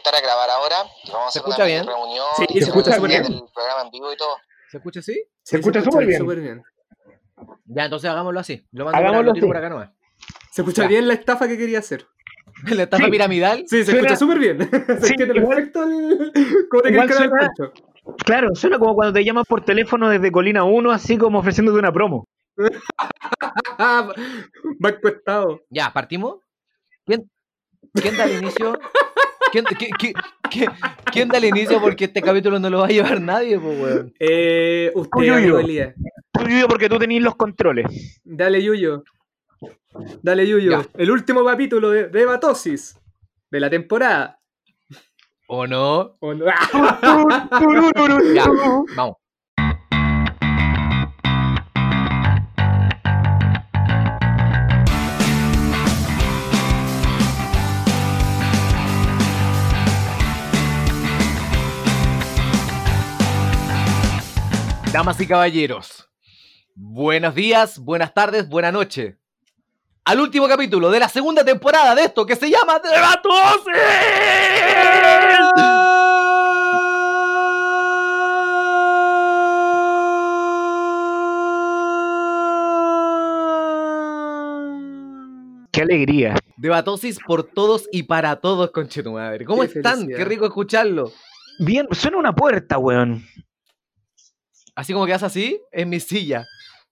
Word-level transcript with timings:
juntar 0.00 0.14
a 0.14 0.20
grabar 0.20 0.50
ahora. 0.50 0.76
Y 1.04 1.10
vamos 1.10 1.28
a 1.28 1.30
¿Se 1.32 1.38
hacer 1.38 1.48
escucha 1.50 1.56
una 1.56 1.66
bien? 1.66 1.86
reunión. 1.86 2.26
Sí, 2.36 2.44
y 2.48 2.58
se 2.60 2.66
escucha 2.68 2.92
súper 2.94 3.10
bien. 3.10 3.24
el 3.24 3.42
programa 3.54 3.82
en 3.84 3.90
vivo 3.90 4.12
y 4.12 4.16
todo. 4.16 4.36
¿Se 4.70 4.76
escucha 4.78 5.00
así? 5.00 5.24
Se 5.42 5.56
escucha 5.58 5.82
súper 5.82 6.06
bien. 6.40 6.62
Ya, 7.66 7.84
entonces 7.84 8.10
hagámoslo 8.10 8.40
así. 8.40 8.66
Lo 8.72 8.84
mando 8.84 8.98
Hagámoslo 8.98 9.32
por, 9.34 9.56
acá 9.56 9.68
nomás. 9.68 9.90
Se 10.52 10.62
escucha 10.62 10.82
Ya. 10.82 10.88
bien 10.88 11.08
la 11.08 11.14
estafa 11.14 11.48
que 11.48 11.56
quería 11.58 11.78
hacer. 11.78 12.06
La 12.68 12.82
estafa 12.82 13.04
Sí. 13.04 13.10
piramidal. 13.10 13.58
Sí, 13.66 13.78
se 13.78 13.84
Suena- 13.86 14.00
escucha 14.00 14.16
súper 14.16 14.38
bien. 14.38 14.58
se 15.00 15.00
Sí, 15.06 15.12
entiende 15.12 15.38
igual- 15.38 15.56
perfecto 15.56 15.82
el... 15.84 16.32
¿Cómo 16.68 16.82
te 16.82 16.90
igual 16.90 17.06
crees 17.06 17.20
que 17.20 17.24
era 17.24 17.24
el 17.24 17.30
suena- 17.30 17.52
Pancho? 17.56 17.72
Claro, 18.24 18.54
suena 18.54 18.78
como 18.78 18.94
cuando 18.94 19.12
te 19.12 19.24
llaman 19.24 19.44
por 19.48 19.64
teléfono 19.64 20.08
desde 20.08 20.32
Colina 20.32 20.64
1, 20.64 20.90
así 20.90 21.16
como 21.16 21.38
ofreciéndote 21.38 21.78
una 21.78 21.92
promo. 21.92 22.26
Va 23.78 24.88
encuestado. 24.90 25.60
Ya, 25.70 25.92
partimos. 25.92 26.38
¿Quién, 27.06 27.30
quién 27.94 28.16
da 28.16 28.24
el 28.24 28.38
inicio? 28.42 28.78
¿Quién, 29.52 29.64
qué- 29.64 29.88
qué- 29.98 30.12
qué- 30.50 30.68
quién 31.12 31.28
da 31.28 31.38
el 31.38 31.44
inicio? 31.46 31.80
Porque 31.80 32.04
este 32.04 32.22
capítulo 32.22 32.58
no 32.58 32.70
lo 32.70 32.78
va 32.80 32.86
a 32.86 32.90
llevar 32.90 33.20
nadie, 33.20 33.58
pues, 33.58 33.80
weón. 33.80 34.14
Eh, 34.18 34.90
usted. 34.94 35.10
Elías. 35.60 35.94
Tú, 36.32 36.44
Yuyo, 36.48 36.68
porque 36.68 36.88
tú 36.88 36.98
tenés 36.98 37.22
los 37.22 37.34
controles. 37.36 38.20
Dale, 38.24 38.62
Yuyo. 38.62 39.02
Dale, 40.22 40.46
Yuyo. 40.46 40.70
Ya. 40.70 40.86
El 40.96 41.10
último 41.10 41.44
capítulo 41.44 41.90
de, 41.90 42.08
de 42.08 42.24
Batosis 42.24 42.98
de 43.50 43.60
la 43.60 43.68
temporada. 43.68 44.38
¿O 45.48 45.66
no? 45.66 46.16
¿O 46.20 46.32
no? 46.32 46.44
Ya, 48.34 48.46
vamos. 48.96 49.16
Damas 65.00 65.18
y 65.18 65.26
caballeros, 65.26 66.10
buenos 66.74 67.34
días, 67.34 67.78
buenas 67.78 68.12
tardes, 68.12 68.46
buena 68.50 68.70
noche. 68.70 69.16
Al 70.04 70.20
último 70.20 70.46
capítulo 70.46 70.90
de 70.90 71.00
la 71.00 71.08
segunda 71.08 71.42
temporada 71.42 71.94
de 71.94 72.02
esto 72.02 72.26
que 72.26 72.36
se 72.36 72.50
llama 72.50 72.78
Debatosis. 72.80 73.64
Qué 85.72 85.80
alegría. 85.80 86.34
Debatosis 86.58 87.18
por 87.26 87.44
todos 87.44 87.88
y 87.90 88.02
para 88.02 88.36
todos, 88.36 88.70
conche 88.70 89.02
tu 89.02 89.12
madre. 89.12 89.46
¿Cómo 89.46 89.62
Qué 89.62 89.68
están? 89.68 89.94
felicidad. 90.00 90.18
Qué 90.18 90.24
rico 90.26 90.44
escucharlo. 90.44 91.10
Bien, 91.58 91.88
suena 91.92 92.18
una 92.18 92.34
puerta, 92.34 92.76
weón. 92.76 93.24
Así 94.74 94.92
como 94.92 95.06
quedas 95.06 95.22
así, 95.22 95.60
en 95.72 95.88
mi 95.88 96.00
silla. 96.00 96.44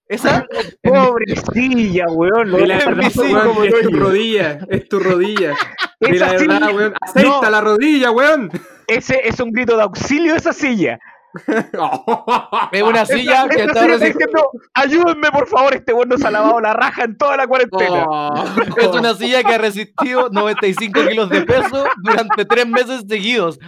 Esa, 0.09 0.47
Pobrecilla, 0.83 2.07
weón. 2.11 2.51
Lo 2.51 2.59
Y 2.59 2.63
de 2.63 2.67
la 2.69 2.79
verdad, 2.79 3.11
silla, 3.11 3.25
weón, 3.29 3.49
como 3.49 3.65
es 3.65 3.81
tu 3.83 3.91
rodilla, 3.91 4.59
es 4.71 4.89
tu 4.89 4.99
rodilla. 5.01 5.55
Y 6.01 6.07
Esa 6.17 6.33
la 6.33 6.39
silla- 6.39 6.53
verdad, 6.59 6.75
weón, 6.75 6.95
aceita 7.01 7.41
No. 7.43 7.51
la 7.51 7.61
rodilla, 7.61 8.11
weón. 8.11 8.51
Ese 8.87 9.21
es 9.29 9.39
un 9.41 9.51
grito 9.53 9.77
de 9.77 9.83
auxilio 9.83 10.33
de 10.33 10.39
esa 10.39 10.53
silla. 10.53 10.99
es 12.73 12.83
una 12.83 13.05
silla 13.05 13.45
Esa- 13.45 13.49
que 13.49 13.55
esa 13.57 13.65
está 13.67 13.83
silla 13.83 13.99
diciendo, 13.99 14.51
ayúdenme 14.73 15.31
por 15.31 15.47
favor, 15.47 15.75
este 15.75 15.93
weón 15.93 16.09
nos 16.09 16.25
ha 16.25 16.31
lavado 16.31 16.59
la 16.61 16.73
raja 16.73 17.05
en 17.05 17.19
toda 17.19 17.37
la 17.37 17.47
cuarentena. 17.47 18.07
Oh. 18.09 18.45
Es 18.79 18.87
una 18.89 19.15
silla 19.15 19.43
que 19.43 19.55
ha 19.55 19.59
resistido 19.59 20.31
95 20.31 21.01
kilos 21.07 21.29
de 21.29 21.43
peso 21.43 21.85
durante 22.03 22.47
tres 22.47 22.67
meses 22.67 23.05
seguidos. 23.07 23.59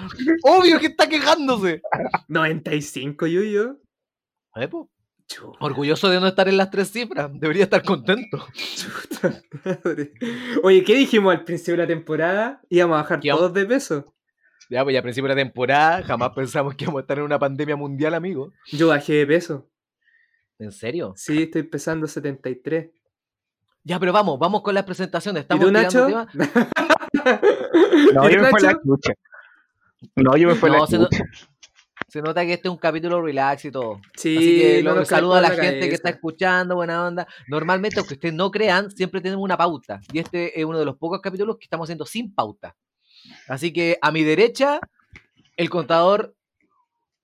Obvio 0.43 0.81
que 0.81 0.87
está 0.87 1.07
quejándose. 1.07 1.83
95, 2.29 3.27
Yuyo. 3.27 3.77
Eh, 4.57 4.69
po, 4.69 4.91
Orgulloso 5.61 6.09
de 6.11 6.19
no 6.21 6.27
estar 6.27 6.49
en 6.49 6.57
las 6.57 6.71
tres 6.71 6.91
cifras. 6.91 7.31
Debería 7.33 7.65
estar 7.65 7.83
contento. 7.85 8.45
Chuta 8.53 9.41
madre. 9.65 10.13
Oye, 10.65 10.83
¿qué 10.83 10.95
dijimos 10.97 11.33
al 11.33 11.45
principio 11.45 11.75
de 11.75 11.83
la 11.83 11.87
temporada? 11.87 12.61
Íbamos 12.69 12.97
a 12.99 13.03
bajar 13.03 13.21
todos 13.21 13.55
de 13.55 13.65
peso. 13.65 14.13
Ya, 14.69 14.83
pues 14.83 14.93
ya 14.95 15.01
a 15.01 15.03
principio 15.03 15.29
de 15.29 15.35
la 15.37 15.41
temporada 15.43 16.03
jamás 16.03 16.31
pensamos 16.35 16.75
que 16.75 16.85
íbamos 16.85 17.01
a 17.01 17.03
estar 17.03 17.19
en 17.19 17.25
una 17.25 17.39
pandemia 17.39 17.77
mundial, 17.77 18.15
amigo. 18.15 18.53
Yo 18.73 18.89
bajé 18.89 19.13
de 19.15 19.27
peso. 19.27 19.69
¿En 20.59 20.73
serio? 20.73 21.15
Sí, 21.17 21.45
estoy 21.45 21.63
pesando 21.63 22.07
73. 22.09 22.91
Ya, 23.85 23.99
pero 23.99 24.13
vamos, 24.13 24.39
vamos 24.39 24.63
con 24.63 24.75
las 24.75 24.85
presentaciones. 24.85 25.41
¿Y 25.41 25.43
Estamos 25.43 25.65
tú, 25.65 25.69
tirando 25.73 26.09
Nacho? 26.09 26.27
temas. 26.35 26.61
No, 28.15 28.29
¿Y 28.29 28.35
yo 28.35 28.41
me 28.43 28.51
fue 28.51 28.61
la 28.61 28.69
Nacho? 28.73 28.81
chucha. 28.85 29.13
No, 30.17 30.37
yo 30.37 30.49
me 30.49 30.55
fue 30.55 30.71
No, 30.71 30.79
la 30.79 30.87
chucha. 30.87 31.25
Se 32.11 32.21
nota 32.21 32.45
que 32.45 32.55
este 32.55 32.67
es 32.67 32.73
un 32.73 32.79
capítulo 32.79 33.23
relax 33.23 33.65
y 33.67 33.71
todo. 33.71 34.01
Sí, 34.17 34.37
Así 34.37 34.59
que 34.59 34.83
no 34.83 34.97
lo, 34.97 35.05
saludo 35.05 35.35
a 35.35 35.41
la 35.41 35.51
gente 35.51 35.89
que 35.89 35.95
está 35.95 36.11
escuchando, 36.11 36.75
buena 36.75 37.07
onda. 37.07 37.29
Normalmente, 37.47 38.01
aunque 38.01 38.15
ustedes 38.15 38.35
no 38.35 38.51
crean, 38.51 38.91
siempre 38.91 39.21
tenemos 39.21 39.45
una 39.45 39.57
pauta. 39.57 40.01
Y 40.13 40.19
este 40.19 40.59
es 40.59 40.65
uno 40.65 40.79
de 40.79 40.85
los 40.85 40.97
pocos 40.97 41.21
capítulos 41.21 41.57
que 41.59 41.67
estamos 41.67 41.87
haciendo 41.87 42.05
sin 42.05 42.35
pauta. 42.35 42.77
Así 43.47 43.73
que 43.73 43.97
a 44.03 44.11
mi 44.11 44.25
derecha, 44.25 44.81
el 45.57 45.71
contador 45.71 46.35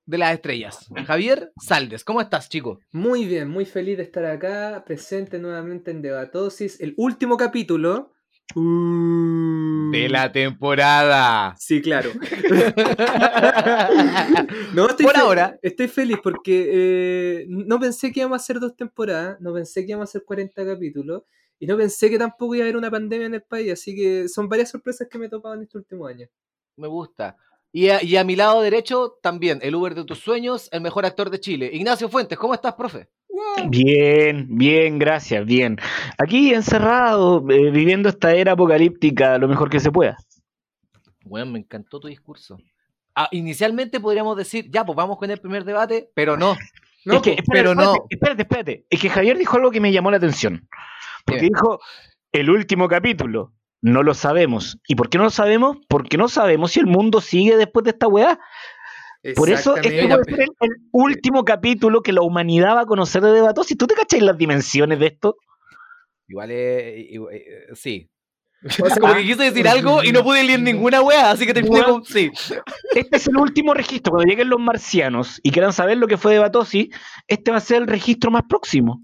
de 0.04 0.18
las 0.18 0.34
estrellas. 0.34 0.88
Javier 1.04 1.52
Saldes, 1.60 2.04
¿cómo 2.04 2.20
estás, 2.20 2.48
chico? 2.48 2.78
Muy 2.92 3.24
bien, 3.24 3.48
muy 3.48 3.64
feliz 3.64 3.96
de 3.96 4.04
estar 4.04 4.24
acá, 4.24 4.84
presente 4.86 5.40
nuevamente 5.40 5.90
en 5.90 6.00
Debatosis, 6.00 6.80
el 6.80 6.94
último 6.96 7.36
capítulo. 7.36 8.12
Uh, 8.54 9.90
De 9.90 10.08
la 10.08 10.30
temporada. 10.30 11.54
Sí, 11.58 11.82
claro. 11.82 12.10
No, 14.74 14.88
estoy 14.88 15.06
Por 15.06 15.16
ahora. 15.16 15.58
Estoy 15.62 15.88
feliz 15.88 16.18
porque 16.22 16.68
eh, 16.70 17.46
no 17.48 17.80
pensé 17.80 18.12
que 18.12 18.20
íbamos 18.20 18.36
a 18.40 18.42
hacer 18.42 18.60
dos 18.60 18.76
temporadas, 18.76 19.40
no 19.40 19.52
pensé 19.54 19.84
que 19.84 19.92
íbamos 19.92 20.08
a 20.08 20.10
hacer 20.10 20.24
40 20.24 20.64
capítulos 20.64 21.22
y 21.58 21.66
no 21.66 21.76
pensé 21.76 22.10
que 22.10 22.18
tampoco 22.18 22.54
iba 22.54 22.64
a 22.64 22.66
haber 22.66 22.76
una 22.76 22.90
pandemia 22.90 23.26
en 23.26 23.34
el 23.34 23.42
país, 23.42 23.72
así 23.72 23.94
que 23.94 24.28
son 24.28 24.48
varias 24.48 24.70
sorpresas 24.70 25.08
que 25.10 25.18
me 25.18 25.26
he 25.26 25.28
topado 25.28 25.54
en 25.54 25.62
este 25.62 25.78
último 25.78 26.06
año. 26.06 26.26
Me 26.76 26.88
gusta. 26.88 27.36
Y 27.72 27.88
a, 27.88 28.02
y 28.02 28.16
a 28.16 28.24
mi 28.24 28.36
lado 28.36 28.60
derecho, 28.62 29.18
también, 29.22 29.58
el 29.62 29.74
Uber 29.74 29.94
de 29.94 30.04
tus 30.04 30.18
sueños, 30.18 30.68
el 30.72 30.80
mejor 30.80 31.04
actor 31.06 31.30
de 31.30 31.40
Chile. 31.40 31.70
Ignacio 31.72 32.08
Fuentes, 32.08 32.38
¿cómo 32.38 32.54
estás, 32.54 32.74
profe? 32.74 33.08
Bien, 33.68 34.46
bien, 34.48 34.98
gracias, 34.98 35.44
bien. 35.44 35.78
Aquí 36.18 36.54
encerrado, 36.54 37.44
eh, 37.50 37.70
viviendo 37.70 38.08
esta 38.08 38.34
era 38.34 38.52
apocalíptica 38.52 39.38
lo 39.38 39.48
mejor 39.48 39.70
que 39.70 39.80
se 39.80 39.90
pueda. 39.90 40.16
Bueno, 41.24 41.52
me 41.52 41.58
encantó 41.58 41.98
tu 42.00 42.08
discurso. 42.08 42.58
Ah, 43.14 43.28
inicialmente 43.32 43.98
podríamos 43.98 44.36
decir, 44.36 44.70
ya, 44.70 44.84
pues 44.84 44.96
vamos 44.96 45.18
con 45.18 45.30
el 45.30 45.38
primer 45.38 45.64
debate, 45.64 46.10
pero 46.14 46.36
no. 46.36 46.56
No, 47.04 47.14
es 47.14 47.22
que, 47.22 47.32
po, 47.32 47.38
espérate, 47.38 47.52
pero 47.52 47.70
espérate, 47.70 47.98
no. 47.98 48.06
Espérate, 48.10 48.42
espérate. 48.42 48.86
Es 48.90 49.00
que 49.00 49.08
Javier 49.08 49.38
dijo 49.38 49.56
algo 49.56 49.70
que 49.70 49.80
me 49.80 49.92
llamó 49.92 50.10
la 50.10 50.16
atención. 50.16 50.68
Porque 51.24 51.42
dijo, 51.42 51.80
el 52.32 52.50
último 52.50 52.88
capítulo, 52.88 53.52
no 53.80 54.02
lo 54.02 54.14
sabemos. 54.14 54.78
¿Y 54.86 54.94
por 54.94 55.08
qué 55.08 55.18
no 55.18 55.24
lo 55.24 55.30
sabemos? 55.30 55.78
Porque 55.88 56.16
no 56.16 56.28
sabemos 56.28 56.72
si 56.72 56.80
el 56.80 56.86
mundo 56.86 57.20
sigue 57.20 57.56
después 57.56 57.84
de 57.84 57.90
esta 57.90 58.08
weá. 58.08 58.38
Por 59.34 59.50
eso 59.50 59.76
este 59.76 60.06
puede 60.08 60.24
ser 60.24 60.40
el, 60.40 60.48
el 60.60 60.70
último 60.92 61.44
capítulo 61.44 62.02
que 62.02 62.12
la 62.12 62.22
humanidad 62.22 62.76
va 62.76 62.80
a 62.82 62.86
conocer 62.86 63.22
de 63.22 63.32
Debatos. 63.32 63.66
Si 63.66 63.76
tú 63.76 63.86
te 63.86 63.94
cachas 63.94 64.22
las 64.22 64.36
dimensiones 64.38 64.98
de 64.98 65.06
esto, 65.06 65.36
Igual 66.28 66.50
es. 66.50 67.10
igual- 67.10 67.34
eh, 67.34 67.66
sí. 67.74 68.08
O 68.82 68.88
sea, 68.88 68.96
Como 68.96 69.14
que 69.14 69.22
quise 69.22 69.44
decir 69.44 69.68
algo 69.68 70.02
y 70.02 70.10
no 70.12 70.24
pude 70.24 70.42
leer 70.42 70.60
ninguna 70.60 71.00
wea, 71.02 71.30
así 71.30 71.46
que 71.46 71.54
terminé 71.54 71.76
Weón. 71.80 71.90
con. 72.00 72.04
Sí. 72.04 72.30
este 72.94 73.16
es 73.16 73.26
el 73.28 73.36
último 73.36 73.74
registro. 73.74 74.12
Cuando 74.12 74.28
lleguen 74.28 74.48
los 74.48 74.58
marcianos 74.58 75.38
y 75.42 75.52
quieran 75.52 75.72
saber 75.72 75.98
lo 75.98 76.08
que 76.08 76.16
fue 76.16 76.32
Debatosis, 76.32 76.88
este 77.28 77.50
va 77.52 77.58
a 77.58 77.60
ser 77.60 77.82
el 77.82 77.86
registro 77.86 78.30
más 78.30 78.42
próximo. 78.48 79.02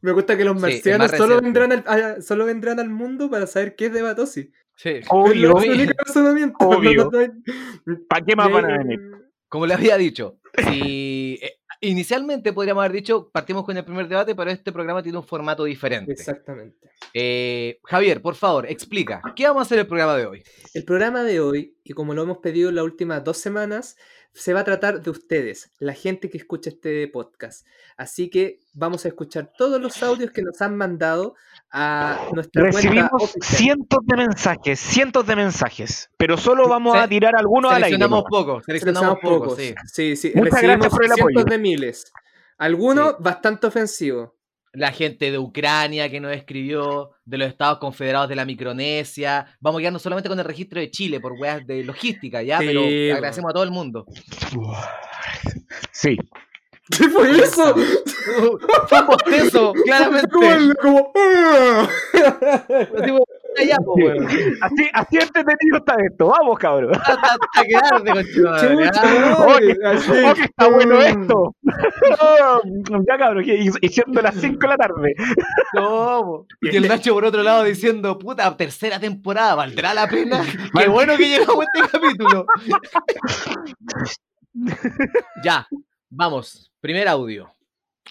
Me 0.00 0.12
gusta 0.12 0.36
que 0.36 0.44
los 0.44 0.58
marcianos 0.60 1.10
solo, 1.12 1.40
vendrán 1.40 1.72
al, 1.72 1.84
a- 1.86 2.22
solo 2.22 2.46
vendrán 2.46 2.80
al 2.80 2.88
mundo 2.88 3.30
para 3.30 3.46
saber 3.46 3.76
qué 3.76 3.86
es 3.86 3.92
Debatosis. 3.92 4.48
sí. 4.76 5.00
Obvio. 5.10 5.58
Es 5.58 5.64
el 5.64 5.70
único 5.72 5.92
razonamiento. 6.04 6.56
Obvio. 6.68 7.10
¿Para 8.08 8.24
qué 8.24 8.34
más 8.34 8.50
van 8.50 8.64
a 8.64 8.78
venir? 8.78 8.98
Como 9.50 9.66
le 9.66 9.74
había 9.74 9.98
dicho, 9.98 10.38
si, 10.70 11.38
eh, 11.42 11.58
inicialmente 11.80 12.52
podríamos 12.52 12.82
haber 12.82 12.92
dicho, 12.92 13.30
partimos 13.32 13.64
con 13.64 13.76
el 13.76 13.84
primer 13.84 14.06
debate, 14.06 14.36
pero 14.36 14.48
este 14.48 14.70
programa 14.70 15.02
tiene 15.02 15.18
un 15.18 15.24
formato 15.24 15.64
diferente. 15.64 16.12
Exactamente. 16.12 16.88
Eh, 17.12 17.80
Javier, 17.82 18.22
por 18.22 18.36
favor, 18.36 18.66
explica, 18.70 19.20
¿qué 19.34 19.48
vamos 19.48 19.62
a 19.62 19.62
hacer 19.62 19.80
el 19.80 19.88
programa 19.88 20.16
de 20.16 20.26
hoy? 20.26 20.44
El 20.72 20.84
programa 20.84 21.24
de 21.24 21.40
hoy, 21.40 21.76
y 21.82 21.92
como 21.94 22.14
lo 22.14 22.22
hemos 22.22 22.38
pedido 22.38 22.68
en 22.68 22.76
las 22.76 22.84
últimas 22.84 23.24
dos 23.24 23.38
semanas, 23.38 23.96
se 24.32 24.52
va 24.54 24.60
a 24.60 24.64
tratar 24.64 25.02
de 25.02 25.10
ustedes, 25.10 25.70
la 25.78 25.92
gente 25.92 26.30
que 26.30 26.38
escucha 26.38 26.70
este 26.70 27.08
podcast. 27.08 27.66
Así 27.96 28.30
que 28.30 28.60
vamos 28.72 29.04
a 29.04 29.08
escuchar 29.08 29.52
todos 29.56 29.80
los 29.80 30.02
audios 30.02 30.30
que 30.30 30.42
nos 30.42 30.60
han 30.62 30.76
mandado 30.76 31.34
a 31.70 32.28
nuestra 32.32 32.62
cuenta 32.62 32.78
Recibimos 32.78 33.34
cientos 33.42 33.98
de 34.06 34.16
mensajes, 34.16 34.78
cientos 34.80 35.26
de 35.26 35.36
mensajes, 35.36 36.10
pero 36.16 36.36
solo 36.36 36.68
vamos 36.68 36.96
a 36.96 37.08
tirar 37.08 37.34
algunos 37.36 37.70
al 37.72 37.82
aire. 37.82 37.96
Seleccionamos 37.96 38.24
pocos, 38.30 38.64
seleccionamos 38.64 39.18
pocos, 39.20 39.38
pocos. 39.48 39.58
sí. 39.58 39.74
Sí, 39.86 40.16
sí. 40.16 40.32
Muchas 40.34 40.54
Recibimos 40.54 40.78
gracias 40.78 40.92
por 40.92 41.04
el 41.04 41.10
cientos 41.12 41.42
apoyo. 41.42 41.44
de 41.44 41.58
miles. 41.58 42.12
Algunos 42.58 43.08
Sí. 43.10 43.16
bastante 43.20 43.66
ofensivos. 43.66 44.30
La 44.72 44.92
gente 44.92 45.30
de 45.32 45.38
Ucrania 45.38 46.08
que 46.10 46.20
nos 46.20 46.32
escribió, 46.32 47.10
de 47.24 47.38
los 47.38 47.48
Estados 47.48 47.78
Confederados 47.78 48.28
de 48.28 48.36
la 48.36 48.44
Micronesia. 48.44 49.46
Vamos 49.60 49.78
a 49.78 49.80
quedarnos 49.80 50.02
solamente 50.02 50.28
con 50.28 50.38
el 50.38 50.44
registro 50.44 50.80
de 50.80 50.90
Chile 50.90 51.18
por 51.20 51.32
weas 51.32 51.66
de 51.66 51.82
logística, 51.84 52.42
¿ya? 52.42 52.58
Sí, 52.58 52.66
Pero 52.66 52.82
bueno. 52.82 53.14
agradecemos 53.14 53.50
a 53.50 53.54
todo 53.54 53.64
el 53.64 53.70
mundo. 53.70 54.06
Sí. 55.92 56.16
¿Qué 56.90 57.08
fue 57.08 57.30
eso? 57.38 57.74
Fue 58.88 59.00
un 59.00 59.06
bostezo, 59.06 59.72
claramente. 59.84 60.28
Como- 60.80 61.12
Ya, 63.66 63.76
po, 63.76 63.94
weón. 63.94 64.26
Así, 64.26 64.88
así 64.92 65.16
entretenido 65.16 65.78
está 65.78 65.94
esto. 66.04 66.28
Vamos, 66.28 66.58
cabrón. 66.58 66.94
Hasta, 66.94 67.12
hasta 67.12 67.62
quedarte, 67.66 68.14
madre, 68.14 68.90
Oh, 69.36 70.30
oh, 70.30 70.34
que 70.34 70.42
está 70.42 70.68
bueno 70.68 71.00
esto. 71.00 71.54
Ya, 73.06 73.18
cabrón, 73.18 73.44
y, 73.46 73.68
y 73.80 73.88
siendo 73.88 74.20
las 74.22 74.34
5 74.34 74.58
de 74.58 74.68
la 74.68 74.76
tarde. 74.76 75.14
No, 75.74 76.22
po. 76.22 76.46
y 76.60 76.76
el 76.76 76.88
Nacho 76.88 77.14
por 77.14 77.24
otro 77.24 77.42
lado 77.42 77.64
diciendo, 77.64 78.18
puta, 78.18 78.56
tercera 78.56 78.98
temporada, 78.98 79.54
¿valdrá 79.54 79.94
la 79.94 80.08
pena? 80.08 80.42
Qué 80.78 80.88
bueno 80.88 81.16
que 81.16 81.28
llegamos 81.28 81.64
a 81.64 81.80
este 81.80 81.98
capítulo. 81.98 82.46
ya, 85.44 85.66
vamos, 86.08 86.70
primer 86.80 87.08
audio. 87.08 87.52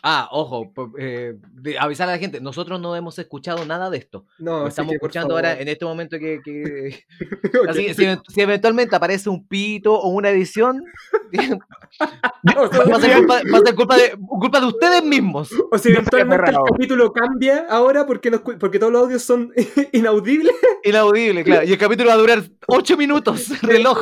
Ah, 0.02 0.30
ojo, 0.32 0.72
eh, 0.98 1.36
avisar 1.78 2.08
a 2.08 2.14
la 2.14 2.18
gente, 2.20 2.40
nosotros 2.40 2.80
no 2.80 2.96
hemos 2.96 3.20
escuchado 3.20 3.66
nada 3.66 3.90
de 3.90 3.98
esto. 3.98 4.26
No, 4.38 4.66
estamos 4.68 4.92
que, 4.92 4.96
escuchando 4.96 5.30
favor. 5.36 5.46
ahora 5.46 5.60
en 5.62 5.68
este 5.68 5.84
momento 5.84 6.18
que... 6.18 6.40
que- 6.44 7.04
Ok. 7.60 7.68
así 7.70 7.86
que 7.88 7.94
si, 7.94 8.04
event- 8.06 8.22
si 8.30 8.40
eventualmente 8.42 8.96
aparece 8.96 9.30
un 9.30 9.46
pito 9.48 9.94
o 9.94 10.08
una 10.10 10.30
edición, 10.30 10.86
O 12.58 12.68
sea, 12.70 12.84
va 12.86 12.96
a 12.98 13.02
ser 13.02 13.18
culpa, 13.18 13.42
va 13.54 13.58
a 13.58 13.62
ser 13.62 13.76
culpa 13.76 13.98
de, 13.98 14.12
culpa 14.26 14.60
de 14.62 14.66
ustedes 14.68 15.04
mismos. 15.04 15.50
O 15.72 15.78
si 15.78 15.90
eventualmente 15.90 16.50
el 16.52 16.58
capítulo 16.72 17.12
cambia 17.12 17.66
ahora 17.70 18.06
porque, 18.06 18.32
nos 18.32 18.42
cu- 18.42 18.58
porque 18.58 18.80
todos 18.80 18.94
los 18.94 19.02
audios 19.04 19.24
son 19.24 19.52
inaudibles, 19.92 20.54
Inaudible, 20.84 21.44
claro. 21.44 21.66
Y 21.66 21.74
el 21.74 21.78
capítulo 21.78 22.08
va 22.10 22.14
a 22.14 22.18
durar 22.18 22.44
8 22.68 22.96
minutos, 22.96 23.50
reloj. 23.62 24.00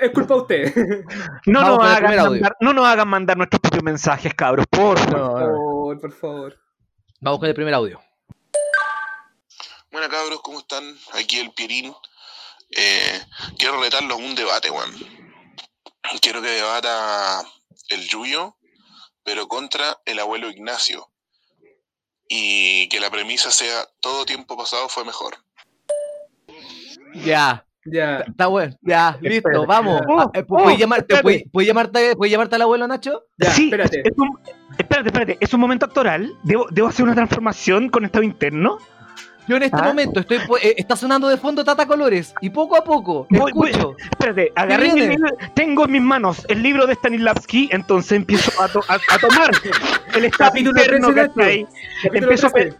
es 0.00 0.10
culpa 0.10 0.34
de 0.36 0.40
usted. 0.40 0.74
No 1.46 1.60
nos, 1.60 1.84
hagan 1.84 2.16
mandar, 2.16 2.56
no 2.60 2.72
nos 2.72 2.86
hagan 2.86 3.08
mandar 3.08 3.36
nuestros 3.36 3.60
propios 3.60 3.84
mensajes, 3.84 4.32
cabros, 4.32 4.64
por 4.70 4.98
favor. 4.98 5.07
No, 5.10 5.30
Por 5.32 5.40
favor, 5.40 6.00
por 6.00 6.12
favor. 6.12 6.58
Vamos 7.20 7.40
con 7.40 7.48
el 7.48 7.54
primer 7.54 7.74
audio. 7.74 8.00
Bueno, 9.90 10.08
cabros, 10.08 10.40
¿cómo 10.42 10.58
están? 10.60 10.84
Aquí 11.14 11.38
el 11.38 11.52
Pierín. 11.52 11.92
Eh, 12.76 13.20
quiero 13.58 13.80
retarlo 13.80 14.14
a 14.14 14.18
un 14.18 14.34
debate, 14.34 14.70
weón. 14.70 14.92
Quiero 16.20 16.40
que 16.42 16.48
debata 16.48 17.42
el 17.88 18.06
Yuyo, 18.08 18.56
pero 19.24 19.48
contra 19.48 19.98
el 20.04 20.18
abuelo 20.18 20.50
Ignacio. 20.50 21.10
Y 22.28 22.88
que 22.90 23.00
la 23.00 23.10
premisa 23.10 23.50
sea 23.50 23.86
todo 24.00 24.26
tiempo 24.26 24.56
pasado 24.56 24.88
fue 24.88 25.04
mejor. 25.04 25.36
Ya, 27.24 27.64
Ya. 27.86 28.18
está 28.20 28.46
bueno. 28.48 28.76
Ya, 28.82 29.18
listo, 29.22 29.64
vamos. 29.66 30.02
Oh, 30.08 30.30
eh, 30.34 30.44
oh, 30.48 30.62
¿Puedes 30.64 30.78
llamar- 30.78 30.98
te- 30.98 31.14
espérate. 31.14 31.22
puedes- 31.22 31.42
puedes 31.50 31.66
llamarte, 31.68 32.16
puedes 32.16 32.30
llamarte 32.32 32.56
al 32.56 32.62
abuelo 32.62 32.86
Nacho? 32.86 33.24
Ya, 33.38 33.50
sí, 33.50 33.64
espérate. 33.64 34.02
Es 34.04 34.12
un, 34.18 34.38
espérate, 34.78 35.08
espérate. 35.08 35.36
Es 35.40 35.52
un 35.54 35.60
momento 35.60 35.86
actoral. 35.86 36.34
¿Debo, 36.42 36.66
debo 36.70 36.88
hacer 36.88 37.04
una 37.04 37.14
transformación 37.14 37.88
con 37.90 38.04
estado 38.04 38.22
interno? 38.24 38.78
Yo 39.46 39.56
en 39.56 39.62
este 39.62 39.78
Ah. 39.80 39.84
momento 39.84 40.20
estoy 40.20 40.36
eh, 40.62 40.74
está 40.76 40.94
sonando 40.94 41.26
de 41.26 41.38
fondo 41.38 41.64
Tata 41.64 41.86
Colores 41.86 42.34
y 42.42 42.50
poco 42.50 42.76
a 42.76 42.84
poco 42.84 43.26
Voy- 43.30 43.50
voy- 43.52 43.70
escucho. 43.70 43.96
Espérate, 44.10 44.52
agarré 44.54 44.92
mi 44.92 45.00
libro, 45.06 45.30
tengo 45.54 45.86
en 45.86 45.92
mis 45.92 46.02
manos 46.02 46.44
el 46.50 46.62
libro 46.62 46.86
de 46.86 46.94
Stanislavski, 46.94 47.70
entonces 47.72 48.12
empiezo 48.12 48.52
a, 48.62 48.68
to- 48.68 48.84
a- 48.88 48.96
a 49.14 49.18
tomar 49.18 49.50
el 50.14 50.24
estado 50.26 50.50
Capítulo 50.50 50.78
interno, 50.78 51.08
13, 51.14 51.28
¿cachai? 51.34 51.66
Capítulo 52.02 52.22
Empiezo 52.32 52.46
a, 52.48 52.50
13. 52.50 52.72
pe- 52.72 52.78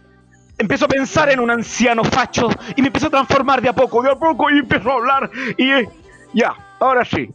empiezo 0.59 0.85
a 0.85 0.87
pensar 0.89 1.31
en 1.31 1.39
un 1.39 1.49
anciano 1.49 2.03
facho 2.03 2.49
y 2.75 2.81
me 2.83 2.87
empiezo 2.89 3.07
a 3.07 3.11
transformar 3.11 3.63
de 3.63 3.69
a 3.69 3.73
poco, 3.73 4.03
de 4.03 4.11
a 4.11 4.15
poco, 4.15 4.51
y 4.51 4.59
empiezo 4.59 4.91
a 4.91 4.93
hablar 4.93 5.31
y 5.57 5.71
eh, 5.71 5.89
ya, 6.35 6.53
ahora 6.79 7.03
sí. 7.03 7.31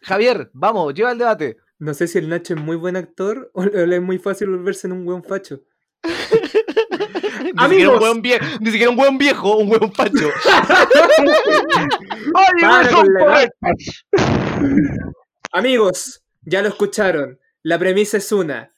Javier, 0.00 0.48
vamos, 0.54 0.94
lleva 0.94 1.12
el 1.12 1.18
debate. 1.18 1.58
No 1.80 1.94
sé 1.94 2.06
si 2.06 2.18
el 2.18 2.28
Nacho 2.28 2.54
es 2.54 2.60
muy 2.60 2.76
buen 2.76 2.96
actor 2.96 3.50
o 3.54 3.64
le 3.64 3.96
es 3.96 4.02
muy 4.02 4.18
fácil 4.18 4.50
volverse 4.50 4.86
en 4.86 4.92
un 4.92 5.04
buen 5.04 5.24
facho. 5.24 5.62
Ni 7.42 7.50
siquiera, 7.68 7.90
un 7.94 8.02
hueón 8.02 8.22
vie- 8.22 8.58
ni 8.60 8.70
siquiera 8.70 8.90
un 8.90 8.96
buen 8.96 9.18
viejo, 9.18 9.56
un 9.56 9.70
hueón 9.70 9.92
facho. 9.92 10.28
Amigos, 15.52 16.22
ya 16.42 16.62
lo 16.62 16.68
escucharon. 16.68 17.38
La 17.62 17.78
premisa 17.78 18.16
es 18.18 18.30
una. 18.32 18.70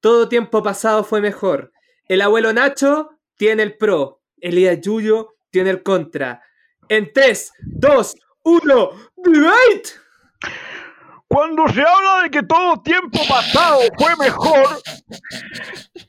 Todo 0.00 0.28
tiempo 0.28 0.62
pasado 0.62 1.04
fue 1.04 1.20
mejor. 1.20 1.72
El 2.06 2.22
abuelo 2.22 2.52
Nacho 2.52 3.10
tiene 3.36 3.62
el 3.62 3.76
pro. 3.76 4.22
Elías 4.40 4.80
Yuyo 4.80 5.36
tiene 5.50 5.70
el 5.70 5.82
contra. 5.82 6.42
En 6.88 7.12
3, 7.12 7.52
2, 7.60 8.16
1, 8.44 8.90
¡Debate! 9.16 9.90
Cuando 11.28 11.68
se 11.68 11.82
habla 11.82 12.22
de 12.22 12.30
que 12.30 12.42
todo 12.42 12.80
tiempo 12.82 13.18
pasado 13.28 13.80
fue 13.98 14.16
mejor, 14.16 14.66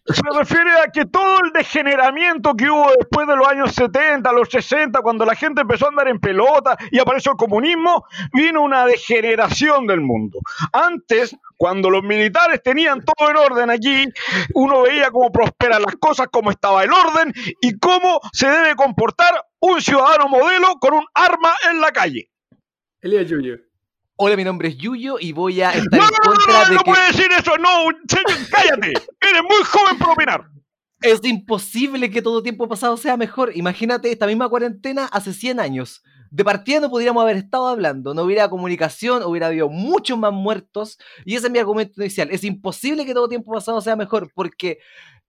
se 0.05 0.21
refiere 0.33 0.71
a 0.79 0.89
que 0.91 1.05
todo 1.05 1.43
el 1.43 1.51
degeneramiento 1.51 2.55
que 2.55 2.69
hubo 2.69 2.89
después 2.97 3.27
de 3.27 3.35
los 3.35 3.45
años 3.45 3.73
70, 3.75 4.31
los 4.31 4.47
60, 4.49 5.01
cuando 5.01 5.25
la 5.25 5.35
gente 5.35 5.61
empezó 5.61 5.85
a 5.85 5.89
andar 5.89 6.07
en 6.07 6.19
pelota 6.19 6.77
y 6.89 6.99
apareció 6.99 7.33
el 7.33 7.37
comunismo, 7.37 8.05
vino 8.31 8.61
una 8.61 8.85
degeneración 8.85 9.87
del 9.87 9.99
mundo. 9.99 10.39
Antes, 10.71 11.35
cuando 11.57 11.89
los 11.89 12.01
militares 12.01 12.63
tenían 12.63 13.03
todo 13.03 13.29
en 13.29 13.35
orden 13.35 13.69
aquí, 13.69 14.05
uno 14.53 14.83
veía 14.83 15.11
cómo 15.11 15.33
prosperan 15.33 15.81
las 15.81 15.97
cosas, 15.97 16.27
cómo 16.31 16.49
estaba 16.49 16.85
el 16.85 16.93
orden 16.93 17.33
y 17.61 17.77
cómo 17.77 18.21
se 18.31 18.49
debe 18.49 18.73
comportar 18.75 19.33
un 19.59 19.81
ciudadano 19.81 20.29
modelo 20.29 20.75
con 20.79 20.93
un 20.93 21.05
arma 21.13 21.53
en 21.69 21.81
la 21.81 21.91
calle. 21.91 22.31
Elías 23.01 23.27
Yuyo. 23.27 23.68
Hola, 24.21 24.35
mi 24.35 24.43
nombre 24.43 24.67
es 24.67 24.77
Yuyo 24.77 25.15
y 25.19 25.31
voy 25.31 25.61
a 25.61 25.71
estar 25.73 25.97
No, 25.99 26.05
en 26.05 26.11
no, 26.11 26.17
no, 26.25 26.35
contra 26.35 26.53
no, 26.63 26.69
de 26.69 26.75
no 26.75 26.79
que 26.83 26.91
puede 26.91 27.07
decir 27.07 27.27
eso, 27.37 27.57
no, 27.57 27.69
señor, 28.07 28.49
cállate. 28.51 28.87
Eres 29.21 29.43
muy 29.43 29.63
joven 29.65 29.97
para 29.97 30.11
opinar. 30.11 30.49
es 31.01 31.23
imposible 31.23 32.11
que 32.11 32.21
todo 32.21 32.43
tiempo 32.43 32.67
pasado 32.67 32.97
sea 32.97 33.15
mejor. 33.15 33.51
Imagínate 33.55 34.11
esta 34.11 34.27
misma 34.27 34.49
cuarentena 34.49 35.05
hace 35.05 35.33
100 35.33 35.59
años. 35.61 36.03
De 36.31 36.43
partida 36.43 36.79
no 36.81 36.89
podríamos 36.89 37.23
haber 37.23 37.37
estado 37.37 37.67
hablando, 37.67 38.13
no 38.13 38.23
hubiera 38.23 38.49
comunicación, 38.49 39.23
hubiera 39.23 39.47
habido 39.47 39.69
muchos 39.69 40.17
más 40.19 40.33
muertos. 40.33 40.99
Y 41.25 41.35
ese 41.35 41.47
es 41.47 41.51
mi 41.53 41.57
argumento 41.59 42.01
inicial. 42.01 42.29
Es 42.31 42.43
imposible 42.43 43.05
que 43.05 43.13
todo 43.13 43.29
tiempo 43.29 43.51
pasado 43.53 43.79
sea 43.81 43.95
mejor 43.95 44.29
porque 44.35 44.79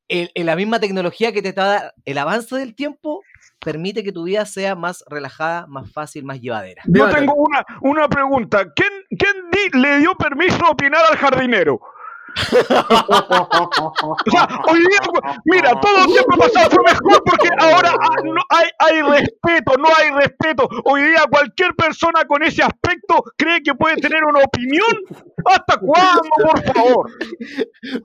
en 0.08 0.44
la 0.46 0.56
misma 0.56 0.80
tecnología 0.80 1.32
que 1.32 1.40
te 1.40 1.50
está 1.50 1.64
da- 1.64 1.94
el 2.04 2.18
avance 2.18 2.56
del 2.56 2.74
tiempo 2.74 3.22
permite 3.64 4.02
que 4.02 4.12
tu 4.12 4.24
vida 4.24 4.44
sea 4.46 4.74
más 4.74 5.04
relajada, 5.08 5.66
más 5.66 5.90
fácil, 5.92 6.24
más 6.24 6.40
llevadera. 6.40 6.82
Yo 6.86 7.08
tengo 7.10 7.34
una, 7.34 7.64
una 7.82 8.08
pregunta. 8.08 8.72
¿Quién, 8.74 8.90
quién 9.18 9.50
di- 9.50 9.78
le 9.78 9.98
dio 9.98 10.14
permiso 10.14 10.64
a 10.64 10.70
opinar 10.70 11.02
al 11.10 11.16
jardinero? 11.18 11.80
O 14.02 14.30
sea, 14.30 14.48
hoy 14.68 14.78
día, 14.80 14.98
mira, 15.44 15.80
todo 15.80 16.04
el 16.04 16.06
tiempo 16.06 16.36
pasado 16.36 16.70
fue 16.70 16.84
mejor 16.84 17.22
porque 17.24 17.48
ahora 17.58 17.92
ah, 18.00 18.14
no 18.24 18.40
hay, 18.50 18.68
hay 18.78 19.02
respeto, 19.02 19.76
no 19.78 19.88
hay 19.96 20.10
respeto. 20.10 20.68
Hoy 20.84 21.02
día 21.02 21.24
cualquier 21.30 21.74
persona 21.74 22.24
con 22.26 22.42
ese 22.42 22.62
aspecto 22.62 23.24
cree 23.36 23.62
que 23.62 23.74
puede 23.74 23.96
tener 23.96 24.24
una 24.24 24.40
opinión. 24.44 24.86
¿Hasta 25.44 25.78
cuándo, 25.78 26.22
por 26.42 26.62
favor? 26.74 27.10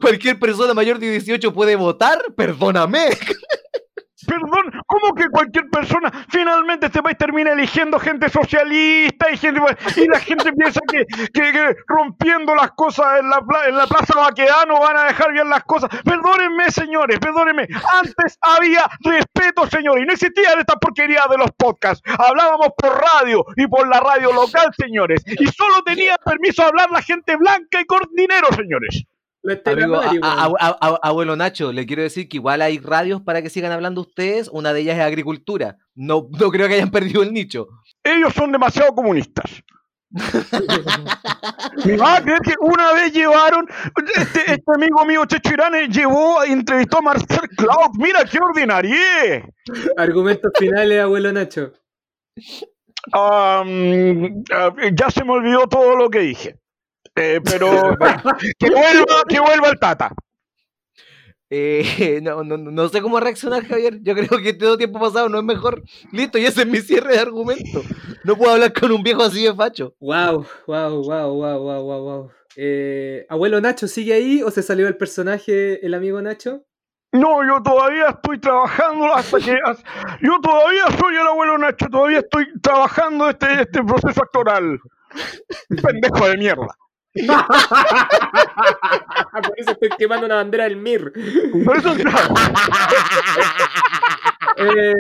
Cualquier 0.02 0.40
persona 0.40 0.74
mayor 0.74 1.00
de 1.00 1.12
18 1.12 1.54
puede 1.54 1.76
votar, 1.76 2.18
perdóname. 2.36 3.10
Perdón, 4.26 4.82
¿cómo 4.88 5.14
que 5.14 5.30
cualquier 5.30 5.70
persona 5.70 6.12
finalmente 6.30 6.88
este 6.88 7.02
país 7.02 7.18
termina 7.18 7.52
eligiendo 7.52 8.00
gente 8.00 8.30
socialista 8.30 9.32
y 9.32 9.38
gente 9.38 9.62
y 9.96 10.08
la 10.08 10.20
gente 10.20 10.52
piensa 10.54 10.80
que, 10.90 11.06
rompiendo 11.88 12.56
las 12.56 12.72
cosas 12.72 13.20
en 13.20 13.30
la, 13.30 13.40
en 13.68 13.78
la 13.78 13.88
Plaza 13.88 14.20
Baquedano 14.20 14.80
van 14.80 14.98
a 14.98 15.04
dejar 15.06 15.32
bien 15.32 15.50
las 15.50 15.64
cosas? 15.64 15.90
Perdónenme, 16.04 16.72
señores, 16.72 17.20
perdónenme. 17.20 17.68
Antes 17.94 18.38
había 18.42 18.86
respeto, 19.02 19.68
señores, 19.68 20.04
y 20.04 20.06
no 20.06 20.14
existían 20.14 20.60
estas 20.60 20.78
porquerías 20.78 21.26
de 21.30 21.38
los 21.38 21.52
podcasts. 21.52 22.02
Hablábamos 22.18 22.70
por 22.78 22.94
radio 22.94 23.46
y 23.56 23.68
por 23.68 23.88
la 23.88 24.00
radio 24.00 24.32
local, 24.34 24.72
señores, 24.78 25.24
y 25.26 25.48
solo 25.48 25.84
tenía 25.84 26.18
permiso 26.18 26.64
hablar 26.64 26.90
la 26.92 27.02
gente 27.02 27.36
blanca 27.36 27.82
y 27.82 27.86
con 27.86 28.02
dinero, 28.14 28.48
señores. 28.56 29.06
Amigo, 29.84 29.96
a- 30.24 30.44
a- 30.44 30.46
a- 30.60 30.78
a- 30.82 31.00
abuelo 31.04 31.36
Nacho, 31.36 31.72
le 31.72 31.86
quiero 31.86 32.02
decir 32.02 32.28
que 32.28 32.38
igual 32.38 32.62
hay 32.62 32.80
radios 32.80 33.22
para 33.22 33.42
que 33.42 33.50
sigan 33.50 33.72
hablando 33.72 34.02
ustedes. 34.02 34.50
Una 34.52 34.74
de 34.74 34.82
ellas 34.82 34.98
es 34.98 35.04
agricultura. 35.04 35.78
No, 35.94 36.28
no 36.40 36.50
creo 36.52 36.68
que 36.68 36.76
hayan 36.76 36.92
perdido 36.92 37.24
el 37.24 37.32
nicho. 37.34 37.68
Ellos 38.04 38.34
son 38.34 38.52
demasiado 38.52 38.94
comunistas. 38.96 39.64
¿Me 41.84 41.98
vas 41.98 42.20
a 42.20 42.24
creer 42.24 42.40
que 42.42 42.54
una 42.62 42.94
vez 42.94 43.12
llevaron, 43.12 43.68
este, 44.16 44.40
este 44.54 44.72
amigo 44.74 45.04
mío 45.06 45.26
Checho 45.26 45.54
Irán 45.54 45.76
eh, 45.76 45.88
llevó, 45.90 46.42
entrevistó 46.44 47.00
a 47.00 47.02
Marcel 47.02 47.50
Cloud, 47.58 47.92
mira 47.98 48.24
qué 48.24 48.40
ordinarie. 48.40 49.44
Argumentos 49.98 50.52
finales, 50.58 51.02
abuelo 51.02 51.34
Nacho. 51.34 51.74
Ya 54.94 55.10
se 55.10 55.24
me 55.24 55.32
olvidó 55.34 55.68
todo 55.68 55.96
lo 55.96 56.10
que 56.10 56.20
dije. 56.20 56.60
Eh, 57.16 57.40
pero 57.44 57.98
que 58.60 58.70
vuelva, 58.70 59.24
que 59.28 59.40
vuelva 59.40 59.70
el 59.70 59.80
Tata. 59.80 60.12
Eh, 61.50 62.20
no, 62.24 62.44
no, 62.44 62.58
no 62.58 62.90
sé 62.90 63.02
cómo 63.02 63.20
reaccionar, 63.20 63.66
Javier. 63.66 64.00
Yo 64.02 64.14
creo 64.14 64.42
que 64.42 64.54
todo 64.54 64.78
tiempo 64.78 65.00
pasado 65.00 65.30
no 65.30 65.38
es 65.38 65.44
mejor. 65.44 65.84
Listo, 66.12 66.38
y 66.38 66.46
ese 66.46 66.62
es 66.62 66.68
mi 66.68 66.80
cierre 66.80 67.14
de 67.14 67.20
argumento. 67.20 67.82
No 68.24 68.36
puedo 68.36 68.54
hablar 68.54 68.74
con 68.74 68.92
un 68.92 69.04
viejo 69.04 69.24
así 69.24 69.44
de 69.44 69.54
facho. 69.54 69.96
Wow, 70.00 70.46
wow, 70.68 71.04
wow, 71.04 71.34
wow, 71.34 71.60
wow, 71.60 71.84
wow, 71.84 72.04
wow. 72.04 72.32
Eh, 72.58 73.26
abuelo 73.30 73.60
Nacho, 73.60 73.88
¿sigue 73.88 74.14
ahí 74.14 74.42
o 74.42 74.50
se 74.50 74.64
salió 74.64 74.88
el 74.88 74.98
personaje, 74.98 75.86
el 75.86 75.94
amigo 75.94 76.22
Nacho? 76.22 76.64
No, 77.12 77.46
yo 77.46 77.62
todavía 77.64 78.10
estoy 78.10 78.40
trabajando 78.40 79.14
hasta 79.14 79.40
que... 79.40 79.58
Yo 80.22 80.40
todavía 80.42 80.84
soy 81.00 81.16
el 81.16 81.28
abuelo 81.28 81.58
Nacho, 81.58 81.88
todavía 81.90 82.20
estoy 82.20 82.46
trabajando 82.62 83.30
este, 83.30 83.62
este 83.62 83.84
proceso 83.84 84.22
actoral. 84.22 84.80
Pendejo 85.70 86.28
de 86.28 86.38
mierda. 86.38 86.68
Por 89.48 89.60
eso 89.60 89.72
estoy 89.72 89.90
quemando 89.98 90.26
una 90.26 90.36
bandera 90.36 90.66
del 90.66 90.78
MIR. 90.78 91.14
Por 91.66 91.78
eso, 91.78 91.94
claro, 91.96 92.34
Eh, 94.58 94.94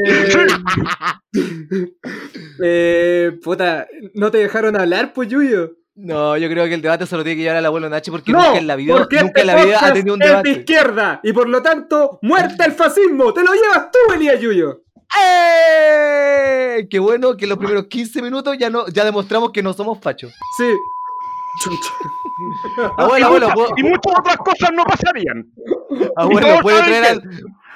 eh, 2.61 3.31
puta, 3.43 3.87
¿no 4.13 4.29
te 4.31 4.37
dejaron 4.39 4.79
hablar, 4.79 5.13
pues, 5.13 5.29
Yuyo? 5.29 5.71
No, 5.95 6.35
yo 6.35 6.49
creo 6.49 6.65
que 6.65 6.73
el 6.73 6.81
debate 6.81 7.05
se 7.05 7.15
lo 7.15 7.23
tiene 7.23 7.37
que 7.37 7.43
llevar 7.43 7.57
al 7.57 7.65
abuelo 7.65 7.87
Nacho 7.89 8.11
porque 8.11 8.33
No, 8.33 8.43
nunca 8.43 8.57
en 8.59 8.67
la 8.67 8.75
vida, 8.75 8.99
nunca 8.99 9.19
en 9.21 9.27
este 9.27 9.45
la 9.45 9.63
vida 9.63 9.79
ha 9.81 9.93
tenido 9.93 10.13
un 10.15 10.21
es 10.21 10.27
de 10.27 10.31
debate. 10.33 10.49
izquierda 10.51 11.21
y 11.23 11.31
por 11.31 11.47
lo 11.47 11.61
tanto, 11.61 12.19
muerte 12.21 12.61
al 12.65 12.73
fascismo. 12.73 13.33
Te 13.33 13.43
lo 13.45 13.53
llevas 13.53 13.89
tú, 13.91 14.13
Elías 14.13 14.41
Yuyo. 14.41 14.81
¡Eh! 15.17 16.85
Qué 16.89 16.99
bueno 16.99 17.37
que 17.37 17.45
en 17.45 17.49
los 17.49 17.57
primeros 17.57 17.85
15 17.87 18.21
minutos 18.21 18.57
ya 18.59 18.69
no 18.69 18.87
ya 18.89 19.05
demostramos 19.05 19.51
que 19.53 19.63
no 19.63 19.71
somos 19.71 19.99
fachos. 20.01 20.33
Sí. 20.57 20.69
Abuelo, 22.97 23.19
y, 23.19 23.23
abuelo, 23.23 23.47
muchas, 23.47 23.55
¿puedo- 23.55 23.73
y 23.77 23.83
muchas 23.83 24.19
otras 24.19 24.37
cosas 24.37 24.71
no 24.73 24.83
pasarían. 24.83 25.51
abuelo, 26.15 26.47
¿puede 26.61 26.83
traer 26.83 27.05
al 27.05 27.21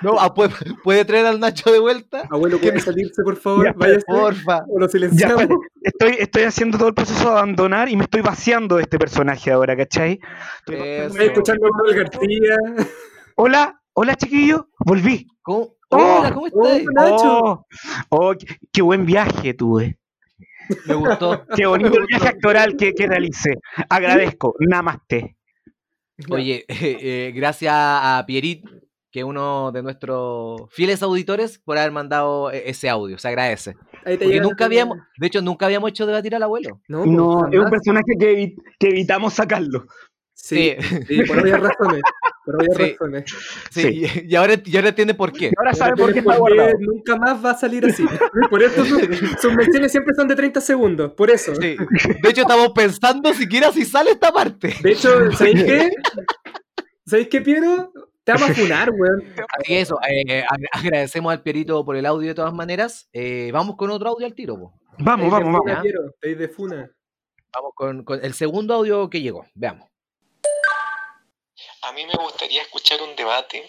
no, 0.02 0.18
ah, 0.18 0.34
¿puede, 0.34 0.54
puede 0.84 1.04
traer 1.04 1.26
al 1.26 1.40
Nacho 1.40 1.72
de 1.72 1.80
vuelta? 1.80 2.24
Abuelo, 2.30 2.58
¿puede 2.58 2.80
salirse, 2.80 3.22
por 3.22 3.36
favor? 3.36 3.66
Ya, 3.66 3.74
Váyase. 3.74 4.06
Porfa. 4.08 4.64
O 4.70 4.80
lo 4.80 4.88
silenciamos. 4.88 5.46
estoy, 5.82 6.16
estoy 6.20 6.44
haciendo 6.44 6.78
todo 6.78 6.88
el 6.88 6.94
proceso 6.94 7.26
de 7.26 7.32
abandonar 7.32 7.90
y 7.90 7.98
me 7.98 8.04
estoy 8.04 8.22
vaciando 8.22 8.78
de 8.78 8.84
este 8.84 8.98
personaje 8.98 9.52
ahora, 9.52 9.76
¿cachai? 9.76 10.20
Estoy 10.68 11.26
escuchando 11.26 11.68
a 11.68 11.94
García. 11.94 12.56
Hola, 13.36 13.82
hola 13.94 14.16
chiquillo, 14.16 14.70
volví. 14.86 15.28
¿Cómo? 15.42 15.76
Oh, 15.92 16.20
Hola, 16.20 16.34
¿cómo 16.34 16.48
oh, 16.54 16.66
estás? 16.68 16.94
Nacho. 16.94 17.40
Oh, 17.40 17.66
oh, 18.10 18.34
qué, 18.38 18.58
qué 18.72 18.82
buen 18.82 19.06
viaje 19.06 19.54
tuve. 19.54 19.99
Me 20.86 20.96
gustó. 20.96 21.46
Qué 21.56 21.66
bonito 21.66 21.98
el 21.98 22.06
viaje 22.08 22.28
actoral 22.28 22.76
que, 22.76 22.94
que 22.94 23.08
realicé. 23.08 23.56
Agradezco. 23.90 24.56
Namaste. 24.60 25.36
Oye, 26.30 26.66
eh, 26.68 26.98
eh, 27.02 27.32
gracias 27.34 27.74
a 27.76 28.24
Pierit, 28.28 28.66
que 29.12 29.20
es 29.20 29.26
uno 29.26 29.72
de 29.72 29.82
nuestros 29.82 30.62
fieles 30.72 31.02
auditores, 31.02 31.60
por 31.60 31.78
haber 31.78 31.92
mandado 31.92 32.52
eh, 32.52 32.64
ese 32.66 32.90
audio. 32.90 33.18
Se 33.18 33.28
agradece. 33.30 33.76
Porque 34.04 34.40
nunca 34.40 34.66
habíamos, 34.66 34.98
de 35.18 35.28
hecho, 35.28 35.42
nunca 35.42 35.66
habíamos 35.66 35.90
hecho 35.90 36.06
debatir 36.06 36.36
al 36.36 36.44
abuelo. 36.44 36.82
No, 36.88 37.06
No, 37.06 37.40
pues, 37.42 37.54
es 37.54 37.60
un 37.60 37.70
personaje 37.70 38.14
que, 38.20 38.56
que 38.80 38.88
evitamos 38.88 39.34
sacarlo. 39.34 39.86
Sí, 40.34 40.76
sí, 41.08 41.24
por 41.24 41.40
obvias 41.40 41.60
razones. 41.60 42.02
Por 42.52 42.64
obvias 42.64 42.78
Sí. 42.78 42.92
razones. 42.94 43.24
Sí, 43.72 43.82
Sí. 43.82 43.88
Y, 44.26 44.26
y 44.34 44.36
ahora, 44.36 44.56
y 44.64 44.76
ahora 44.76 44.90
entiende 44.90 45.14
por 45.14 45.32
qué. 45.32 45.46
Y 45.48 45.52
ahora 45.58 45.74
sabe 45.74 45.96
por 45.96 46.12
qué 46.14 46.20
está 46.20 46.38
guardado. 46.38 46.72
Nunca 46.80 47.16
más 47.16 47.44
va 47.44 47.52
a 47.52 47.58
salir 47.58 47.86
así. 47.86 48.06
Por 48.50 48.64
eso 48.64 48.84
sus, 48.86 49.02
sus 49.42 49.54
menciones 49.54 49.92
siempre 49.92 50.14
son 50.16 50.28
de 50.28 50.36
30 50.36 50.62
segundos. 50.62 51.14
Por 51.14 51.30
eso. 51.30 51.54
Sí. 51.56 51.76
De 52.22 52.30
hecho, 52.30 52.42
estamos 52.42 52.70
pensando 52.76 53.34
siquiera 53.34 53.72
si 53.72 53.86
sale 53.86 54.12
esta 54.12 54.32
parte. 54.32 54.74
De 54.82 54.92
hecho, 54.92 55.32
¿sabéis 55.34 55.64
qué? 55.64 55.90
¿Sabéis 57.06 57.28
qué, 57.30 57.42
Piero? 57.42 57.92
Te 58.24 58.34
vamos 58.34 58.50
a 58.52 58.54
funar, 58.54 58.90
weón. 58.92 59.24
Así 59.58 59.64
que 59.66 59.82
eso, 59.82 59.98
eh, 60.08 60.44
ag- 60.44 60.68
agradecemos 60.72 61.32
al 61.32 61.42
Pierito 61.42 61.84
por 61.84 61.96
el 61.96 62.06
audio 62.06 62.28
de 62.28 62.36
todas 62.36 62.54
maneras. 62.54 63.10
Eh, 63.14 63.50
vamos 63.52 63.76
con 63.76 63.90
otro 63.90 64.10
audio 64.10 64.26
al 64.28 64.36
tiro. 64.36 64.56
po. 64.60 64.74
Vamos, 65.00 65.32
vamos, 65.32 65.54
vamos. 65.66 65.82
Piero, 65.82 66.02
te 66.22 66.36
de 66.36 66.48
funa. 66.50 66.92
Vamos 67.54 67.72
con, 67.74 68.04
con 68.04 68.24
el 68.24 68.34
segundo 68.34 68.76
audio 68.76 69.10
que 69.10 69.22
llegó. 69.22 69.46
Veamos. 69.56 69.89
A 71.90 71.92
mí 71.92 72.06
me 72.06 72.14
gustaría 72.22 72.62
escuchar 72.62 73.02
un 73.02 73.16
debate 73.16 73.68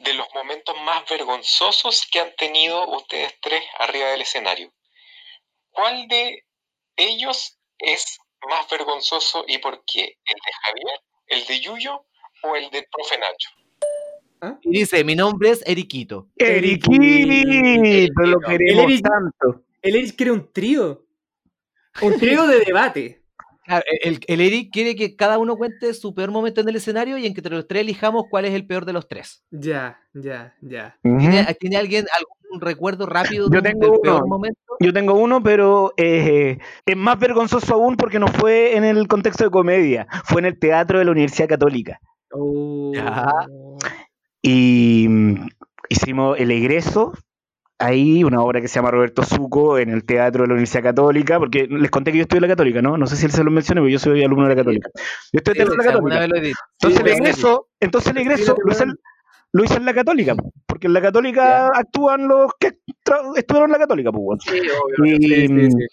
de 0.00 0.14
los 0.14 0.26
momentos 0.34 0.74
más 0.84 1.08
vergonzosos 1.08 2.08
que 2.10 2.18
han 2.18 2.34
tenido 2.34 2.88
ustedes 2.88 3.32
tres 3.40 3.62
arriba 3.78 4.08
del 4.08 4.22
escenario. 4.22 4.72
¿Cuál 5.70 6.08
de 6.08 6.44
ellos 6.96 7.56
es 7.78 8.18
más 8.48 8.68
vergonzoso 8.68 9.44
y 9.46 9.58
por 9.58 9.84
qué? 9.86 10.00
¿El 10.02 10.34
de 10.34 10.52
Javier, 10.64 11.00
el 11.28 11.46
de 11.46 11.60
Yuyo 11.60 12.04
o 12.42 12.56
el 12.56 12.68
del 12.70 12.84
profe 12.90 13.16
Nacho? 13.18 14.58
Y 14.62 14.80
dice, 14.80 15.04
mi 15.04 15.14
nombre 15.14 15.50
es 15.50 15.62
Eriquito. 15.64 16.26
Eriquito, 16.34 18.22
lo 18.22 18.40
queremos 18.40 18.86
Eric- 18.86 19.02
tanto. 19.02 19.62
El 19.82 19.94
Eric 19.94 20.16
quiere 20.16 20.32
un 20.32 20.52
trío. 20.52 21.06
Un 22.02 22.18
trío 22.18 22.46
de 22.48 22.58
debate. 22.64 23.19
Claro, 23.70 23.84
El, 24.02 24.18
el 24.26 24.40
Eric 24.40 24.72
quiere 24.72 24.96
que 24.96 25.14
cada 25.14 25.38
uno 25.38 25.56
cuente 25.56 25.94
su 25.94 26.12
peor 26.12 26.32
momento 26.32 26.60
en 26.60 26.68
el 26.68 26.74
escenario 26.74 27.16
y 27.18 27.26
en 27.26 27.34
que 27.34 27.40
entre 27.40 27.54
los 27.54 27.68
tres 27.68 27.82
elijamos 27.82 28.24
cuál 28.28 28.44
es 28.44 28.54
el 28.54 28.66
peor 28.66 28.84
de 28.84 28.92
los 28.92 29.06
tres. 29.06 29.44
Ya, 29.52 30.00
ya, 30.12 30.56
ya. 30.60 30.98
¿Tiene, 31.02 31.46
¿tiene 31.60 31.76
alguien 31.76 32.04
algún 32.18 32.60
recuerdo 32.60 33.06
rápido 33.06 33.48
de 33.48 33.56
Yo 33.56 33.62
tengo 33.62 33.92
del 33.92 34.00
peor 34.00 34.24
uno. 34.24 34.26
momento? 34.26 34.60
Yo 34.80 34.92
tengo 34.92 35.14
uno, 35.14 35.40
pero 35.40 35.92
eh, 35.96 36.58
es 36.84 36.96
más 36.96 37.16
vergonzoso 37.20 37.74
aún 37.74 37.96
porque 37.96 38.18
no 38.18 38.26
fue 38.26 38.76
en 38.76 38.82
el 38.82 39.06
contexto 39.06 39.44
de 39.44 39.50
comedia, 39.50 40.08
fue 40.24 40.40
en 40.40 40.46
el 40.46 40.58
teatro 40.58 40.98
de 40.98 41.04
la 41.04 41.12
Universidad 41.12 41.48
Católica. 41.48 42.00
Oh. 42.32 42.90
Ya. 42.92 43.30
Y 44.42 45.06
mm, 45.08 45.48
hicimos 45.88 46.40
el 46.40 46.50
egreso, 46.50 47.12
ahí 47.80 48.22
una 48.22 48.42
obra 48.42 48.60
que 48.60 48.68
se 48.68 48.76
llama 48.76 48.90
Roberto 48.92 49.22
Suco 49.24 49.78
en 49.78 49.90
el 49.90 50.04
teatro 50.04 50.42
de 50.42 50.48
la 50.48 50.54
Universidad 50.54 50.82
Católica, 50.84 51.38
porque 51.38 51.66
les 51.68 51.90
conté 51.90 52.12
que 52.12 52.18
yo 52.18 52.22
estoy 52.22 52.36
en 52.36 52.42
la 52.42 52.48
Católica, 52.48 52.80
¿no? 52.82 52.96
No 52.96 53.06
sé 53.06 53.16
si 53.16 53.26
él 53.26 53.32
se 53.32 53.42
lo 53.42 53.50
mencioné, 53.50 53.80
pero 53.80 53.88
yo 53.90 53.98
soy 53.98 54.22
alumno 54.22 54.44
de 54.46 54.50
la 54.54 54.60
Católica. 54.60 54.90
Yo 55.32 55.38
estoy 55.38 55.54
en 55.58 55.66
Sí, 55.68 55.76
la 55.76 55.84
Católica. 55.84 56.24
Entonces 56.24 57.02
pero- 57.02 57.08
egreso, 57.16 57.68
entonces 57.80 58.10
el 58.12 58.18
egreso 58.18 58.54
lo 58.64 58.72
hice, 59.64 59.74
en- 59.74 59.84
la 59.84 59.94
Católica, 59.94 60.34
porque 60.66 60.86
en 60.86 60.92
la 60.92 61.00
Católica 61.00 61.68
actúan 61.74 62.28
los 62.28 62.52
que 62.60 62.78
estuvieron 63.36 63.70
en 63.70 63.72
la 63.72 63.78
Católica, 63.78 64.12
pues. 64.12 64.38
bueno. 64.46 65.06
Y, 65.06 65.16
Sí, 65.26 65.46
sí, 65.48 65.70
sí. 65.70 65.86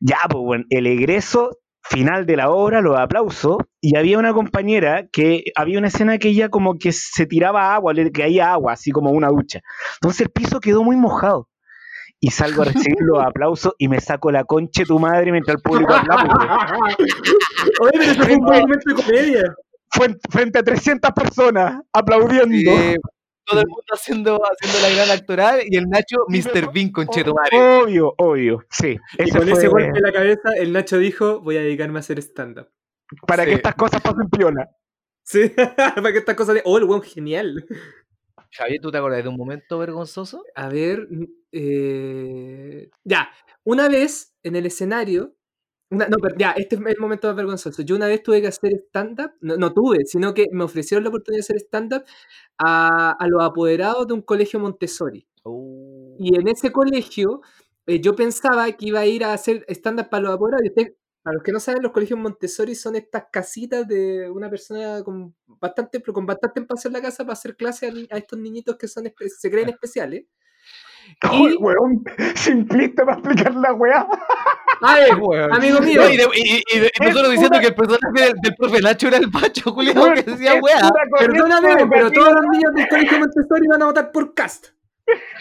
ya, 0.00 0.18
pues 0.30 0.44
bueno, 0.44 0.64
el 0.70 0.86
egreso 0.86 1.58
final 1.90 2.24
de 2.24 2.36
la 2.36 2.50
obra, 2.50 2.80
los 2.80 2.96
aplausos, 2.98 3.58
y 3.80 3.96
había 3.96 4.18
una 4.18 4.32
compañera 4.32 5.06
que 5.10 5.44
había 5.56 5.78
una 5.78 5.88
escena 5.88 6.18
que 6.18 6.28
ella 6.28 6.48
como 6.48 6.78
que 6.78 6.92
se 6.92 7.26
tiraba 7.26 7.74
agua, 7.74 7.92
le 7.92 8.12
caía 8.12 8.52
agua, 8.52 8.74
así 8.74 8.92
como 8.92 9.10
una 9.10 9.28
ducha. 9.28 9.60
Entonces 9.94 10.22
el 10.22 10.30
piso 10.30 10.60
quedó 10.60 10.84
muy 10.84 10.96
mojado. 10.96 11.48
Y 12.22 12.30
salgo 12.30 12.62
a 12.62 12.66
recibir 12.66 12.98
los 13.00 13.18
aplausos 13.24 13.72
y 13.78 13.88
me 13.88 13.98
saco 13.98 14.30
la 14.30 14.44
concha 14.44 14.82
de 14.82 14.86
tu 14.86 14.98
madre 14.98 15.32
mientras 15.32 15.56
el 15.56 15.62
público 15.62 15.94
aplaude. 15.94 16.28
Oye, 17.80 17.90
pero 17.92 18.04
eso 18.04 18.22
fue 18.22 18.34
un 18.34 18.44
buen 18.44 18.60
momento 18.60 18.94
de 18.94 19.02
comedia. 19.02 19.54
Fue 19.88 20.14
frente 20.30 20.58
a 20.58 20.62
300 20.62 21.10
personas 21.12 21.80
aplaudiendo. 21.92 22.70
Sí, 22.70 22.96
todo 23.50 23.60
el 23.60 23.66
mundo 23.66 23.84
haciendo, 23.92 24.40
haciendo 24.44 24.80
la 24.80 24.94
gran 24.94 25.10
actoral 25.10 25.60
y 25.66 25.76
el 25.76 25.88
Nacho, 25.88 26.24
Mr. 26.28 26.72
Bean, 26.72 26.90
conchetumare. 26.90 27.56
Obvio, 27.58 28.14
obvio, 28.18 28.64
sí. 28.70 28.96
Y 29.18 29.30
con 29.30 29.48
ese 29.48 29.68
golpe 29.68 29.98
en 29.98 30.02
la 30.02 30.12
cabeza, 30.12 30.52
el 30.56 30.72
Nacho 30.72 30.98
dijo, 30.98 31.40
voy 31.40 31.56
a 31.56 31.60
dedicarme 31.60 31.98
a 31.98 32.00
hacer 32.00 32.18
stand-up. 32.18 32.68
para 33.26 33.44
que 33.44 33.54
estas 33.54 33.74
cosas 33.74 34.00
pasen 34.00 34.28
piola. 34.30 34.70
Sí, 35.22 35.48
para 35.76 36.12
que 36.12 36.18
estas 36.18 36.34
cosas 36.34 36.54
de... 36.56 36.62
Oh, 36.64 36.78
el 36.78 36.84
weón 36.84 37.02
genial. 37.02 37.66
Javier, 38.52 38.80
¿tú 38.80 38.90
te 38.90 38.98
acuerdas 38.98 39.22
de 39.22 39.28
un 39.28 39.36
momento 39.36 39.78
vergonzoso? 39.78 40.44
A 40.54 40.68
ver, 40.68 41.06
eh, 41.52 42.90
ya, 43.04 43.30
una 43.64 43.88
vez 43.88 44.34
en 44.42 44.56
el 44.56 44.66
escenario, 44.66 45.36
una- 45.90 46.08
no, 46.08 46.16
pero 46.22 46.36
ya, 46.38 46.52
este 46.52 46.76
es 46.76 46.82
el 46.86 46.98
momento 47.00 47.26
más 47.28 47.36
vergonzoso. 47.36 47.82
Yo 47.82 47.96
una 47.96 48.06
vez 48.06 48.22
tuve 48.22 48.40
que 48.40 48.48
hacer 48.48 48.72
stand-up, 48.88 49.32
no, 49.40 49.56
no 49.56 49.72
tuve, 49.72 50.04
sino 50.06 50.34
que 50.34 50.46
me 50.52 50.64
ofrecieron 50.64 51.04
la 51.04 51.10
oportunidad 51.10 51.38
de 51.38 51.44
hacer 51.44 51.56
stand-up 51.58 52.04
a, 52.58 53.12
a 53.12 53.28
los 53.28 53.42
apoderados 53.42 54.06
de 54.06 54.14
un 54.14 54.22
colegio 54.22 54.60
Montessori. 54.60 55.26
Uh, 55.44 56.16
Y 56.18 56.36
en 56.36 56.48
ese 56.48 56.70
colegio 56.72 57.40
eh, 57.86 58.00
yo 58.00 58.14
pensaba 58.16 58.70
que 58.72 58.86
iba 58.86 59.00
a 59.00 59.06
ir 59.06 59.24
a 59.24 59.32
hacer 59.32 59.64
stand-up 59.68 60.08
para 60.10 60.22
los 60.24 60.34
apoderados. 60.34 60.64
Y 60.66 60.68
ustedes- 60.68 60.94
para 61.22 61.34
los 61.34 61.42
que 61.42 61.52
no 61.52 61.60
saben, 61.60 61.82
los 61.82 61.92
colegios 61.92 62.18
Montessori 62.18 62.74
son 62.74 62.96
estas 62.96 63.24
casitas 63.30 63.86
de 63.86 64.30
una 64.30 64.48
persona 64.50 65.02
con 65.04 65.34
bastante, 65.46 66.00
con 66.02 66.24
bastante 66.26 66.60
espacio 66.60 66.88
en 66.88 66.94
la 66.94 67.02
casa 67.02 67.24
para 67.24 67.34
hacer 67.34 67.56
clases 67.56 67.92
a, 68.10 68.14
a 68.14 68.18
estos 68.18 68.38
niñitos 68.38 68.76
que 68.76 68.88
son 68.88 69.04
se 69.38 69.50
creen 69.50 69.68
especiales. 69.70 70.24
Uy, 71.40 71.56
weón, 71.56 72.04
simplista 72.36 73.04
para 73.04 73.18
explicar 73.18 73.54
la 73.54 73.72
weá. 73.74 74.06
¡Ay, 74.82 75.10
weón. 75.12 75.52
amigo 75.54 75.80
mío! 75.80 76.02
Y, 76.10 76.16
de- 76.16 76.28
y- 76.34 76.56
y- 76.56 76.62
y 76.74 76.78
de- 76.80 76.92
y 77.00 77.04
nosotros 77.06 77.30
diciendo 77.32 77.60
que 77.60 77.66
el 77.66 77.74
personaje 77.74 78.24
del, 78.24 78.34
del 78.42 78.54
profe 78.56 78.80
Nacho 78.80 79.08
era 79.08 79.16
el 79.18 79.30
Pacho, 79.30 79.72
Julián, 79.72 80.14
que 80.14 80.22
decía 80.22 80.54
weá. 80.54 80.90
Perdóname, 81.18 81.86
pero 81.90 82.10
todos 82.10 82.32
los 82.32 82.44
niños 82.52 82.72
del 82.74 82.88
colegio 82.88 83.18
Montessori 83.18 83.66
van 83.68 83.82
a 83.82 83.86
votar 83.86 84.10
por 84.12 84.34
Cast. 84.34 84.68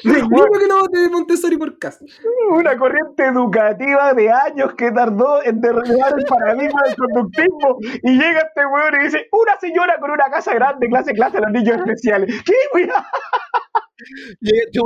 No 0.04 0.14
hay 0.16 0.22
niño 0.30 0.46
que 0.60 0.68
no 0.68 0.80
vote 0.80 0.98
de 1.00 1.10
Montessori 1.10 1.56
por 1.58 1.78
casa. 1.78 2.04
Una 2.50 2.76
corriente 2.76 3.24
educativa 3.26 4.14
de 4.16 4.32
años 4.32 4.74
que 4.74 4.92
tardó 4.92 5.44
en 5.44 5.62
derribar 5.62 6.14
el 6.18 6.26
paradigma 6.26 6.82
del 6.86 6.96
conductismo. 6.96 7.78
Y 8.02 8.12
llega 8.14 8.40
este 8.40 8.66
weón 8.66 9.00
y 9.00 9.04
dice: 9.04 9.28
Una 9.32 9.60
señora 9.60 9.98
con 10.00 10.10
una 10.10 10.30
casa 10.32 10.54
grande, 10.56 10.88
clase, 10.88 11.14
clase 11.14 11.38
a 11.38 11.42
los 11.42 11.52
niños 11.52 11.78
especiales. 11.78 12.42
¿Qué, 12.44 12.54
weón? 12.74 12.90
Yo, 14.42 14.84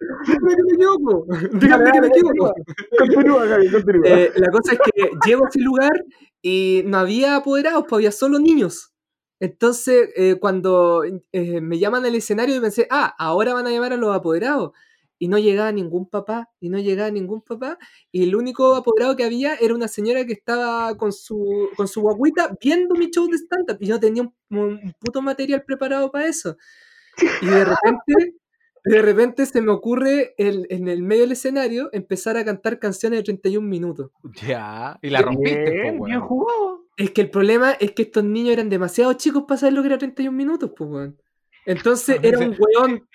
Dígame 0.00 0.56
que 0.56 0.62
me 0.62 0.72
equivoco. 0.72 1.26
Dígame 1.52 1.92
que 1.92 2.00
me 2.00 2.06
equivoco. 2.08 2.54
Continúa, 2.98 3.44
Gaby, 3.46 3.70
continúa. 3.70 4.08
Eh, 4.08 4.32
la 4.36 4.50
cosa 4.50 4.72
es 4.72 4.78
que 4.78 5.10
llego 5.26 5.44
a 5.44 5.48
ese 5.48 5.60
lugar 5.60 5.92
y 6.42 6.82
no 6.86 6.98
había 6.98 7.36
apoderados, 7.36 7.84
pues 7.88 7.98
había 7.98 8.12
solo 8.12 8.38
niños. 8.38 8.92
Entonces, 9.40 10.10
eh, 10.16 10.36
cuando 10.38 11.02
eh, 11.32 11.60
me 11.60 11.78
llaman 11.78 12.04
al 12.04 12.14
escenario, 12.14 12.54
yo 12.54 12.62
pensé, 12.62 12.86
ah, 12.90 13.14
ahora 13.18 13.54
van 13.54 13.66
a 13.66 13.70
llamar 13.70 13.92
a 13.92 13.96
los 13.96 14.14
apoderados. 14.14 14.72
Y 15.22 15.28
no 15.28 15.38
llegaba 15.38 15.70
ningún 15.70 16.08
papá, 16.08 16.48
y 16.60 16.70
no 16.70 16.78
llegaba 16.78 17.10
ningún 17.10 17.42
papá. 17.42 17.78
Y 18.10 18.22
el 18.22 18.34
único 18.34 18.74
apoderado 18.74 19.16
que 19.16 19.24
había 19.24 19.54
era 19.56 19.74
una 19.74 19.86
señora 19.88 20.24
que 20.24 20.32
estaba 20.32 20.96
con 20.96 21.12
su, 21.12 21.68
con 21.76 21.88
su 21.88 22.00
guaguita 22.00 22.56
viendo 22.60 22.94
mi 22.94 23.10
show 23.10 23.26
de 23.28 23.36
stand-up. 23.36 23.76
Y 23.80 23.86
yo 23.86 23.94
no 23.96 24.00
tenía 24.00 24.22
un, 24.22 24.32
un 24.50 24.94
puto 24.98 25.20
material 25.20 25.62
preparado 25.62 26.10
para 26.10 26.26
eso. 26.26 26.56
Y 27.42 27.46
de 27.46 27.64
repente, 27.66 28.40
de 28.84 29.02
repente 29.02 29.46
se 29.46 29.60
me 29.60 29.72
ocurre 29.72 30.34
el- 30.38 30.66
en 30.70 30.88
el 30.88 31.02
medio 31.02 31.22
del 31.22 31.32
escenario 31.32 31.88
empezar 31.92 32.36
a 32.36 32.44
cantar 32.44 32.78
canciones 32.78 33.18
de 33.20 33.24
31 33.24 33.68
minutos. 33.68 34.10
Ya, 34.46 34.98
y 35.02 35.10
la 35.10 35.22
rompiste, 35.22 35.70
Bien, 35.70 35.98
po, 35.98 36.04
bien 36.06 36.20
jugado. 36.20 36.84
Es 36.96 37.10
que 37.12 37.20
el 37.22 37.30
problema 37.30 37.72
es 37.72 37.92
que 37.92 38.02
estos 38.02 38.24
niños 38.24 38.52
eran 38.52 38.68
demasiado 38.68 39.12
chicos 39.14 39.44
para 39.48 39.58
saber 39.58 39.74
lo 39.74 39.82
que 39.82 39.88
era 39.88 39.98
31 39.98 40.36
minutos, 40.36 40.70
pues, 40.76 40.90
weón. 40.90 41.16
Entonces 41.66 42.18
era 42.22 42.38
un 42.38 42.56
weón, 42.58 43.06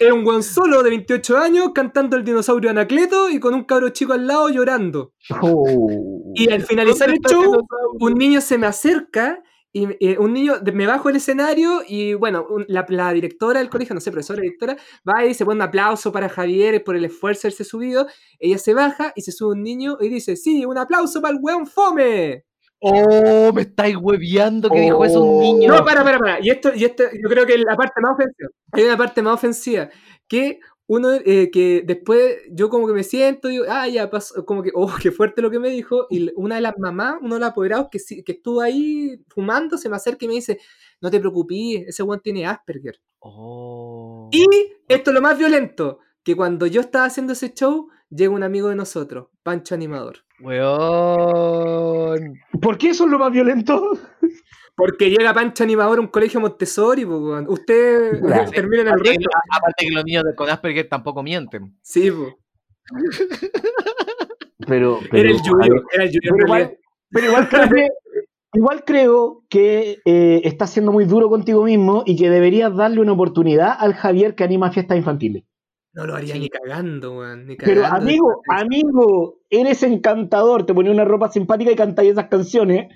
era 0.00 0.14
un 0.14 0.26
weón 0.26 0.42
solo 0.42 0.82
de 0.82 0.90
28 0.90 1.36
años 1.38 1.70
cantando 1.74 2.16
el 2.16 2.24
dinosaurio 2.24 2.70
Anacleto 2.70 3.30
y 3.30 3.38
con 3.40 3.54
un 3.54 3.64
cabro 3.64 3.88
chico 3.90 4.12
al 4.12 4.26
lado 4.26 4.48
llorando. 4.50 5.12
Oh. 5.40 6.32
Y 6.34 6.50
al 6.50 6.62
finalizar 6.62 7.08
el 7.08 7.16
¿Dónde 7.20 7.28
está 7.28 7.36
el 7.36 7.52
show, 7.52 7.66
un 8.00 8.14
niño 8.14 8.40
se 8.40 8.58
me 8.58 8.66
acerca 8.66 9.42
y 9.76 9.88
eh, 10.00 10.16
un 10.18 10.32
niño 10.32 10.54
me 10.72 10.86
bajo 10.86 11.08
el 11.10 11.16
escenario 11.16 11.82
y 11.86 12.14
bueno, 12.14 12.46
un- 12.48 12.64
la, 12.68 12.86
la 12.88 13.12
directora 13.12 13.58
del 13.58 13.68
colegio, 13.68 13.92
no 13.94 14.00
sé, 14.00 14.12
profesora, 14.12 14.40
directora, 14.40 14.76
va 15.06 15.24
y 15.26 15.34
se 15.34 15.44
pone 15.44 15.56
un 15.56 15.62
aplauso 15.62 16.12
para 16.12 16.28
Javier 16.28 16.82
por 16.84 16.94
el 16.96 17.04
esfuerzo 17.04 17.42
de 17.42 17.48
haberse 17.48 17.64
subido. 17.64 18.06
Ella 18.38 18.56
se 18.58 18.72
baja 18.72 19.12
y 19.16 19.22
se 19.22 19.32
sube 19.32 19.52
un 19.54 19.62
niño 19.64 19.98
y 20.00 20.08
dice, 20.08 20.36
sí, 20.36 20.64
un 20.64 20.78
aplauso 20.78 21.20
para 21.20 21.34
el 21.34 21.40
weón 21.42 21.66
fome. 21.66 22.44
Oh, 22.86 23.50
me 23.52 23.62
estáis 23.62 23.96
hueviando 24.00 24.70
que 24.70 24.78
dijo 24.80 25.04
eso 25.04 25.22
un 25.22 25.38
Oh. 25.38 25.40
niño. 25.42 25.72
No, 25.74 25.84
para, 25.84 26.04
para, 26.04 26.18
para. 26.18 26.38
Y 26.40 26.50
esto, 26.50 26.70
y 26.74 26.84
esto, 26.84 27.04
yo 27.12 27.28
creo 27.28 27.44
que 27.46 27.54
es 27.54 27.60
la 27.64 27.74
parte 27.76 28.00
más 28.00 28.12
ofensiva. 28.12 28.48
Hay 28.72 28.84
una 28.84 28.96
parte 28.96 29.22
más 29.22 29.34
ofensiva. 29.34 29.88
Que 30.28 30.60
uno, 30.86 31.12
eh, 31.12 31.50
que 31.50 31.82
después 31.86 32.36
yo 32.50 32.68
como 32.68 32.86
que 32.86 32.92
me 32.92 33.04
siento, 33.04 33.48
digo, 33.48 33.64
ah, 33.68 33.88
ya 33.88 34.10
pasó, 34.10 34.44
como 34.44 34.62
que, 34.62 34.70
oh, 34.74 34.86
qué 35.02 35.10
fuerte 35.10 35.40
lo 35.42 35.50
que 35.50 35.58
me 35.58 35.70
dijo. 35.70 36.06
Y 36.10 36.30
una 36.36 36.56
de 36.56 36.60
las 36.60 36.74
mamás, 36.78 37.16
uno 37.22 37.34
de 37.34 37.40
los 37.40 37.48
apoderados 37.50 37.88
que, 37.90 37.98
sí- 37.98 38.22
que 38.22 38.32
estuvo 38.32 38.60
ahí 38.60 39.20
fumando, 39.28 39.78
se 39.78 39.88
me 39.88 39.96
acerca 39.96 40.24
y 40.24 40.28
me 40.28 40.34
dice, 40.34 40.58
no 41.00 41.10
te 41.10 41.20
preocupes, 41.20 41.84
ese 41.88 42.02
weón 42.02 42.20
tiene 42.20 42.46
Asperger. 42.46 43.00
Oh. 43.20 44.28
Y 44.32 44.44
esto 44.88 45.10
es 45.10 45.14
lo 45.14 45.22
más 45.22 45.38
violento, 45.38 46.00
que 46.22 46.36
cuando 46.36 46.66
yo 46.66 46.80
estaba 46.82 47.06
haciendo 47.06 47.32
ese 47.32 47.54
show, 47.54 47.88
llega 48.10 48.32
un 48.32 48.42
amigo 48.42 48.68
de 48.68 48.76
nosotros, 48.76 49.28
Pancho 49.42 49.74
Animador. 49.74 50.18
Weón. 50.40 52.38
¿Por 52.60 52.76
qué 52.78 52.90
eso 52.90 53.04
es 53.04 53.10
lo 53.10 53.18
más 53.18 53.32
violento? 53.32 53.92
Porque 54.76 55.08
llega 55.10 55.32
Pancho 55.32 55.62
Animador 55.62 55.98
a 55.98 56.00
un 56.00 56.08
colegio 56.08 56.40
Montessori, 56.40 57.04
weón. 57.04 57.46
Usted 57.48 58.20
Claro. 58.20 58.50
termina 58.50 58.82
en 58.82 58.88
el 58.88 58.92
Aparte, 58.94 59.08
resto. 59.10 59.28
que- 59.30 59.56
aparte 59.56 59.86
que 59.86 59.92
los 59.94 60.04
niños 60.04 60.24
de- 60.24 60.34
con 60.34 60.50
Asperger 60.50 60.88
tampoco 60.88 61.22
mienten. 61.22 61.76
Sí, 61.82 62.10
pues. 62.10 62.34
Pero, 64.66 64.98
Era 65.12 65.30
el 65.30 65.42
Yuyo, 65.42 65.82
era 65.92 66.04
el 66.04 66.10
en 66.14 66.20
pero 66.22 66.36
igual, 66.46 66.78
pero 67.10 67.26
igual 67.26 67.48
creo 67.48 67.68
que, 67.68 67.88
igual 68.54 68.84
creo 68.84 69.44
que 69.50 69.98
eh, 70.04 70.40
estás 70.44 70.70
siendo 70.70 70.90
muy 70.92 71.04
duro 71.04 71.28
contigo 71.28 71.64
mismo 71.64 72.02
y 72.06 72.16
que 72.16 72.30
deberías 72.30 72.74
darle 72.74 73.00
una 73.00 73.12
oportunidad 73.12 73.74
al 73.78 73.94
Javier 73.94 74.34
que 74.34 74.44
anima 74.44 74.72
fiestas 74.72 74.96
infantiles. 74.96 75.44
No 75.92 76.06
lo 76.06 76.14
haría 76.16 76.34
ni 76.36 76.48
cagando, 76.48 77.18
weón. 77.18 77.46
Ni 77.46 77.56
Pero 77.56 77.82
cagando. 77.82 78.04
amigo, 78.08 78.42
amigo, 78.48 79.40
eres 79.50 79.82
encantador, 79.82 80.66
te 80.66 80.74
ponía 80.74 80.90
una 80.92 81.04
ropa 81.04 81.30
simpática 81.30 81.70
y 81.70 81.76
cantáis 81.76 82.12
esas 82.12 82.28
canciones. 82.28 82.88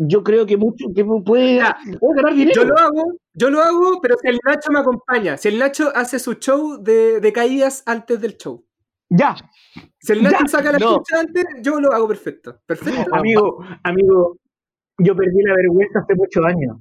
Yo 0.00 0.22
creo 0.22 0.46
que 0.46 0.56
mucho 0.56 0.86
que 0.94 1.04
puede, 1.04 1.56
ganar 1.56 2.32
dinero. 2.32 2.62
Yo 2.62 2.64
lo 2.68 2.78
hago, 2.78 3.12
yo 3.34 3.50
lo 3.50 3.60
hago, 3.60 4.00
pero 4.00 4.14
si 4.22 4.28
el 4.28 4.38
Nacho 4.44 4.70
me 4.70 4.78
acompaña, 4.78 5.36
si 5.36 5.48
el 5.48 5.58
Nacho 5.58 5.90
hace 5.92 6.20
su 6.20 6.34
show 6.34 6.80
de, 6.80 7.18
de 7.18 7.32
caídas 7.32 7.82
antes 7.84 8.20
del 8.20 8.36
show. 8.36 8.64
Ya, 9.10 9.34
Si 9.98 10.12
el 10.12 10.22
Nacho 10.22 10.36
Ya, 10.42 10.48
saca 10.48 10.70
la 10.70 10.78
no. 10.78 10.98
ficha 10.98 11.20
antes, 11.20 11.44
yo 11.62 11.80
lo 11.80 11.92
hago 11.92 12.06
perfecto. 12.06 12.60
Perfecto. 12.64 13.06
amigo, 13.12 13.64
amigo, 13.82 14.36
yo 14.98 15.16
perdí 15.16 15.42
la 15.42 15.54
vergüenza 15.54 15.98
hace 15.98 16.14
muchos 16.14 16.44
años. 16.44 16.76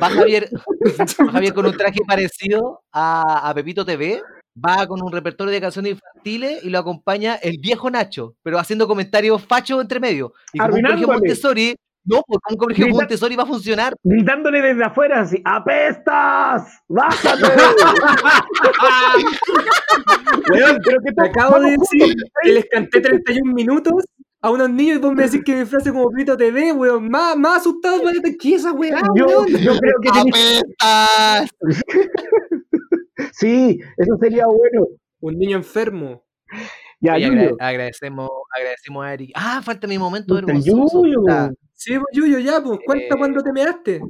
Va 0.00 0.08
Javier, 0.08 0.48
va 1.26 1.32
Javier 1.32 1.54
con 1.54 1.66
un 1.66 1.76
traje 1.76 1.98
parecido 2.06 2.82
a, 2.92 3.48
a 3.50 3.54
Pepito 3.54 3.84
TV. 3.84 4.22
Va 4.64 4.86
con 4.86 5.02
un 5.02 5.10
repertorio 5.12 5.52
de 5.52 5.60
canciones 5.60 5.92
infantiles 5.92 6.64
y 6.64 6.70
lo 6.70 6.78
acompaña 6.78 7.36
el 7.36 7.58
viejo 7.58 7.90
Nacho, 7.90 8.34
pero 8.42 8.58
haciendo 8.58 8.88
comentarios 8.88 9.44
fachos 9.44 9.80
entre 9.80 10.00
medio. 10.00 10.32
Y 10.52 10.58
como 10.58 10.68
Arruinándole. 10.70 11.06
Montessori, 11.06 11.76
no, 12.08 12.22
como 12.22 12.38
un 12.50 12.56
colegio 12.56 12.86
Grita- 12.86 12.96
Montessori 12.98 13.36
va 13.36 13.42
a 13.44 13.46
funcionar. 13.46 13.94
Gritándole 14.02 14.60
desde 14.62 14.84
afuera 14.84 15.20
así, 15.20 15.40
¡apestas! 15.44 16.80
¡Bájate! 16.88 17.42
Weón, 20.50 20.78
Pero 20.84 20.98
que 21.04 21.12
te 21.12 21.26
acabo 21.28 21.60
de 21.60 21.70
decir 21.72 22.14
que 22.42 22.52
les 22.52 22.64
canté 22.70 23.00
31 23.00 23.52
minutos 23.52 24.04
a 24.40 24.50
unos 24.50 24.70
niños 24.70 24.96
y 24.96 25.00
vos 25.00 25.12
me 25.14 25.24
decís 25.24 25.42
que 25.44 25.56
mi 25.56 25.64
frase 25.66 25.90
como 25.92 26.08
Pito 26.10 26.36
TV, 26.36 26.72
weón. 26.72 27.08
Más, 27.10 27.36
más 27.36 27.58
asustados 27.58 28.02
para 28.02 28.14
que 28.38 28.54
esa 28.54 28.72
weá, 28.72 29.00
yo, 29.16 29.26
weón. 29.26 29.48
yo 29.48 29.76
creo 29.78 29.94
que 30.02 30.10
tenés- 30.10 30.62
¡Apestas! 30.80 31.50
Sí, 33.32 33.80
eso 33.96 34.16
sería 34.20 34.44
bueno. 34.46 34.86
Un 35.20 35.38
niño 35.38 35.56
enfermo. 35.56 36.24
Ya, 37.00 37.14
Oye, 37.14 37.26
agra- 37.26 37.50
agradecemos, 37.60 38.28
agradecemos 38.56 39.04
a 39.04 39.14
Eric. 39.14 39.30
Ah, 39.34 39.60
falta 39.62 39.86
mi 39.86 39.98
momento 39.98 40.34
Puta, 40.34 40.46
vergonzoso. 40.46 41.02
Sí, 41.78 41.92
pues, 41.94 42.06
Yuyo, 42.12 42.38
ya, 42.40 42.60
pues, 42.62 42.80
cuenta 42.84 43.14
Eh, 43.14 43.18
cuando 43.18 43.40
te 43.42 43.52
measte. 43.52 44.00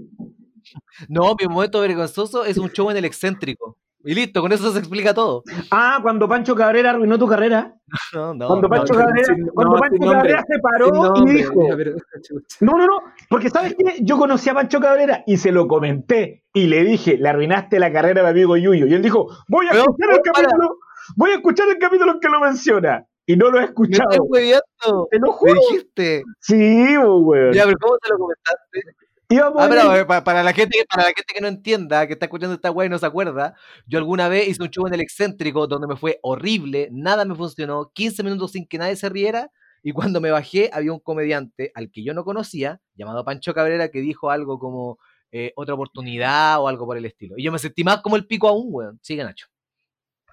No, 1.09 1.35
mi 1.39 1.47
momento 1.47 1.81
vergonzoso 1.81 2.45
es 2.45 2.57
un 2.57 2.71
show 2.71 2.91
en 2.91 2.97
el 2.97 3.05
excéntrico. 3.05 3.77
Y 4.05 4.15
listo, 4.15 4.41
con 4.41 4.53
eso 4.53 4.73
se 4.73 4.79
explica 4.79 5.13
todo. 5.13 5.43
Ah, 5.71 5.99
cuando 6.01 6.29
Pancho 6.29 6.55
Cabrera 6.55 6.91
arruinó 6.91 7.19
tu 7.19 7.27
carrera. 7.27 7.75
No, 8.15 8.33
no, 8.35 8.47
Cuando 8.47 8.69
no, 8.69 8.75
Pancho 8.75 8.95
no. 8.95 9.01
Cabrera, 9.01 9.25
sin- 9.35 9.47
cuando 9.49 9.75
no, 9.75 9.81
Pancho. 9.81 10.11
Cabrera 10.13 10.45
se 10.47 10.59
paró 10.61 11.13
y 11.17 11.35
dijo. 11.35 11.61
pero-. 11.77 11.93
No, 12.61 12.73
no, 12.73 12.87
no, 12.87 13.01
porque 13.29 13.51
¿sabes 13.51 13.75
qué? 13.79 13.99
Yo 14.03 14.17
conocí 14.19 14.49
a 14.49 14.55
Pancho 14.55 14.81
Cabrera 14.81 15.25
y 15.27 15.37
se 15.37 15.53
lo 15.53 15.67
comenté 15.69 16.45
y 16.55 16.67
le 16.69 16.85
dije, 16.85 17.19
le 17.19 17.29
arruinaste 17.29 17.79
la 17.79 17.93
carrera 17.93 18.21
a 18.21 18.25
mi 18.25 18.31
amigo 18.31 18.57
Yuyo. 18.57 18.87
Y 18.87 18.95
él 18.95 19.03
dijo, 19.03 19.27
voy 19.49 19.67
a 19.67 19.73
escuchar 19.73 20.11
el 20.15 20.21
capítulo, 20.23 20.79
voy 21.17 21.31
a 21.31 21.35
escuchar 21.35 21.69
el 21.69 21.79
capítulo 21.79 22.13
en 22.13 22.21
que 22.21 22.29
lo 22.29 22.41
menciona. 22.41 23.05
Y 23.29 23.37
no 23.37 23.51
lo 23.51 23.59
he 23.59 23.61
Me 23.61 23.67
escuchado. 23.67 24.11
estoy 24.11 24.27
hueveando. 24.29 25.09
Te 25.11 25.19
lo 25.19 25.27
Me 25.27 25.33
juro. 25.35 25.61
dijiste. 25.71 26.23
Sí, 26.41 26.97
weón. 26.99 27.53
Ya, 27.53 27.65
pero 27.65 27.77
¿cómo 27.79 27.95
se 28.03 28.09
lo 28.11 28.19
comentaste? 28.19 28.81
Íbamos 29.29 29.63
Ah, 29.63 29.69
pero 29.69 30.25
para 30.25 30.43
la 30.43 30.53
gente, 30.55 30.79
para 30.89 31.03
la 31.03 31.09
gente 31.09 31.35
que 31.35 31.41
no 31.43 31.49
entienda, 31.49 32.07
que 32.07 32.15
está 32.15 32.25
escuchando 32.25 32.55
esta 32.55 32.71
weá 32.71 32.87
y 32.87 32.89
no 32.89 32.99
se 32.99 33.05
acuerda, 33.05 33.55
yo 33.87 33.99
alguna 33.99 34.27
vez 34.29 34.49
hice 34.49 34.63
un 34.63 34.71
show 34.71 34.87
en 34.87 34.95
el 34.95 35.03
excéntrico 35.03 35.67
donde 35.67 35.87
me 35.87 35.97
fue 35.97 36.19
horrible, 36.23 36.89
nada 36.91 37.27
me 37.27 37.35
funcionó, 37.35 37.91
15 37.93 38.23
minutos 38.23 38.53
sin 38.53 38.67
que 38.67 38.79
nadie 38.79 38.97
se 38.97 39.11
riera, 39.11 39.51
y 39.83 39.93
cuando 39.93 40.23
me 40.23 40.31
bajé 40.31 40.71
había 40.73 40.95
un 40.95 41.01
comediante 41.01 41.71
al 41.75 41.91
que 41.91 42.03
yo 42.03 42.15
no 42.15 42.25
conocía, 42.25 42.81
llamado 42.95 43.23
Pancho 43.23 43.53
Cabrera, 43.53 43.91
que 43.91 44.01
dijo 44.01 44.31
algo 44.31 44.59
como 44.59 44.99
eh, 45.31 45.53
otra 45.57 45.75
oportunidad 45.75 46.59
o 46.63 46.69
algo 46.69 46.87
por 46.87 46.97
el 46.97 47.05
estilo. 47.05 47.35
Y 47.37 47.43
yo 47.45 47.53
me 47.53 47.59
sentí 47.59 47.85
más 47.85 48.01
como 48.01 48.17
el 48.17 48.27
pico 48.27 48.49
aún, 48.49 48.69
weón. 48.71 48.99
Sigue 49.03 49.23
Nacho. 49.25 49.47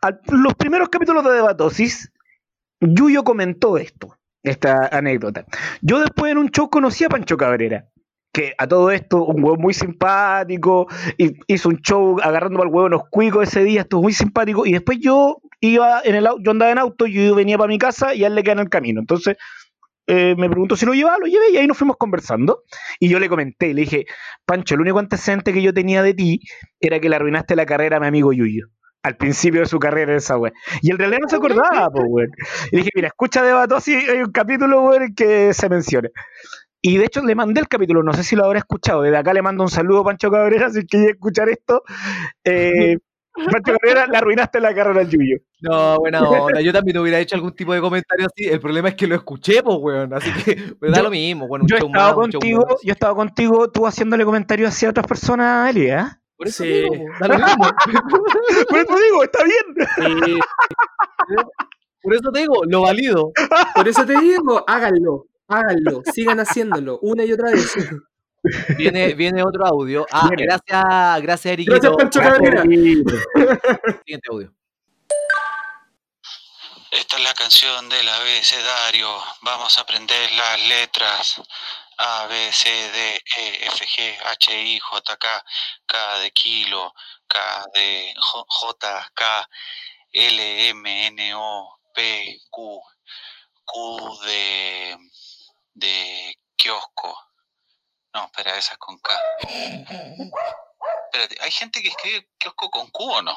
al- 0.01 0.21
los 0.29 0.53
primeros 0.53 0.87
capítulos 0.87 1.21
de 1.25 1.31
Debatosis, 1.33 2.09
Yuyo 2.93 3.23
comentó 3.23 3.77
esto, 3.77 4.17
esta 4.43 4.87
anécdota. 4.91 5.45
Yo 5.81 5.99
después 5.99 6.31
en 6.31 6.37
un 6.37 6.49
show 6.49 6.69
conocí 6.69 7.03
a 7.03 7.09
Pancho 7.09 7.37
Cabrera, 7.37 7.89
que 8.33 8.53
a 8.57 8.67
todo 8.67 8.91
esto, 8.91 9.25
un 9.25 9.43
huevo 9.43 9.57
muy 9.57 9.73
simpático, 9.73 10.87
hizo 11.47 11.69
un 11.69 11.77
show 11.77 12.17
agarrando 12.21 12.61
al 12.61 12.67
huevo 12.67 12.89
los 12.89 13.09
cuicos 13.09 13.47
ese 13.47 13.63
día, 13.63 13.81
estuvo 13.81 14.03
muy 14.03 14.13
simpático, 14.13 14.65
y 14.65 14.73
después 14.73 14.99
yo 14.99 15.41
iba 15.61 16.01
en 16.03 16.15
el 16.15 16.27
yo 16.41 16.51
andaba 16.51 16.71
en 16.71 16.77
auto, 16.77 17.05
yo 17.05 17.33
venía 17.33 17.57
para 17.57 17.69
mi 17.69 17.77
casa 17.77 18.13
y 18.13 18.23
a 18.23 18.27
él 18.27 18.35
le 18.35 18.43
queda 18.43 18.53
en 18.53 18.59
el 18.59 18.69
camino. 18.69 18.99
Entonces 18.99 19.37
eh, 20.07 20.35
me 20.37 20.49
preguntó 20.49 20.75
si 20.75 20.85
lo 20.85 20.93
llevaba, 20.93 21.17
lo 21.17 21.25
llevé 21.25 21.51
y 21.51 21.57
ahí 21.57 21.67
nos 21.67 21.77
fuimos 21.77 21.97
conversando. 21.97 22.63
Y 22.99 23.09
yo 23.09 23.19
le 23.19 23.29
comenté, 23.29 23.73
le 23.73 23.81
dije, 23.81 24.05
Pancho, 24.45 24.75
el 24.75 24.81
único 24.81 24.99
antecedente 24.99 25.53
que 25.53 25.61
yo 25.61 25.73
tenía 25.73 26.03
de 26.03 26.13
ti 26.13 26.41
era 26.79 26.99
que 26.99 27.09
le 27.09 27.15
arruinaste 27.15 27.55
la 27.55 27.65
carrera 27.65 27.97
a 27.97 27.99
mi 27.99 28.07
amigo 28.07 28.33
Yuyo. 28.33 28.67
Al 29.05 29.17
principio 29.17 29.59
de 29.61 29.67
su 29.67 29.77
carrera 29.77 30.15
esa 30.15 30.35
wea. 30.35 30.51
Y 30.81 30.89
en 30.89 30.97
realidad 30.97 31.19
no 31.21 31.29
se 31.29 31.35
acordaba, 31.35 31.89
pues, 31.91 32.05
weón. 32.09 32.31
Y 32.71 32.77
dije, 32.77 32.89
mira, 32.95 33.09
escucha 33.09 33.43
Debatosi, 33.43 33.93
hay 33.93 34.17
un 34.23 34.31
capítulo, 34.31 34.81
weón, 34.81 35.03
en 35.03 35.13
que 35.15 35.53
se 35.53 35.69
menciona. 35.69 36.09
Y 36.81 36.97
de 36.97 37.05
hecho 37.05 37.21
le 37.23 37.35
mandé 37.35 37.61
el 37.61 37.67
capítulo, 37.67 38.01
no 38.01 38.13
sé 38.13 38.23
si 38.23 38.35
lo 38.35 38.45
habrá 38.45 38.57
escuchado. 38.59 39.03
Desde 39.03 39.17
acá 39.17 39.31
le 39.33 39.43
mando 39.43 39.63
un 39.63 39.69
saludo 39.69 39.99
a 40.01 40.03
Pancho 40.05 40.31
Cabrera, 40.31 40.71
si 40.71 40.87
quiere 40.87 41.11
escuchar 41.11 41.49
esto. 41.49 41.83
Eh, 42.43 42.97
Pancho 43.51 43.73
Cabrera, 43.73 44.07
le 44.07 44.17
arruinaste 44.17 44.59
la 44.59 44.73
carrera 44.73 45.01
al 45.01 45.09
Yuyo. 45.09 45.37
No, 45.61 45.97
buena 45.99 46.21
onda. 46.27 46.61
Yo 46.61 46.73
también 46.73 46.97
hubiera 46.97 47.19
hecho 47.19 47.35
algún 47.35 47.53
tipo 47.55 47.73
de 47.73 47.81
comentario 47.81 48.25
así. 48.25 48.47
El 48.49 48.59
problema 48.59 48.89
es 48.89 48.95
que 48.95 49.05
lo 49.05 49.13
escuché, 49.13 49.61
pues, 49.61 49.77
weón. 49.79 50.13
Así 50.15 50.31
que 50.43 50.55
me 50.81 50.89
da 50.89 50.97
Yo- 50.97 51.03
lo 51.03 51.11
mismo. 51.11 51.47
Bueno, 51.47 51.63
un 51.65 51.69
Yo 51.69 51.77
show 51.77 52.15
contigo, 52.15 52.65
yo 52.81 52.91
estaba 52.91 53.13
contigo, 53.13 53.69
tú 53.69 53.85
haciéndole 53.85 54.25
comentarios 54.25 54.69
hacia 54.69 54.89
otras 54.89 55.05
personas, 55.05 55.69
Eli, 55.69 55.91
¿eh? 55.91 56.05
Por 56.37 56.47
eso 56.47 56.63
Sí. 56.63 56.69
digo, 56.69 56.93
po, 56.93 57.03
da 57.19 57.27
lo 57.27 57.45
mismo. 57.45 57.63
Por 58.69 58.79
eso 58.79 58.95
digo, 58.99 59.23
está 59.23 59.43
bien. 59.43 59.87
Sí, 59.95 60.39
Por 62.01 62.13
eso 62.13 62.31
te 62.31 62.39
digo, 62.41 62.61
lo 62.67 62.81
valido. 62.81 63.31
por 63.75 63.87
eso 63.87 64.05
te 64.05 64.19
digo, 64.19 64.63
háganlo, 64.67 65.25
háganlo, 65.47 66.01
sigan 66.13 66.39
haciéndolo 66.39 66.99
una 67.01 67.23
y 67.25 67.31
otra 67.33 67.51
vez. 67.51 67.73
Viene, 68.77 69.13
viene 69.15 69.41
otro 69.43 69.65
audio. 69.65 70.05
Ah, 70.11 70.27
Viene. 70.29 70.43
gracias, 70.45 71.21
gracias, 71.23 71.53
Eriquito. 71.53 71.71
Gracias, 71.79 71.95
Pancho 71.97 72.19
Cabrera. 72.19 72.61
Siguiente 74.05 74.27
audio. 74.29 74.53
Esta 76.91 77.17
es 77.17 77.23
la 77.23 77.33
canción 77.33 77.89
del 77.89 78.07
abecedario. 78.07 79.07
Vamos 79.41 79.77
a 79.77 79.81
aprender 79.81 80.29
las 80.33 80.67
letras. 80.69 81.41
A, 81.97 82.27
B, 82.27 82.51
C, 82.51 82.69
D, 82.69 83.21
E, 83.37 83.65
F, 83.67 83.85
G, 83.85 84.17
H, 84.25 84.53
I, 84.53 84.79
J, 84.79 85.17
K, 85.17 85.45
K 85.85 86.19
de 86.19 86.31
kilo, 86.31 86.93
K 87.27 87.65
de 87.73 88.13
J, 88.17 89.09
K, 89.13 89.49
L, 90.11 90.69
M, 90.69 91.07
N, 91.07 91.33
O, 91.35 91.79
P, 91.93 92.39
Q, 92.49 92.81
Q 93.65 94.19
de, 94.25 94.97
de 95.73 96.37
kiosco. 96.55 97.17
No, 98.13 98.25
espera, 98.25 98.57
esa 98.57 98.73
es 98.73 98.77
con 98.77 98.97
K. 98.99 99.13
Espérate, 101.05 101.37
¿hay 101.41 101.51
gente 101.51 101.81
que 101.81 101.89
escribe 101.89 102.29
kiosco 102.37 102.69
con 102.69 102.89
Q 102.89 103.03
o 103.03 103.21
no? 103.21 103.35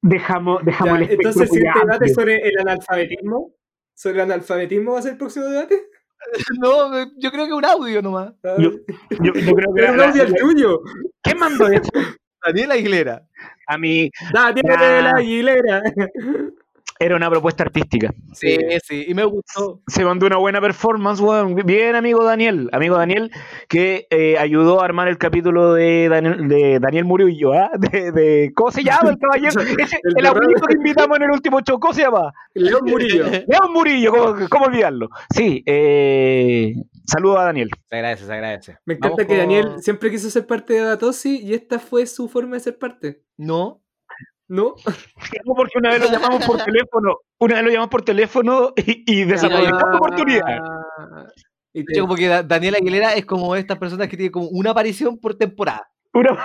Dejamos, 0.00 0.64
dejamos 0.64 0.98
Ya, 1.00 1.04
el 1.04 1.10
entonces, 1.10 1.42
el 1.42 1.48
siguiente 1.48 1.78
muy 1.78 1.88
debate 1.88 2.14
sobre 2.14 2.36
el 2.48 2.58
analfabetismo. 2.60 3.50
¿Sobre 3.94 4.14
el 4.14 4.20
analfabetismo 4.20 4.92
va 4.92 4.98
a 5.00 5.02
ser 5.02 5.12
el 5.12 5.18
próximo 5.18 5.46
debate? 5.46 5.88
No, 6.60 6.90
yo 7.18 7.30
creo 7.30 7.46
que 7.46 7.52
un 7.52 7.64
audio 7.64 8.02
nomás. 8.02 8.32
Ah, 8.44 8.56
Yo- 8.58 8.70
Yo, 9.10 9.32
yo 9.32 9.32
creo 9.32 9.54
que 9.54 9.64
Pero 9.74 9.92
un 9.92 10.00
audio 10.00 10.24
la- 10.24 10.34
tuyo. 10.36 10.80
¿Quién 11.22 11.38
mandó 11.38 11.68
eso? 11.68 11.88
Daniel 12.44 12.72
Aguilera. 12.72 13.22
A 13.66 13.76
mí 13.78 14.10
Daniel 14.32 14.66
Ah. 15.06 15.12
Aguilera. 15.16 15.82
Era 17.00 17.16
una 17.16 17.30
propuesta 17.30 17.64
artística. 17.64 18.12
Sí, 18.32 18.56
sí, 18.84 19.04
y 19.08 19.14
me 19.14 19.24
gustó. 19.24 19.80
Se 19.86 20.04
mandó 20.04 20.26
una 20.26 20.36
buena 20.36 20.60
performance, 20.60 21.20
weón. 21.20 21.54
Bien, 21.64 21.94
amigo 21.96 22.24
Daniel. 22.24 22.68
Amigo 22.72 22.96
Daniel, 22.96 23.30
que 23.68 24.06
eh, 24.10 24.36
ayudó 24.38 24.80
a 24.80 24.84
armar 24.84 25.08
el 25.08 25.18
capítulo 25.18 25.74
de 25.74 26.08
Daniel, 26.08 26.48
de 26.48 26.78
Daniel 26.80 27.04
Murillo, 27.04 27.52
¿ah? 27.52 27.70
De, 27.78 28.12
de- 28.12 28.52
¿Cómo 28.54 28.70
se 28.70 28.82
llama 28.82 29.10
el 29.10 29.18
caballero? 29.18 29.60
Ese- 29.78 30.00
El 30.16 30.26
abuelito 30.26 30.62
que 30.66 30.74
invitamos 30.76 31.16
en 31.18 31.24
el 31.24 31.30
último 31.30 31.60
show, 31.60 31.78
¿cómo 31.80 31.94
se 31.94 32.02
llama? 32.02 32.32
León 32.54 32.82
Murillo. 32.84 33.24
León 33.46 33.72
Murillo, 33.72 34.10
¿cómo, 34.12 34.48
cómo 34.48 34.64
olvidarlo? 34.66 35.08
Sí, 35.34 35.62
eh, 35.66 36.74
saludo 37.06 37.38
a 37.38 37.44
Daniel. 37.44 37.70
Se 37.88 37.96
agradece, 37.96 38.26
se 38.26 38.32
agradece. 38.32 38.76
Me 38.84 38.94
encanta 38.94 39.08
Vamos 39.16 39.18
que 39.20 39.26
con- 39.26 39.36
Daniel 39.38 39.68
siempre 39.80 40.10
quiso 40.10 40.30
ser 40.30 40.46
parte 40.46 40.74
de 40.74 40.82
Batosi 40.82 41.40
y 41.42 41.54
esta 41.54 41.78
fue 41.78 42.06
su 42.06 42.28
forma 42.28 42.54
de 42.56 42.60
ser 42.60 42.78
parte. 42.78 43.22
No. 43.36 43.80
¿No? 44.48 44.74
No, 45.44 45.54
porque 45.54 45.78
una 45.78 45.90
vez 45.90 46.00
lo 46.00 46.10
llamamos 46.10 46.44
por 46.46 46.62
teléfono, 46.64 47.16
una 47.38 47.54
vez 47.56 47.64
lo 47.64 47.70
llamamos 47.70 47.90
por 47.90 48.02
teléfono 48.02 48.72
y, 48.76 49.20
y 49.20 49.24
desaprovechamos 49.24 49.82
la 49.90 49.96
oportunidad. 49.96 50.58
Y 51.74 51.84
te- 51.84 51.96
Yo 51.96 52.02
como 52.04 52.14
que 52.16 52.28
Da- 52.28 52.42
Daniel 52.42 52.76
Aguilera 52.76 53.12
es 53.14 53.26
como 53.26 53.54
estas 53.56 53.78
personas 53.78 54.08
que 54.08 54.16
tienen 54.16 54.32
como 54.32 54.48
una 54.48 54.70
aparición 54.70 55.18
por 55.18 55.34
temporada. 55.34 55.86
Una- 56.14 56.30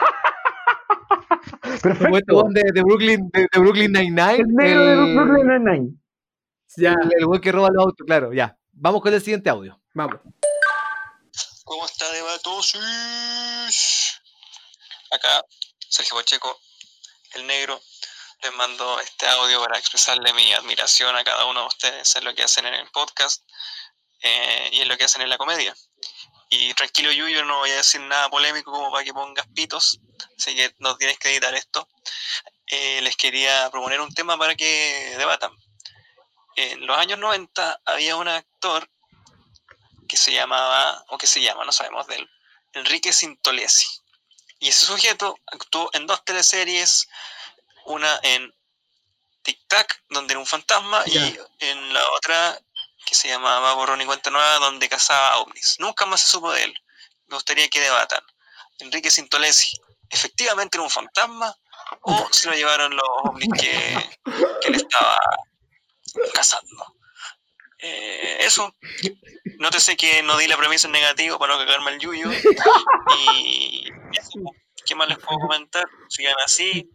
Como 1.64 1.74
este 1.74 1.90
Perfecto. 1.90 2.36
weón 2.38 2.54
de, 2.54 2.62
de 2.74 2.82
Brooklyn, 2.84 3.30
de, 3.34 3.48
de 3.52 3.60
Brooklyn 3.60 3.92
Nine-Nine. 3.92 4.36
El 4.38 4.48
negro 4.48 4.86
de 4.86 4.96
Brooklyn 5.16 5.48
Nine-Nine. 5.48 5.94
Ya, 6.78 6.96
el, 7.18 7.26
weón 7.26 7.42
que 7.42 7.52
roba 7.52 7.70
los 7.72 7.86
autos, 7.86 8.06
claro, 8.06 8.34
ya. 8.34 8.58
Vamos 8.72 9.02
con 9.02 9.14
el 9.14 9.22
siguiente 9.22 9.50
audio. 9.50 9.80
vamos. 9.94 10.18
¿Cómo 11.66 11.86
está 11.86 12.06
Debatosis? 12.12 14.22
Acá, 15.12 15.42
Sergio 15.90 16.18
Pacheco, 16.18 16.48
el 17.36 17.48
negro, 17.48 17.82
les 18.42 18.54
mando 18.54 19.00
este 19.00 19.28
audio 19.28 19.62
para 19.62 19.78
expresarle 19.78 20.34
mi 20.34 20.54
admiración 20.54 21.16
a 21.16 21.24
cada 21.24 21.46
uno 21.46 21.62
de 21.62 21.68
ustedes 21.68 22.16
en 22.16 22.26
lo 22.26 22.36
que 22.36 22.44
hacen 22.44 22.66
en 22.66 22.74
el 22.74 22.90
podcast 22.92 23.44
eh, 24.22 24.70
y 24.74 24.82
en 24.82 24.88
lo 24.88 24.98
que 24.98 25.06
hacen 25.06 25.22
en 25.22 25.30
la 25.30 25.38
comedia. 25.38 25.74
Y 26.50 26.74
tranquilo, 26.76 27.12
Yuyo, 27.12 27.46
no 27.46 27.60
voy 27.60 27.72
a 27.72 27.78
decir 27.78 28.02
nada 28.02 28.30
polémico 28.30 28.72
como 28.72 28.92
para 28.92 29.04
que 29.04 29.14
pongas 29.14 29.48
pitos, 29.56 30.00
así 30.38 30.56
que 30.56 30.76
no 30.80 30.96
tienes 30.98 31.18
que 31.18 31.32
editar 31.32 31.54
esto. 31.56 31.88
Eh, 32.68 33.02
les 33.02 33.16
quería 33.16 33.70
proponer 33.72 34.02
un 34.02 34.14
tema 34.14 34.38
para 34.38 34.56
que 34.56 35.16
debatan. 35.18 35.52
En 36.56 36.86
los 36.86 36.98
años 36.98 37.18
90 37.18 37.82
había 37.86 38.16
un 38.16 38.28
actor 38.28 38.88
que 40.08 40.18
se 40.18 40.32
llamaba, 40.32 41.04
o 41.08 41.18
que 41.18 41.28
se 41.28 41.42
llama, 41.42 41.66
no 41.66 41.72
sabemos 41.72 42.06
de 42.08 42.18
él, 42.18 42.30
Enrique 42.74 43.12
Sintolesi. 43.12 44.03
Y 44.64 44.70
ese 44.70 44.86
sujeto 44.86 45.38
actuó 45.48 45.90
en 45.92 46.08
dos 46.08 46.24
teleseries, 46.24 47.10
una 47.84 48.18
en 48.24 48.50
Tic 49.42 49.60
Tac, 49.68 50.02
donde 50.08 50.32
era 50.32 50.40
un 50.40 50.46
fantasma, 50.46 51.04
y 51.06 51.38
en 51.60 51.94
la 51.94 52.10
otra 52.12 52.58
que 53.06 53.14
se 53.14 53.28
llamaba 53.28 53.74
Borrón 53.74 54.00
y 54.00 54.06
Cuenta 54.06 54.30
Nueva, 54.30 54.60
donde 54.60 54.88
cazaba 54.88 55.40
ovnis. 55.40 55.76
Nunca 55.80 56.06
más 56.06 56.22
se 56.22 56.30
supo 56.30 56.54
de 56.54 56.64
él. 56.64 56.74
Me 57.28 57.36
gustaría 57.36 57.68
que 57.68 57.82
debatan. 57.82 58.24
Enrique 58.80 59.12
Sintolesi, 59.12 59.76
¿efectivamente 60.10 60.78
era 60.78 60.84
un 60.84 60.90
fantasma? 60.90 61.54
¿O 62.00 62.30
se 62.32 62.48
lo 62.48 62.56
llevaron 62.56 62.96
los 62.96 63.10
ovnis 63.26 63.50
que, 63.60 64.12
que 64.62 64.68
él 64.70 64.76
estaba 64.76 65.20
cazando? 66.34 66.96
Eh, 67.84 68.38
eso. 68.40 68.74
Nótese 69.60 69.98
que 69.98 70.24
no 70.24 70.38
di 70.38 70.48
la 70.48 70.58
premisa 70.58 70.88
en 70.88 70.94
negativo 70.94 71.38
para 71.38 71.54
no 71.54 71.60
cagarme 71.60 71.92
el 71.92 72.00
yuyo. 72.00 72.32
Y 72.32 73.84
eso, 74.18 74.40
¿qué 74.86 74.96
más 74.96 75.10
les 75.10 75.18
puedo 75.20 75.38
comentar? 75.40 75.86
Sigan 76.08 76.36
así. 76.46 76.90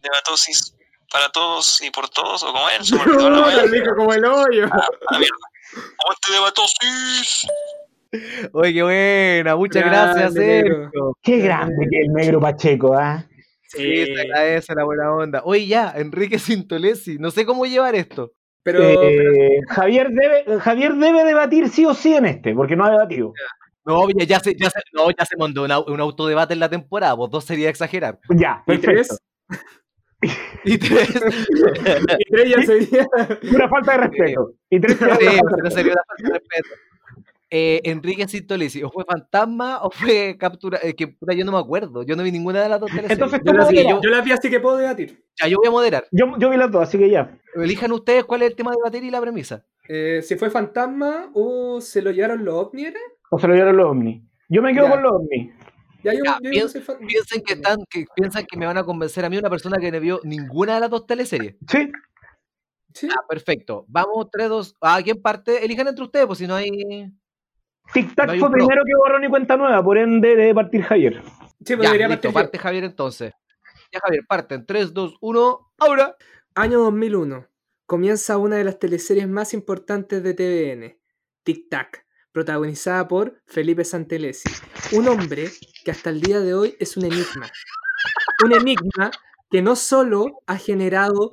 Debatosis 0.00 0.74
para 1.10 1.30
todos 1.30 1.80
y 1.82 1.90
por 1.90 2.08
todos, 2.08 2.42
o 2.42 2.52
como 2.52 2.68
él, 2.68 2.84
se 2.84 2.94
me 2.94 3.02
olvidó 3.02 3.30
la 3.30 3.62
dijo 3.64 3.96
como 3.96 4.12
el 4.12 4.24
hoyo. 4.24 4.66
A 4.66 4.88
la 5.10 5.18
mierda. 5.18 5.36
¡Aguante 5.72 6.32
Debatosis! 6.32 7.46
Oye, 8.52 8.72
qué 8.74 8.82
buena, 8.82 9.56
muchas 9.56 9.84
Grande, 9.84 10.20
gracias. 10.20 10.34
Sergio. 10.34 11.18
Qué 11.22 11.38
grande 11.38 11.86
que 11.90 11.98
es 11.98 12.06
el 12.06 12.12
negro 12.12 12.40
Pacheco, 12.40 12.94
¿ah? 12.94 13.26
Sí, 13.68 14.06
se 14.06 14.20
agradece 14.20 14.74
la 14.74 14.84
buena 14.84 15.12
onda. 15.12 15.42
Oye, 15.44 15.66
ya, 15.66 15.92
Enrique 15.94 16.38
Sintolesi, 16.38 17.18
no 17.18 17.30
sé 17.30 17.44
cómo 17.44 17.66
llevar 17.66 17.94
esto. 17.94 18.32
Pero, 18.72 18.82
Eh, 18.82 19.60
Javier, 19.68 20.10
debe, 20.10 20.60
Javier 20.60 20.94
debe 20.94 21.24
debatir 21.24 21.68
sí 21.68 21.86
o 21.86 21.94
sí 21.94 22.14
en 22.14 22.26
este, 22.26 22.54
porque 22.54 22.76
no 22.76 22.84
ha 22.84 22.90
debatido. 22.90 23.32
No, 23.86 24.06
ya, 24.10 24.24
ya 24.26 24.40
se, 24.40 24.54
ya 24.54 24.68
se, 24.68 24.80
no, 24.92 25.10
ya 25.10 25.24
se 25.24 25.36
mandó 25.38 25.64
una- 25.64 25.78
un 25.80 25.98
autodebate 26.00 26.52
en 26.52 26.60
la 26.60 26.68
temporada, 26.68 27.14
vos 27.14 27.30
dos 27.30 27.44
sería 27.44 27.70
exagerar. 27.70 28.18
Ya, 28.28 28.62
¿y 28.66 28.76
perfecto. 28.78 28.90
tres? 28.92 29.18
Y 30.64 30.76
tres. 30.78 31.08
Y 32.18 32.30
tres 32.32 32.50
ya 32.50 32.62
sería. 32.66 33.06
Una 33.54 33.68
falta 33.68 33.92
de 33.92 33.98
respeto. 33.98 34.52
Y 34.68 34.80
tres 34.80 34.98
Sí, 34.98 35.04
una 35.04 35.14
falta 35.14 35.24
de 35.24 35.30
pero 35.30 35.46
respeto. 35.46 35.70
sería 35.70 35.92
una 35.92 36.02
falta 36.06 36.22
de 36.28 36.32
respeto. 36.34 36.68
Eh, 37.50 37.80
Enrique 37.84 38.28
Sintolesi, 38.28 38.82
¿o 38.82 38.90
fue 38.90 39.04
fantasma 39.06 39.78
o 39.82 39.90
fue 39.90 40.36
captura? 40.38 40.78
eh, 40.82 40.94
que 40.94 41.08
puta, 41.08 41.32
yo 41.32 41.44
no 41.46 41.52
me 41.52 41.58
acuerdo. 41.58 42.02
Yo 42.02 42.14
no 42.14 42.22
vi 42.22 42.30
ninguna 42.30 42.62
de 42.62 42.68
las 42.68 42.78
dos 42.78 42.90
teleseries. 42.90 43.12
Entonces, 43.18 43.40
Yo 43.42 43.52
¿cómo 43.52 43.58
las 43.58 43.68
vi, 43.70 43.76
modera? 43.76 43.90
yo- 43.90 44.00
yo 44.02 44.10
las 44.10 44.24
vi 44.24 44.32
así 44.32 44.50
que 44.50 44.60
puedo 44.60 44.76
debatir. 44.76 45.24
Ya, 45.40 45.48
yo 45.48 45.56
voy 45.58 45.68
a 45.68 45.70
moderar. 45.70 46.06
Yo, 46.12 46.26
yo 46.38 46.50
vi 46.50 46.56
las 46.58 46.70
dos, 46.70 46.82
así 46.82 46.98
que 46.98 47.08
ya. 47.08 47.38
Elijan 47.54 47.90
ustedes 47.92 48.24
cuál 48.24 48.42
es 48.42 48.50
el 48.50 48.56
tema 48.56 48.72
de 48.72 48.76
debatir 48.76 49.02
y 49.04 49.10
la 49.10 49.20
premisa. 49.22 49.64
Eh, 49.88 50.20
si 50.22 50.36
fue 50.36 50.50
fantasma 50.50 51.30
o 51.32 51.80
se 51.80 52.02
lo 52.02 52.10
llevaron 52.10 52.44
los 52.44 52.54
ovnis, 52.54 52.88
¿era? 52.88 53.00
O 53.30 53.38
se 53.38 53.48
lo 53.48 53.54
dieron 53.54 53.76
los 53.78 53.86
ovnis. 53.86 54.22
Yo 54.50 54.60
me 54.60 54.74
quedo 54.74 54.84
Ya. 54.84 54.90
con 54.90 55.02
los 55.02 55.12
ovnis. 55.12 55.50
Ya, 56.04 56.12
yo, 56.12 56.20
Ya, 56.24 56.38
no 56.64 56.68
fan- 56.82 56.98
Piensen 57.06 57.42
que 57.42 57.54
están, 57.54 57.78
que 57.90 58.04
piensan 58.14 58.44
que 58.44 58.56
me 58.58 58.66
van 58.66 58.76
a 58.76 58.84
convencer 58.84 59.24
a 59.24 59.30
mí 59.30 59.38
una 59.38 59.48
persona 59.50 59.78
que 59.78 59.90
no 59.90 59.98
vio 60.00 60.20
ninguna 60.22 60.74
de 60.74 60.80
las 60.80 60.90
dos 60.90 61.06
teleseries. 61.06 61.56
Sí. 61.66 61.90
Sí, 62.94 63.08
Ah, 63.10 63.20
perfecto. 63.28 63.84
Vamos, 63.88 64.26
3, 64.30 64.48
2. 64.48 64.74
¿A 64.80 65.00
quién 65.02 65.20
parte? 65.22 65.64
Elijan 65.64 65.88
entre 65.88 66.04
ustedes, 66.04 66.26
pues 66.26 66.38
si 66.38 66.46
no 66.46 66.54
hay. 66.54 67.10
Tic 67.92 68.14
Tac 68.14 68.28
No 68.28 68.38
fue 68.38 68.50
primero 68.50 68.82
que 68.84 68.92
borrón 68.96 69.24
y 69.24 69.28
cuenta 69.28 69.56
nueva, 69.56 69.82
por 69.82 69.98
ende 69.98 70.36
debe 70.36 70.54
partir 70.54 70.82
Javier. 70.82 71.22
sí 71.64 71.76
pues 71.76 71.80
Ya, 71.80 71.88
debería 71.88 72.08
listo, 72.08 72.22
partir 72.22 72.34
parte 72.34 72.58
Javier 72.58 72.84
entonces. 72.84 73.32
Ya, 73.92 74.00
Javier, 74.00 74.24
parten. 74.28 74.66
3, 74.66 74.92
2, 74.92 75.16
1. 75.20 75.72
¡Ahora! 75.78 76.16
Año 76.54 76.80
2001. 76.80 77.46
Comienza 77.86 78.36
una 78.36 78.56
de 78.56 78.64
las 78.64 78.78
teleseries 78.78 79.26
más 79.28 79.54
importantes 79.54 80.22
de 80.22 80.34
TVN, 80.34 80.98
Tic 81.42 81.70
Tac, 81.70 82.04
protagonizada 82.32 83.08
por 83.08 83.40
Felipe 83.46 83.82
Santelesi, 83.82 84.50
un 84.92 85.08
hombre 85.08 85.48
que 85.84 85.90
hasta 85.90 86.10
el 86.10 86.20
día 86.20 86.40
de 86.40 86.52
hoy 86.52 86.76
es 86.80 86.98
un 86.98 87.06
enigma. 87.06 87.48
Un 88.44 88.52
enigma 88.52 89.10
que 89.50 89.62
no 89.62 89.74
solo 89.74 90.42
ha 90.46 90.58
generado 90.58 91.32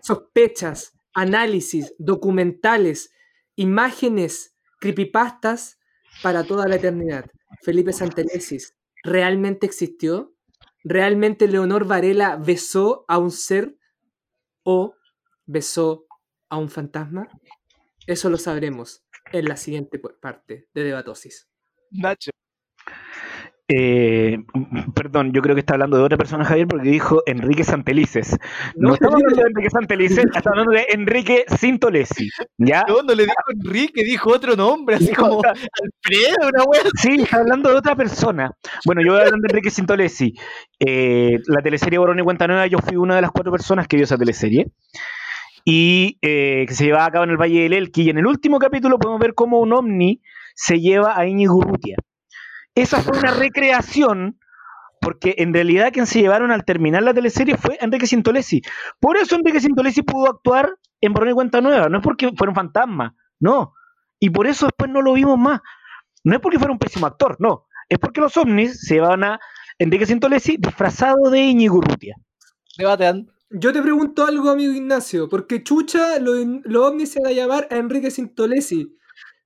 sospechas, 0.00 0.92
análisis, 1.12 1.92
documentales, 1.98 3.12
imágenes, 3.56 4.56
creepypastas 4.78 5.79
para 6.22 6.44
toda 6.44 6.66
la 6.68 6.76
eternidad. 6.76 7.26
Felipe 7.62 7.92
Santelesis, 7.92 8.74
¿realmente 9.02 9.66
existió? 9.66 10.34
¿realmente 10.84 11.48
Leonor 11.48 11.86
Varela 11.86 12.36
besó 12.36 13.04
a 13.08 13.18
un 13.18 13.30
ser 13.30 13.76
o 14.62 14.94
besó 15.46 16.06
a 16.48 16.58
un 16.58 16.68
fantasma? 16.68 17.28
Eso 18.06 18.30
lo 18.30 18.38
sabremos 18.38 19.04
en 19.32 19.46
la 19.46 19.56
siguiente 19.56 19.98
parte 19.98 20.68
de 20.74 20.84
Debatosis. 20.84 21.48
Nacho. 21.90 22.30
Eh, 23.72 24.38
perdón, 24.94 25.32
yo 25.32 25.42
creo 25.42 25.54
que 25.54 25.60
está 25.60 25.74
hablando 25.74 25.96
de 25.96 26.02
otra 26.02 26.18
persona, 26.18 26.44
Javier, 26.44 26.66
porque 26.66 26.88
dijo 26.88 27.22
Enrique 27.26 27.62
Santelices. 27.62 28.36
No, 28.74 28.88
No, 28.88 28.94
estamos 28.94 29.14
hablando 29.22 29.42
de 29.42 29.48
Enrique 29.48 29.70
Santelices, 29.70 30.24
está 30.34 30.50
hablando 30.50 30.72
de 30.72 30.86
Enrique 30.90 31.44
Sintolesi. 31.56 32.28
¿Ya? 32.58 32.82
No, 32.88 33.02
no 33.02 33.14
le 33.14 33.22
dijo 33.24 33.34
Enrique, 33.64 34.02
dijo 34.02 34.30
otro 34.32 34.56
nombre, 34.56 34.96
así 34.96 35.12
como 35.14 35.36
otra- 35.38 35.52
Alfredo, 35.52 36.48
una 36.52 36.64
wea. 36.64 36.80
Sí, 36.96 37.22
está 37.22 37.36
hablando 37.38 37.68
de 37.70 37.76
otra 37.76 37.94
persona. 37.94 38.50
Bueno, 38.84 39.02
yo 39.04 39.12
voy 39.12 39.20
hablando 39.20 39.46
de 39.46 39.52
Enrique 39.52 39.70
Sintolesi. 39.70 40.34
Eh, 40.80 41.38
la 41.46 41.62
teleserie 41.62 41.98
Borón 42.00 42.18
y 42.18 42.22
Cuenta 42.22 42.48
Nueva, 42.48 42.66
yo 42.66 42.78
fui 42.78 42.96
una 42.96 43.14
de 43.14 43.22
las 43.22 43.30
cuatro 43.30 43.52
personas 43.52 43.86
que 43.86 43.96
vio 43.96 44.04
esa 44.04 44.18
teleserie. 44.18 44.66
Y 45.64 46.18
eh, 46.22 46.64
que 46.66 46.74
se 46.74 46.84
llevaba 46.86 47.04
a 47.06 47.10
cabo 47.10 47.24
en 47.24 47.30
el 47.30 47.36
Valle 47.36 47.60
del 47.62 47.74
Elqui. 47.74 48.02
Y 48.02 48.10
en 48.10 48.18
el 48.18 48.26
último 48.26 48.58
capítulo 48.58 48.98
podemos 48.98 49.20
ver 49.20 49.34
cómo 49.34 49.60
un 49.60 49.72
ovni 49.72 50.20
se 50.54 50.80
lleva 50.80 51.16
a 51.18 51.26
Íñigo 51.26 51.54
Urrutia. 51.56 51.96
Esa 52.74 53.02
fue 53.02 53.18
una 53.18 53.32
recreación, 53.32 54.38
porque 55.00 55.34
en 55.38 55.52
realidad 55.52 55.92
quien 55.92 56.06
se 56.06 56.20
llevaron 56.20 56.50
al 56.50 56.64
terminar 56.64 57.02
la 57.02 57.14
teleserie 57.14 57.56
fue 57.56 57.78
Enrique 57.80 58.06
Sintolesi. 58.06 58.62
Por 59.00 59.16
eso 59.16 59.34
Enrique 59.36 59.60
Sintolesi 59.60 60.02
pudo 60.02 60.30
actuar 60.30 60.76
en 61.00 61.12
Borón 61.12 61.30
y 61.30 61.32
Cuenta 61.32 61.60
Nueva. 61.60 61.88
No 61.88 61.98
es 61.98 62.04
porque 62.04 62.30
fuera 62.36 62.50
un 62.50 62.54
fantasma, 62.54 63.16
no. 63.38 63.74
Y 64.18 64.30
por 64.30 64.46
eso 64.46 64.66
después 64.66 64.90
no 64.90 65.02
lo 65.02 65.14
vimos 65.14 65.38
más. 65.38 65.60
No 66.24 66.34
es 66.34 66.40
porque 66.40 66.58
fuera 66.58 66.72
un 66.72 66.78
pésimo 66.78 67.06
actor, 67.06 67.36
no. 67.38 67.66
Es 67.88 67.98
porque 67.98 68.20
los 68.20 68.36
ovnis 68.36 68.86
se 68.86 68.94
llevaban 68.94 69.24
a 69.24 69.40
Enrique 69.78 70.06
Sintolesi 70.06 70.56
disfrazado 70.58 71.30
de 71.30 71.40
Íñigo 71.40 71.78
Urrutia. 71.78 72.16
Debatean. 72.76 73.28
Yo 73.50 73.72
te 73.72 73.82
pregunto 73.82 74.26
algo, 74.26 74.50
amigo 74.50 74.72
Ignacio. 74.72 75.28
¿Por 75.28 75.48
qué 75.48 75.64
chucha 75.64 76.20
los 76.20 76.38
los 76.64 76.86
ovnis 76.86 77.10
se 77.10 77.20
van 77.20 77.32
a 77.32 77.34
llamar 77.34 77.68
a 77.70 77.76
Enrique 77.78 78.10
Sintolesi? 78.10 78.94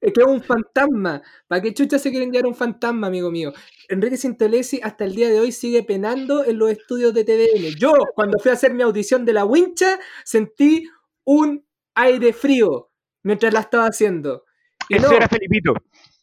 Es 0.04 0.12
que 0.12 0.20
es 0.20 0.26
un 0.26 0.42
fantasma. 0.42 1.22
¿Para 1.48 1.62
qué 1.62 1.72
chucha 1.72 1.98
se 1.98 2.10
quieren 2.10 2.30
llevar 2.30 2.46
un 2.46 2.54
fantasma, 2.54 3.06
amigo 3.06 3.30
mío? 3.30 3.54
Enrique 3.88 4.18
Sintolesi 4.18 4.78
hasta 4.82 5.06
el 5.06 5.14
día 5.14 5.30
de 5.30 5.40
hoy 5.40 5.50
sigue 5.50 5.82
penando 5.82 6.44
en 6.44 6.58
los 6.58 6.70
estudios 6.70 7.14
de 7.14 7.24
TVN. 7.24 7.74
Yo, 7.78 7.92
cuando 8.14 8.38
fui 8.38 8.50
a 8.50 8.54
hacer 8.54 8.74
mi 8.74 8.82
audición 8.82 9.24
de 9.24 9.32
la 9.32 9.46
wincha, 9.46 9.98
sentí 10.22 10.86
un 11.24 11.64
aire 11.94 12.34
frío 12.34 12.90
mientras 13.22 13.54
la 13.54 13.60
estaba 13.60 13.86
haciendo. 13.86 14.44
Y 14.90 14.96
Eso 14.96 15.08
no, 15.08 15.16
era 15.16 15.26
Felipito. 15.26 15.72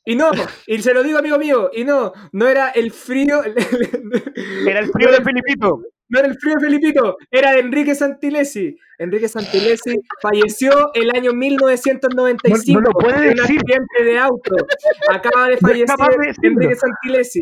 y 0.06 0.16
no, 0.16 0.30
y 0.68 0.80
se 0.80 0.94
lo 0.94 1.02
digo 1.02 1.18
amigo 1.18 1.40
mío, 1.40 1.72
y 1.74 1.84
no, 1.84 2.14
no 2.34 2.48
era 2.48 2.70
el 2.70 2.92
frío, 2.92 3.42
Era 3.44 4.80
el 4.80 4.92
frío 4.92 5.12
de 5.12 5.24
Felipito. 5.24 5.82
No 6.12 6.20
era 6.20 6.28
el 6.28 6.38
frío 6.38 6.56
Felipito, 6.60 7.18
era 7.32 7.58
Enrique 7.58 7.96
Santilesi. 7.96 8.78
Enrique 9.00 9.28
Santilesi 9.28 9.96
falleció 10.22 10.92
el 10.94 11.10
año 11.16 11.34
1995 11.34 12.80
No- 12.80 12.82
no 12.82 12.88
lo 12.90 12.94
puede 12.94 13.28
en 13.32 13.34
un 13.34 13.40
accidente 13.42 14.04
de 14.04 14.20
auto. 14.20 14.56
Acaba 15.10 15.46
de 15.48 15.52
No 15.52 15.56
es 15.56 15.62
fallecer 15.62 15.98
de. 16.42 16.48
Enrique 16.48 16.76
Santilesi. 16.76 17.42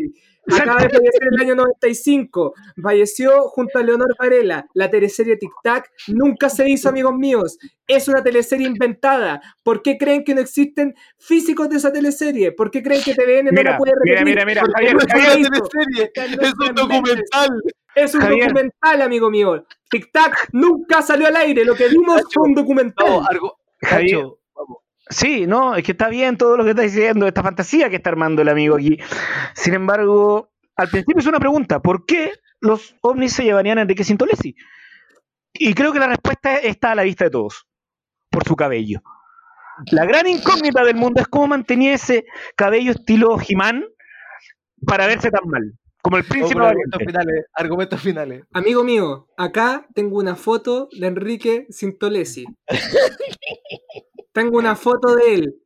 Acaba 0.50 0.80
de 0.82 0.88
fallecer 0.88 1.28
el 1.32 1.40
año 1.42 1.54
95. 1.54 2.54
Falleció 2.82 3.42
junto 3.50 3.78
a 3.78 3.82
Leonor 3.82 4.08
Varela. 4.18 4.66
La 4.72 4.88
teleserie 4.90 5.36
Tic 5.36 5.50
Tac 5.62 5.90
nunca 6.08 6.48
se 6.48 6.68
hizo, 6.68 6.88
amigos 6.88 7.14
míos. 7.14 7.58
Es 7.86 8.08
una 8.08 8.22
teleserie 8.22 8.66
inventada. 8.66 9.42
¿Por 9.62 9.82
qué 9.82 9.98
creen 9.98 10.24
que 10.24 10.34
no 10.34 10.40
existen 10.40 10.94
físicos 11.18 11.68
de 11.68 11.76
esa 11.76 11.92
teleserie? 11.92 12.52
¿Por 12.52 12.70
qué 12.70 12.82
creen 12.82 13.02
que 13.02 13.14
TVN 13.14 13.44
no 13.44 13.50
Mira, 13.52 13.72
la 13.72 13.78
puede 13.78 13.92
mira, 14.02 14.20
repetir? 14.20 14.24
mira, 14.24 14.46
mira, 14.46 14.62
Javier, 14.74 14.94
no 14.94 15.00
hizo. 15.02 15.68
teleserie, 15.68 16.10
es 16.48 16.68
un 16.68 16.74
documental. 16.74 17.50
Es 17.94 18.14
un 18.14 18.20
Javier. 18.20 18.48
documental, 18.48 19.02
amigo 19.02 19.30
mío. 19.30 19.64
Tic 19.88 20.10
Tac 20.12 20.48
nunca 20.52 21.02
salió 21.02 21.26
al 21.26 21.36
aire. 21.36 21.64
Lo 21.64 21.74
que 21.74 21.88
vimos 21.88 22.22
fue 22.32 22.48
un 22.48 22.54
documental. 22.54 23.06
No, 23.06 23.56
Javier. 23.82 24.26
Sí, 25.10 25.44
no, 25.44 25.74
es 25.74 25.82
que 25.82 25.92
está 25.92 26.08
bien 26.08 26.36
todo 26.36 26.56
lo 26.56 26.62
que 26.62 26.70
está 26.70 26.82
diciendo, 26.82 27.26
esta 27.26 27.42
fantasía 27.42 27.90
que 27.90 27.96
está 27.96 28.10
armando 28.10 28.42
el 28.42 28.48
amigo 28.48 28.76
aquí. 28.76 28.96
Sin 29.54 29.74
embargo, 29.74 30.52
al 30.76 30.88
principio 30.88 31.18
es 31.18 31.26
una 31.26 31.40
pregunta, 31.40 31.80
¿por 31.80 32.06
qué 32.06 32.32
los 32.60 32.94
ovnis 33.00 33.32
se 33.32 33.42
llevarían 33.42 33.78
a 33.78 33.82
Enrique 33.82 34.04
Sintolesi? 34.04 34.54
Y 35.52 35.74
creo 35.74 35.92
que 35.92 35.98
la 35.98 36.06
respuesta 36.06 36.58
está 36.58 36.92
a 36.92 36.94
la 36.94 37.02
vista 37.02 37.24
de 37.24 37.30
todos, 37.30 37.66
por 38.30 38.44
su 38.44 38.54
cabello. 38.54 39.02
La 39.90 40.04
gran 40.04 40.28
incógnita 40.28 40.84
del 40.84 40.94
mundo 40.94 41.20
es 41.20 41.26
cómo 41.26 41.48
mantenía 41.48 41.94
ese 41.94 42.24
cabello 42.54 42.92
estilo 42.92 43.36
He-Man 43.40 43.84
para 44.86 45.08
verse 45.08 45.30
tan 45.30 45.48
mal, 45.48 45.76
como 46.02 46.16
el 46.16 46.24
príncipe 46.24 46.60
argumentos 46.60 47.00
finales. 47.04 47.44
Argumentos 47.54 48.00
finales. 48.00 48.44
Amigo 48.52 48.84
mío, 48.84 49.28
acá 49.36 49.86
tengo 49.94 50.18
una 50.18 50.36
foto 50.36 50.88
de 50.92 51.06
Enrique 51.06 51.66
Sintolesi. 51.70 52.46
tengo 54.32 54.58
una 54.58 54.76
foto 54.76 55.14
de 55.14 55.34
él. 55.34 55.62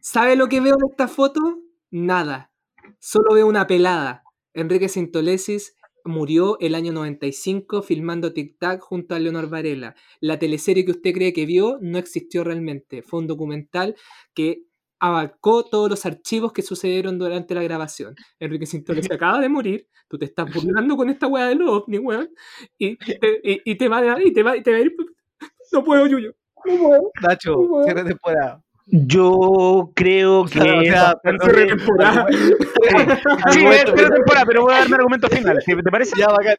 ¿Sabe 0.00 0.36
lo 0.36 0.48
que 0.48 0.60
veo 0.60 0.74
en 0.74 0.90
esta 0.90 1.08
foto? 1.08 1.60
Nada. 1.90 2.52
Solo 2.98 3.34
veo 3.34 3.46
una 3.46 3.66
pelada. 3.66 4.24
Enrique 4.54 4.88
Sintolesis 4.88 5.76
murió 6.04 6.58
el 6.60 6.74
año 6.74 6.92
95 6.92 7.82
filmando 7.82 8.32
Tic 8.32 8.58
Tac 8.58 8.80
junto 8.80 9.14
a 9.14 9.18
Leonor 9.18 9.48
Varela. 9.48 9.94
La 10.20 10.38
teleserie 10.38 10.84
que 10.84 10.92
usted 10.92 11.12
cree 11.12 11.32
que 11.32 11.46
vio 11.46 11.78
no 11.80 11.98
existió 11.98 12.44
realmente. 12.44 13.02
Fue 13.02 13.20
un 13.20 13.26
documental 13.26 13.96
que 14.34 14.64
abarcó 15.00 15.64
todos 15.64 15.88
los 15.90 16.04
archivos 16.06 16.52
que 16.52 16.62
sucedieron 16.62 17.18
durante 17.18 17.54
la 17.54 17.62
grabación. 17.62 18.14
Enrique 18.38 18.66
Sintolesi 18.66 19.08
acaba 19.12 19.40
de 19.40 19.48
morir. 19.48 19.86
Tú 20.08 20.18
te 20.18 20.24
estás 20.24 20.52
burlando 20.52 20.96
con 20.96 21.08
esta 21.10 21.26
weá 21.26 21.46
de 21.48 21.54
los 21.54 21.68
ovnis, 21.70 22.00
weón. 22.02 22.30
Y 22.78 22.96
te, 22.96 23.18
y, 23.42 23.60
y 23.72 23.74
te 23.76 23.88
va 23.88 23.98
a 23.98 24.22
y 24.22 24.32
te 24.32 24.42
va, 24.42 24.56
y 24.56 24.62
te 24.62 24.70
va 24.72 24.76
a 24.78 24.80
ir. 24.80 24.94
No 25.72 25.84
puedo, 25.84 26.06
Yuyo. 26.06 26.32
No 26.64 26.76
puedo. 26.78 27.10
Nacho, 27.20 27.56
Bueno. 27.58 27.84
cierre 27.84 28.04
temporada. 28.04 28.62
Yo 28.86 29.92
creo 29.94 30.46
que... 30.46 30.58
O 30.60 30.62
sea, 30.62 30.78
o 30.78 30.82
sea, 30.82 31.04
bastante- 31.12 31.44
Cierre 31.44 31.66
temporada. 31.76 32.26
Sí, 33.50 33.64
temporada, 33.94 34.46
pero 34.46 34.62
voy 34.62 34.72
a 34.72 34.78
dar 34.78 34.88
mi 34.88 34.94
argumento 34.94 35.28
final. 35.28 35.58
¿Te 35.64 35.76
te 35.76 35.90
parece? 35.90 36.18
Ya, 36.18 36.28
bacán. 36.28 36.56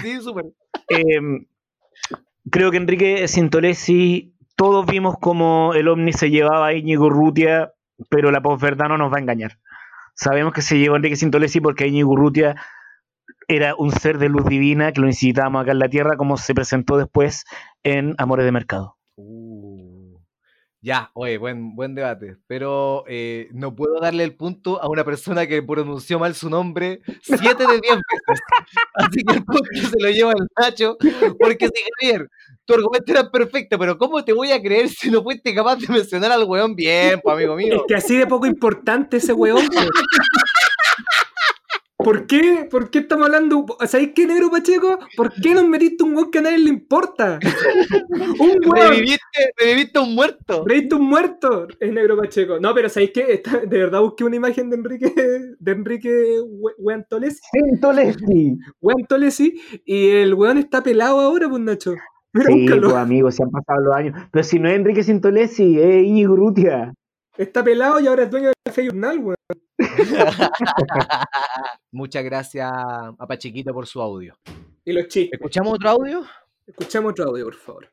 Sí, 0.00 0.20
súper. 0.20 0.44
Eh, 0.88 1.20
creo 2.50 2.70
que 2.70 2.76
Enrique 2.76 3.26
Sintolesi, 3.26 4.32
todos 4.56 4.86
vimos 4.86 5.16
como 5.20 5.74
el 5.74 5.88
ovni 5.88 6.12
se 6.12 6.30
llevaba 6.30 6.68
a 6.68 6.74
Íñigo 6.74 7.06
Urrutia, 7.06 7.72
pero 8.08 8.30
la 8.30 8.40
posverdad 8.40 8.88
no 8.88 8.98
nos 8.98 9.12
va 9.12 9.16
a 9.18 9.20
engañar. 9.20 9.58
Sabemos 10.14 10.52
que 10.52 10.62
se 10.62 10.78
llevó 10.78 10.96
Enrique 10.96 11.16
Sintolesi 11.16 11.60
porque 11.60 11.86
Íñigo 11.86 12.10
Urrutia 12.10 12.56
era 13.48 13.74
un 13.76 13.90
ser 13.90 14.18
de 14.18 14.28
luz 14.28 14.44
divina 14.46 14.92
que 14.92 15.00
lo 15.00 15.06
necesitábamos 15.06 15.62
acá 15.62 15.72
en 15.72 15.78
la 15.78 15.88
Tierra, 15.88 16.16
como 16.16 16.36
se 16.36 16.54
presentó 16.54 16.96
después 16.96 17.44
en 17.82 18.14
Amores 18.18 18.44
de 18.44 18.52
Mercado. 18.52 18.96
Uh, 19.16 19.71
ya, 20.82 21.10
oye, 21.14 21.38
buen, 21.38 21.76
buen 21.76 21.94
debate. 21.94 22.36
Pero 22.48 23.04
eh, 23.06 23.48
no 23.52 23.74
puedo 23.74 24.00
darle 24.00 24.24
el 24.24 24.34
punto 24.34 24.82
a 24.82 24.88
una 24.88 25.04
persona 25.04 25.46
que 25.46 25.62
pronunció 25.62 26.18
mal 26.18 26.34
su 26.34 26.50
nombre 26.50 27.00
siete 27.22 27.64
de 27.66 27.80
diez 27.80 27.96
veces. 27.96 28.42
Así 28.94 29.22
que 29.24 29.34
el 29.36 29.44
punto 29.44 29.64
se 29.90 30.00
lo 30.00 30.10
lleva 30.10 30.32
el 30.32 30.46
Nacho. 30.60 30.96
Porque 31.38 31.66
si 31.68 31.82
Javier, 32.00 32.28
tu 32.64 32.74
argumento 32.74 33.12
era 33.12 33.30
perfecto, 33.30 33.78
pero 33.78 33.96
¿cómo 33.96 34.24
te 34.24 34.32
voy 34.32 34.50
a 34.52 34.60
creer 34.60 34.88
si 34.88 35.10
no 35.10 35.22
fuiste 35.22 35.54
capaz 35.54 35.76
de 35.76 35.86
mencionar 35.88 36.32
al 36.32 36.44
weón 36.44 36.74
bien, 36.74 37.20
pues, 37.22 37.34
amigo 37.34 37.58
Es 37.58 37.64
mío? 37.66 37.84
que 37.86 37.94
así 37.94 38.16
de 38.16 38.26
poco 38.26 38.46
importante 38.46 39.18
ese 39.18 39.32
weón. 39.32 39.66
po. 39.68 39.80
¿Por 42.04 42.26
qué? 42.26 42.66
¿Por 42.70 42.90
qué 42.90 43.00
estamos 43.00 43.26
hablando? 43.26 43.64
¿Sabéis 43.86 44.10
qué, 44.14 44.26
negro 44.26 44.50
Pacheco? 44.50 44.98
¿Por 45.16 45.32
qué 45.34 45.54
nos 45.54 45.66
metiste 45.68 46.04
un 46.04 46.14
weón 46.14 46.30
que 46.30 46.38
a 46.38 46.42
nadie 46.42 46.58
le 46.58 46.70
importa? 46.70 47.38
Un 48.38 48.58
weón. 48.66 48.90
Reviviste, 48.90 49.52
reviviste 49.56 49.98
a 49.98 50.02
un 50.02 50.14
muerto. 50.14 50.64
Reíste 50.66 50.94
un 50.94 51.04
muerto, 51.06 51.66
es 51.78 51.92
negro 51.92 52.16
Pacheco. 52.16 52.58
No, 52.60 52.74
pero 52.74 52.88
¿sabéis 52.88 53.12
qué? 53.12 53.32
Está- 53.34 53.58
de 53.60 53.78
verdad 53.78 54.00
busqué 54.00 54.24
una 54.24 54.36
imagen 54.36 54.70
de 54.70 54.76
Enrique, 54.76 55.12
de 55.58 55.72
Enrique 55.72 56.10
We- 56.46 56.74
Weón 56.78 57.04
Tolesi, 57.08 57.40
Sintolesi. 57.52 58.58
Weón 58.80 59.04
Tolesi, 59.08 59.60
y 59.84 60.08
el 60.10 60.34
weón 60.34 60.58
está 60.58 60.82
pelado 60.82 61.20
ahora, 61.20 61.48
pues 61.48 61.62
Nacho. 61.62 61.94
Mira, 62.34 62.46
Sí, 62.50 62.66
pues 62.80 62.94
amigos, 62.94 63.34
se 63.36 63.42
han 63.42 63.50
pasado 63.50 63.82
los 63.84 63.94
años. 63.94 64.18
Pero 64.30 64.42
si 64.42 64.58
no 64.58 64.68
es 64.68 64.74
Enrique 64.76 65.02
Sintolesi, 65.02 65.78
es 65.78 66.04
Íñigo 66.06 66.32
Urrutia. 66.34 66.92
Está 67.36 67.62
pelado 67.62 68.00
y 68.00 68.06
ahora 68.06 68.24
es 68.24 68.30
dueño 68.30 68.46
del 68.46 68.54
café 68.64 68.84
Journal, 68.86 69.18
weón. 69.18 69.36
Muchas 71.90 72.24
gracias 72.24 72.70
a 72.72 73.26
Pachequito 73.26 73.72
por 73.72 73.86
su 73.86 74.00
audio. 74.00 74.36
Y 74.84 74.92
los 74.92 75.08
chistes. 75.08 75.38
¿Escuchamos 75.38 75.74
otro 75.74 75.90
audio? 75.90 76.26
Escuchamos 76.66 77.12
otro 77.12 77.30
audio, 77.30 77.44
por 77.44 77.54
favor. 77.54 77.90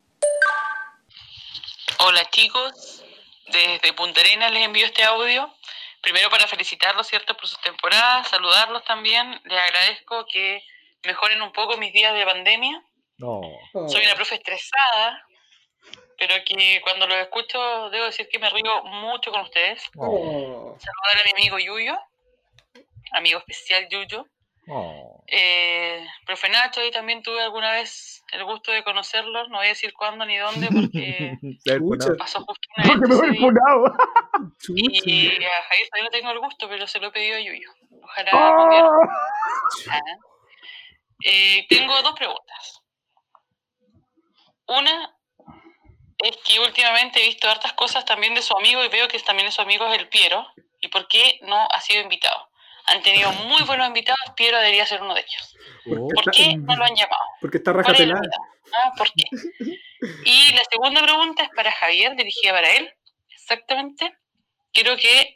Hola 1.99 2.29
chicos, 2.31 3.03
desde 3.51 3.93
Punta 3.93 4.21
Arenas 4.21 4.51
les 4.51 4.65
envío 4.65 4.85
este 4.85 5.03
audio. 5.03 5.49
Primero 6.01 6.29
para 6.29 6.47
felicitarlos, 6.47 7.07
¿cierto?, 7.07 7.35
por 7.35 7.47
sus 7.47 7.59
temporadas, 7.59 8.29
saludarlos 8.29 8.85
también. 8.85 9.41
Les 9.43 9.59
agradezco 9.59 10.25
que 10.31 10.63
mejoren 11.03 11.41
un 11.41 11.51
poco 11.51 11.77
mis 11.77 11.91
días 11.91 12.13
de 12.13 12.25
pandemia. 12.25 12.81
No. 13.17 13.41
Soy 13.89 14.05
una 14.05 14.15
profe 14.15 14.35
estresada, 14.35 15.21
pero 16.19 16.35
que 16.45 16.81
cuando 16.83 17.07
los 17.07 17.17
escucho 17.17 17.89
debo 17.89 18.05
decir 18.05 18.27
que 18.29 18.39
me 18.39 18.49
río 18.49 18.83
mucho 18.83 19.31
con 19.31 19.41
ustedes. 19.41 19.83
Oh. 19.95 20.77
Saludar 20.77 21.21
a 21.21 21.23
mi 21.23 21.31
amigo 21.31 21.57
Yuyo, 21.57 21.97
amigo 23.13 23.39
especial 23.39 23.87
Yuyo. 23.89 24.27
Oh. 24.67 25.23
Eh, 25.27 26.05
profe 26.25 26.49
Nacho, 26.49 26.81
ahí 26.81 26.91
también 26.91 27.23
tuve 27.23 27.41
alguna 27.41 27.71
vez 27.71 28.23
el 28.31 28.43
gusto 28.43 28.71
de 28.71 28.83
conocerlos. 28.83 29.49
No 29.49 29.57
voy 29.57 29.67
a 29.67 29.69
decir 29.69 29.93
cuándo 29.93 30.25
ni 30.25 30.37
dónde 30.37 30.67
porque 30.67 31.37
pasó 32.19 32.43
justo 32.43 32.67
un 32.77 32.83
Porque 32.83 33.13
evento 33.13 33.31
me. 33.31 33.49
Y 34.75 35.45
a 35.45 35.63
Javier 35.63 35.89
todavía 35.89 36.03
no 36.03 36.09
tengo 36.11 36.31
el 36.31 36.39
gusto, 36.39 36.67
pero 36.69 36.85
se 36.85 36.99
lo 36.99 37.07
he 37.07 37.11
pedido 37.11 37.37
a 37.37 37.39
Yuyo. 37.39 37.71
Ojalá. 38.03 38.91
Eh, 41.25 41.65
tengo 41.67 42.01
dos 42.01 42.13
preguntas. 42.13 42.81
Una 44.67 45.18
es 46.19 46.37
que 46.37 46.59
últimamente 46.59 47.21
he 47.21 47.27
visto 47.27 47.49
hartas 47.49 47.73
cosas 47.73 48.05
también 48.05 48.35
de 48.35 48.41
su 48.41 48.55
amigo 48.57 48.83
y 48.83 48.89
veo 48.89 49.07
que 49.07 49.19
también 49.19 49.51
su 49.51 49.61
amigo 49.61 49.87
es 49.87 49.99
el 49.99 50.09
Piero. 50.09 50.47
¿Y 50.81 50.87
por 50.89 51.07
qué 51.07 51.39
no 51.43 51.67
ha 51.71 51.81
sido 51.81 52.01
invitado? 52.01 52.49
Han 52.85 53.01
tenido 53.01 53.31
muy 53.31 53.61
buenos 53.63 53.87
invitados, 53.87 54.19
Piero 54.35 54.57
debería 54.57 54.85
ser 54.85 55.01
uno 55.01 55.13
de 55.13 55.21
ellos. 55.21 55.55
Oh. 55.85 56.07
¿Por 56.09 56.31
qué 56.31 56.55
no 56.57 56.75
lo 56.75 56.83
han 56.83 56.95
llamado? 56.95 57.21
Porque 57.41 57.57
está 57.57 57.71
¿Cuál 57.71 57.85
raja 57.85 57.95
es 57.95 57.99
el 58.01 58.07
pelada. 58.07 58.21
miedo? 58.21 58.59
Ah, 58.73 58.91
¿Por 58.97 59.11
qué? 59.13 59.25
Y 60.25 60.53
la 60.53 60.61
segunda 60.69 61.01
pregunta 61.01 61.43
es 61.43 61.49
para 61.55 61.71
Javier, 61.71 62.15
dirigida 62.15 62.51
para 62.53 62.69
él, 62.71 62.93
exactamente. 63.29 64.15
Quiero 64.71 64.95
que 64.97 65.33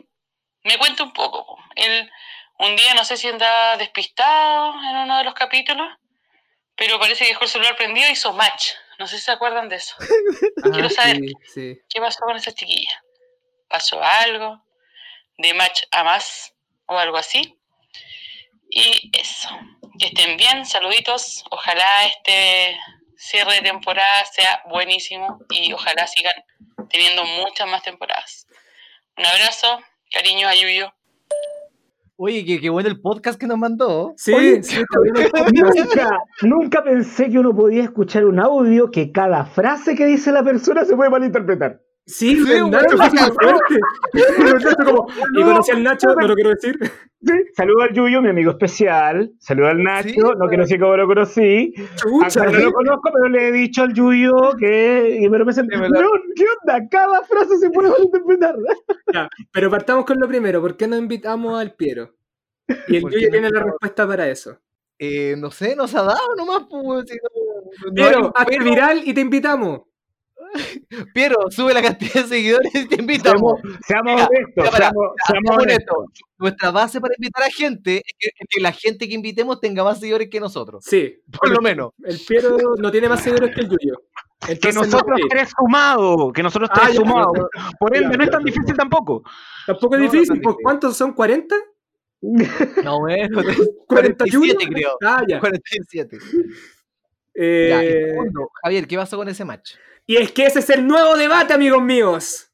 me 0.64 0.78
cuente 0.78 1.04
un 1.04 1.12
poco. 1.14 1.46
po. 1.46 1.58
Él 1.76 2.10
un 2.60 2.76
día, 2.76 2.94
no 2.94 3.04
sé 3.04 3.18
si 3.18 3.28
andaba 3.28 3.78
despistado 3.78 4.74
en 4.84 4.96
uno 4.98 5.18
de 5.18 5.24
los 5.24 5.34
capítulos, 5.34 5.88
pero 6.76 7.00
parece 7.00 7.26
que 7.26 7.32
dejó 7.32 7.44
el 7.44 7.50
celular 7.50 7.76
prendido 7.76 8.08
y 8.08 8.12
hizo 8.12 8.32
match. 8.34 8.72
No 9.04 9.08
sé 9.08 9.18
si 9.18 9.26
se 9.26 9.32
acuerdan 9.34 9.68
de 9.68 9.76
eso. 9.76 9.98
Quiero 10.72 10.90
saber. 10.90 11.18
sí, 11.18 11.34
sí. 11.54 11.82
¿Qué 11.90 12.00
pasó 12.00 12.24
con 12.24 12.38
esa 12.38 12.54
chiquilla? 12.54 13.04
¿Pasó 13.68 14.02
algo? 14.02 14.64
¿De 15.38 15.54
match 15.54 15.84
a 15.92 16.06
más? 16.06 16.54
¿O 16.86 16.98
algo 16.98 17.18
así? 17.18 17.60
Y 18.70 19.12
eso. 19.12 19.50
Que 20.00 20.06
estén 20.06 20.38
bien, 20.38 20.66
saluditos. 20.66 21.44
Ojalá 21.52 22.06
este 22.06 22.80
cierre 23.18 23.56
de 23.56 23.64
temporada 23.64 24.24
sea 24.32 24.64
buenísimo 24.70 25.38
y 25.50 25.74
ojalá 25.74 26.08
sigan 26.08 26.42
teniendo 26.90 27.26
muchas 27.26 27.68
más 27.68 27.84
temporadas. 27.84 28.48
Un 29.18 29.26
abrazo, 29.26 29.82
cariño 30.12 30.48
a 30.48 30.56
Yuyo. 30.56 30.96
Oye, 32.26 32.46
qué, 32.46 32.62
qué 32.62 32.70
bueno 32.70 32.88
el 32.88 33.02
podcast 33.02 33.38
que 33.38 33.48
nos 33.48 33.58
mandó. 33.58 34.14
Sí, 34.16 34.34
Oye, 34.34 34.64
sí, 34.64 34.82
nunca 36.44 36.82
pensé 36.82 37.30
que 37.30 37.38
uno 37.38 37.54
podía 37.54 37.84
escuchar 37.84 38.24
un 38.24 38.40
audio 38.40 38.90
que 38.92 39.12
cada 39.12 39.44
frase 39.44 39.94
que 39.94 40.06
dice 40.06 40.32
la 40.32 40.42
persona 40.42 40.86
se 40.86 40.96
puede 40.96 41.10
malinterpretar. 41.10 41.82
Sí, 42.06 42.36
Sí, 42.36 42.52
el 42.52 42.70
Nacho 42.70 42.98
fue 42.98 43.10
súper 43.10 43.34
fuerte. 43.34 43.80
El 44.14 44.54
Nacho 44.54 44.76
como, 44.86 45.08
y 45.40 45.42
conocí 45.42 45.72
al 45.72 45.84
Nacho, 45.84 46.08
no 46.16 46.28
lo 46.28 46.36
quiero 46.36 46.50
decir. 46.50 46.78
Sí, 47.26 47.34
saludo 47.56 47.84
al 47.84 47.94
Yuyo, 47.94 48.22
mi 48.22 48.28
amigo 48.28 48.52
especial. 48.52 49.32
Saludo 49.40 49.68
al 49.70 49.82
Nacho, 49.82 50.10
Sí, 50.10 50.16
no 50.38 50.50
que 50.50 50.58
no 50.58 50.66
sé 50.68 50.78
cómo 50.78 50.98
lo 50.98 51.08
conocí. 51.08 51.74
Chucha, 51.96 52.44
no 52.46 52.60
lo 52.60 52.74
conozco, 52.74 53.10
pero 53.14 53.30
le 53.30 53.48
he 53.48 53.52
dicho 53.54 53.84
al 53.84 53.94
Yuyo 53.94 54.34
que. 54.60 55.18
y 55.22 55.30
me 55.30 55.38
verdad. 55.38 56.02
"Weón, 56.02 56.22
¿Qué 56.36 56.44
onda? 56.62 56.88
Cada 56.92 57.24
frase 57.24 57.58
se 57.58 57.70
puede 57.70 57.90
malinterpretar. 57.90 58.56
Ya, 59.14 59.30
pero 59.54 59.70
partamos 59.72 60.04
con 60.04 60.20
lo 60.20 60.28
primero. 60.28 60.60
¿Por 60.60 60.76
qué 60.76 60.86
no 60.88 60.98
invitamos 60.98 61.58
al 61.58 61.74
Piero? 61.74 62.14
Y 62.90 62.98
el 62.98 63.02
¿Por 63.04 63.12
qué 63.12 63.18
Yuyo 63.18 63.28
no 63.28 63.32
tiene 63.32 63.50
la 63.50 63.64
respuesta 63.64 64.06
para 64.06 64.28
eso. 64.28 64.58
Eh, 65.00 65.36
no 65.38 65.52
sé, 65.52 65.76
nos 65.78 65.96
ha 65.96 66.04
dado 66.04 66.36
nomás. 66.38 66.64
Pues, 66.70 67.06
si 67.10 67.16
no- 67.16 67.94
Piero, 67.94 68.32
hazte 68.36 68.60
viral 68.60 69.02
y 69.06 69.14
te 69.14 69.22
invitamos. 69.22 69.84
Piero, 71.14 71.36
sube 71.50 71.74
la 71.74 71.82
cantidad 71.82 72.14
de 72.14 72.24
seguidores 72.28 72.74
y 72.76 72.88
te 72.88 72.96
invitamos. 73.02 73.60
Seamos, 73.62 73.80
seamos 73.88 74.14
Mira, 74.14 74.28
honestos, 74.28 74.76
seamos, 74.78 75.06
seamos 75.28 75.58
honestos. 75.64 75.78
esto. 76.14 76.26
Nuestra 76.38 76.72
base 76.72 77.00
para 77.02 77.14
invitar 77.18 77.44
a 77.44 77.50
gente 77.50 77.98
es 77.98 78.14
que, 78.20 78.28
es 78.38 78.48
que 78.50 78.62
la 78.62 78.72
gente 78.72 79.08
que 79.08 79.14
invitemos 79.16 79.60
tenga 79.62 79.84
más 79.84 80.00
seguidores 80.00 80.30
que 80.30 80.40
nosotros. 80.40 80.84
Sí, 80.86 81.22
Por 81.40 81.50
lo 81.52 81.62
menos. 81.62 81.92
el 82.04 82.20
Piero 82.28 82.58
no 82.78 82.92
tiene 82.92 83.10
más 83.10 83.22
seguidores 83.22 83.56
que 83.56 83.62
el 83.62 83.70
Yuyo. 83.70 83.96
Que 84.46 84.52
Entonces, 84.54 84.76
no 84.76 84.82
nosotros 84.84 85.20
ir. 85.20 85.26
tres 85.30 85.52
sumados, 85.58 86.34
que 86.34 86.44
nosotros 86.44 86.70
Ah, 86.74 86.82
tres 86.84 86.96
ya, 86.96 87.00
sumados. 87.00 87.32
ya, 87.56 87.70
Por 87.80 87.96
ende, 87.96 88.10
ya, 88.12 88.18
no 88.18 88.24
es 88.24 88.30
ya, 88.30 88.32
tan 88.32 88.42
ya. 88.42 88.52
difícil 88.52 88.76
tampoco. 88.76 89.24
Tampoco 89.66 89.96
es 89.96 90.02
No, 90.02 90.06
no 90.06 90.12
difícil. 90.12 90.42
¿Por 90.42 90.52
difícil. 90.54 90.64
cuántos 90.64 90.98
son? 90.98 91.16
¿40? 91.16 91.56
No, 92.84 93.00
bueno. 93.00 93.42
41. 93.42 93.68
47 93.88 94.68
creo. 94.70 94.98
Ah, 95.04 95.24
ya. 95.28 95.40
47. 95.40 96.18
Ya, 97.36 97.84
y 97.84 97.88
Eh, 97.88 98.08
segundo, 98.12 98.50
Javier, 98.64 98.88
¿qué 98.88 98.96
pasó 98.98 99.18
con 99.18 99.28
ese 99.28 99.44
match? 99.46 99.72
Y 100.06 100.18
es 100.18 100.32
que 100.32 100.46
ese 100.46 100.60
es 100.60 100.70
el 100.70 100.86
nuevo 100.88 101.16
debate, 101.16 101.54
amigos 101.54 101.82
míos. 101.82 102.52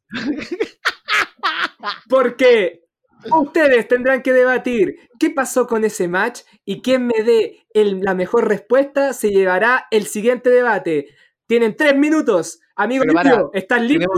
Porque 2.07 2.83
ustedes 3.31 3.87
tendrán 3.87 4.21
que 4.21 4.33
debatir 4.33 4.95
qué 5.19 5.29
pasó 5.29 5.67
con 5.67 5.83
ese 5.83 6.07
match 6.07 6.41
y 6.65 6.81
quien 6.81 7.07
me 7.07 7.23
dé 7.23 7.65
el- 7.73 8.01
la 8.01 8.13
mejor 8.13 8.47
respuesta 8.47 9.13
se 9.13 9.29
llevará 9.29 9.87
el 9.91 10.05
siguiente 10.07 10.49
debate. 10.49 11.09
Tienen 11.47 11.75
tres 11.75 11.95
minutos. 11.95 12.59
Amigo 12.75 13.03
Pero 13.05 13.51
¿estás 13.53 13.81
listo? 13.81 14.09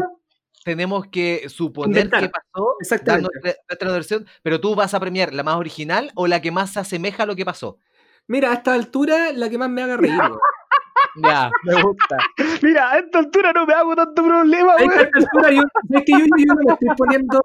tenemos- 0.64 1.08
que 1.08 1.50
suponer 1.50 2.06
Inventar. 2.06 2.22
qué 2.22 2.30
pasó, 2.30 2.76
Exactamente. 2.80 3.30
nuestra, 3.42 3.64
nuestra 3.68 3.92
versión, 3.92 4.28
pero 4.44 4.62
tú 4.62 4.76
vas 4.76 4.94
a 4.94 5.00
premiar 5.00 5.34
la 5.34 5.42
más 5.42 5.56
original 5.56 6.12
o 6.14 6.28
la 6.28 6.40
que 6.42 6.52
más 6.52 6.74
se 6.74 6.80
asemeja 6.80 7.24
a 7.24 7.26
lo 7.26 7.36
que 7.36 7.44
pasó. 7.46 7.80
Mira, 8.28 8.52
a 8.52 8.54
esta 8.54 8.74
altura 8.74 9.32
la 9.34 9.50
que 9.50 9.58
más 9.58 9.70
me 9.72 9.82
haga 9.82 9.98
reír. 9.98 10.14
Ya, 11.16 11.52
me 11.64 11.82
gusta. 11.82 12.18
Mira, 12.62 12.92
a 12.92 13.00
esta 13.00 13.20
altura 13.20 13.52
no 13.54 13.66
me 13.66 13.74
hago 13.74 13.96
tanto 13.96 14.24
problema, 14.24 14.74
A 14.74 14.84
esta 14.84 15.20
altura 15.20 15.52
yo, 15.52 15.62
es 15.90 16.04
que 16.06 16.12
yo, 16.12 16.26
yo 16.38 16.54
no 16.54 16.74
estoy 16.74 16.90
poniendo, 16.98 17.42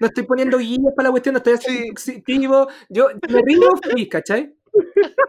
no 0.00 0.06
estoy 0.06 0.24
poniendo 0.24 0.58
guías 0.58 0.94
para 0.94 1.08
la 1.08 1.10
cuestión, 1.10 1.32
no 1.34 1.38
estoy 1.38 1.54
haciendo 1.54 1.92
positivo. 1.92 2.68
Yo 2.88 3.08
me 3.28 3.42
río 3.42 3.76
feliz, 3.82 4.08
¿cachai? 4.08 4.54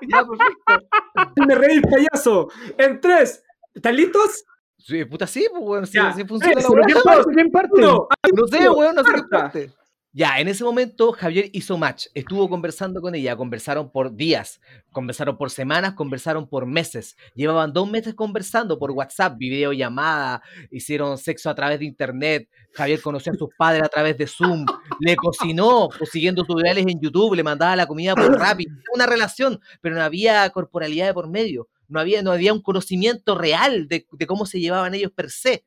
Ya, 0.01 0.25
perfecto. 0.25 1.45
Me 1.47 1.55
reí, 1.55 1.81
payaso. 1.81 2.49
En 2.77 2.99
tres. 2.99 3.43
¿Están 3.73 3.95
listos? 3.95 4.45
Sí, 4.77 5.05
puta, 5.05 5.27
sí, 5.27 5.47
pues, 5.49 5.63
weón, 5.63 5.87
sí, 5.87 5.97
así 5.99 6.25
funciona. 6.25 6.61
¿Quién 6.85 6.97
parte? 7.03 7.33
¿Quién 7.33 7.51
parte? 7.51 7.69
Uno. 7.73 8.07
No 8.33 8.47
sé, 8.47 8.69
weón, 8.69 8.95
no 8.95 9.03
sé 9.03 9.13
qué 9.13 9.23
parte. 9.23 9.71
Ya, 10.13 10.39
en 10.39 10.49
ese 10.49 10.65
momento 10.65 11.13
Javier 11.13 11.49
hizo 11.53 11.77
match, 11.77 12.07
estuvo 12.13 12.49
conversando 12.49 12.99
con 12.99 13.15
ella, 13.15 13.37
conversaron 13.37 13.89
por 13.89 14.13
días, 14.13 14.59
conversaron 14.91 15.37
por 15.37 15.51
semanas, 15.51 15.93
conversaron 15.93 16.49
por 16.49 16.65
meses. 16.65 17.15
Llevaban 17.33 17.71
dos 17.71 17.89
meses 17.89 18.13
conversando 18.13 18.77
por 18.77 18.91
WhatsApp, 18.91 19.37
videollamada, 19.37 20.41
hicieron 20.69 21.17
sexo 21.17 21.49
a 21.49 21.55
través 21.55 21.79
de 21.79 21.85
internet. 21.85 22.49
Javier 22.73 23.01
conoció 23.01 23.31
a 23.31 23.37
sus 23.37 23.51
padres 23.57 23.83
a 23.83 23.87
través 23.87 24.17
de 24.17 24.27
Zoom, 24.27 24.65
le 24.99 25.15
cocinó, 25.15 25.87
pues, 25.97 26.09
siguiendo 26.09 26.43
tutoriales 26.43 26.85
en 26.87 26.99
YouTube, 26.99 27.35
le 27.35 27.43
mandaba 27.43 27.77
la 27.77 27.87
comida 27.87 28.13
por 28.13 28.37
Rappi. 28.37 28.65
Una 28.93 29.05
relación, 29.05 29.61
pero 29.79 29.95
no 29.95 30.01
había 30.01 30.49
corporalidad 30.49 31.07
de 31.07 31.13
por 31.13 31.29
medio, 31.29 31.69
no 31.87 32.01
había, 32.01 32.21
no 32.21 32.33
había 32.33 32.51
un 32.51 32.61
conocimiento 32.61 33.37
real 33.37 33.87
de, 33.87 34.05
de 34.11 34.27
cómo 34.27 34.45
se 34.45 34.59
llevaban 34.59 34.93
ellos 34.93 35.13
per 35.15 35.31
se. 35.31 35.63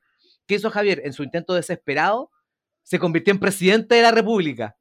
¿Qué 0.46 0.56
hizo 0.56 0.70
Javier? 0.70 1.00
En 1.04 1.14
su 1.14 1.22
intento 1.22 1.54
desesperado, 1.54 2.30
se 2.84 2.98
convirtió 2.98 3.32
en 3.32 3.40
presidente 3.40 3.96
de 3.96 4.02
la 4.02 4.12
República. 4.12 4.76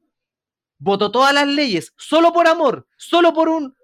Votó 0.77 1.11
todas 1.11 1.33
las 1.33 1.47
leyes, 1.47 1.93
solo 1.97 2.31
por 2.31 2.47
amor, 2.47 2.87
solo 2.97 3.33
por 3.33 3.49
un. 3.49 3.75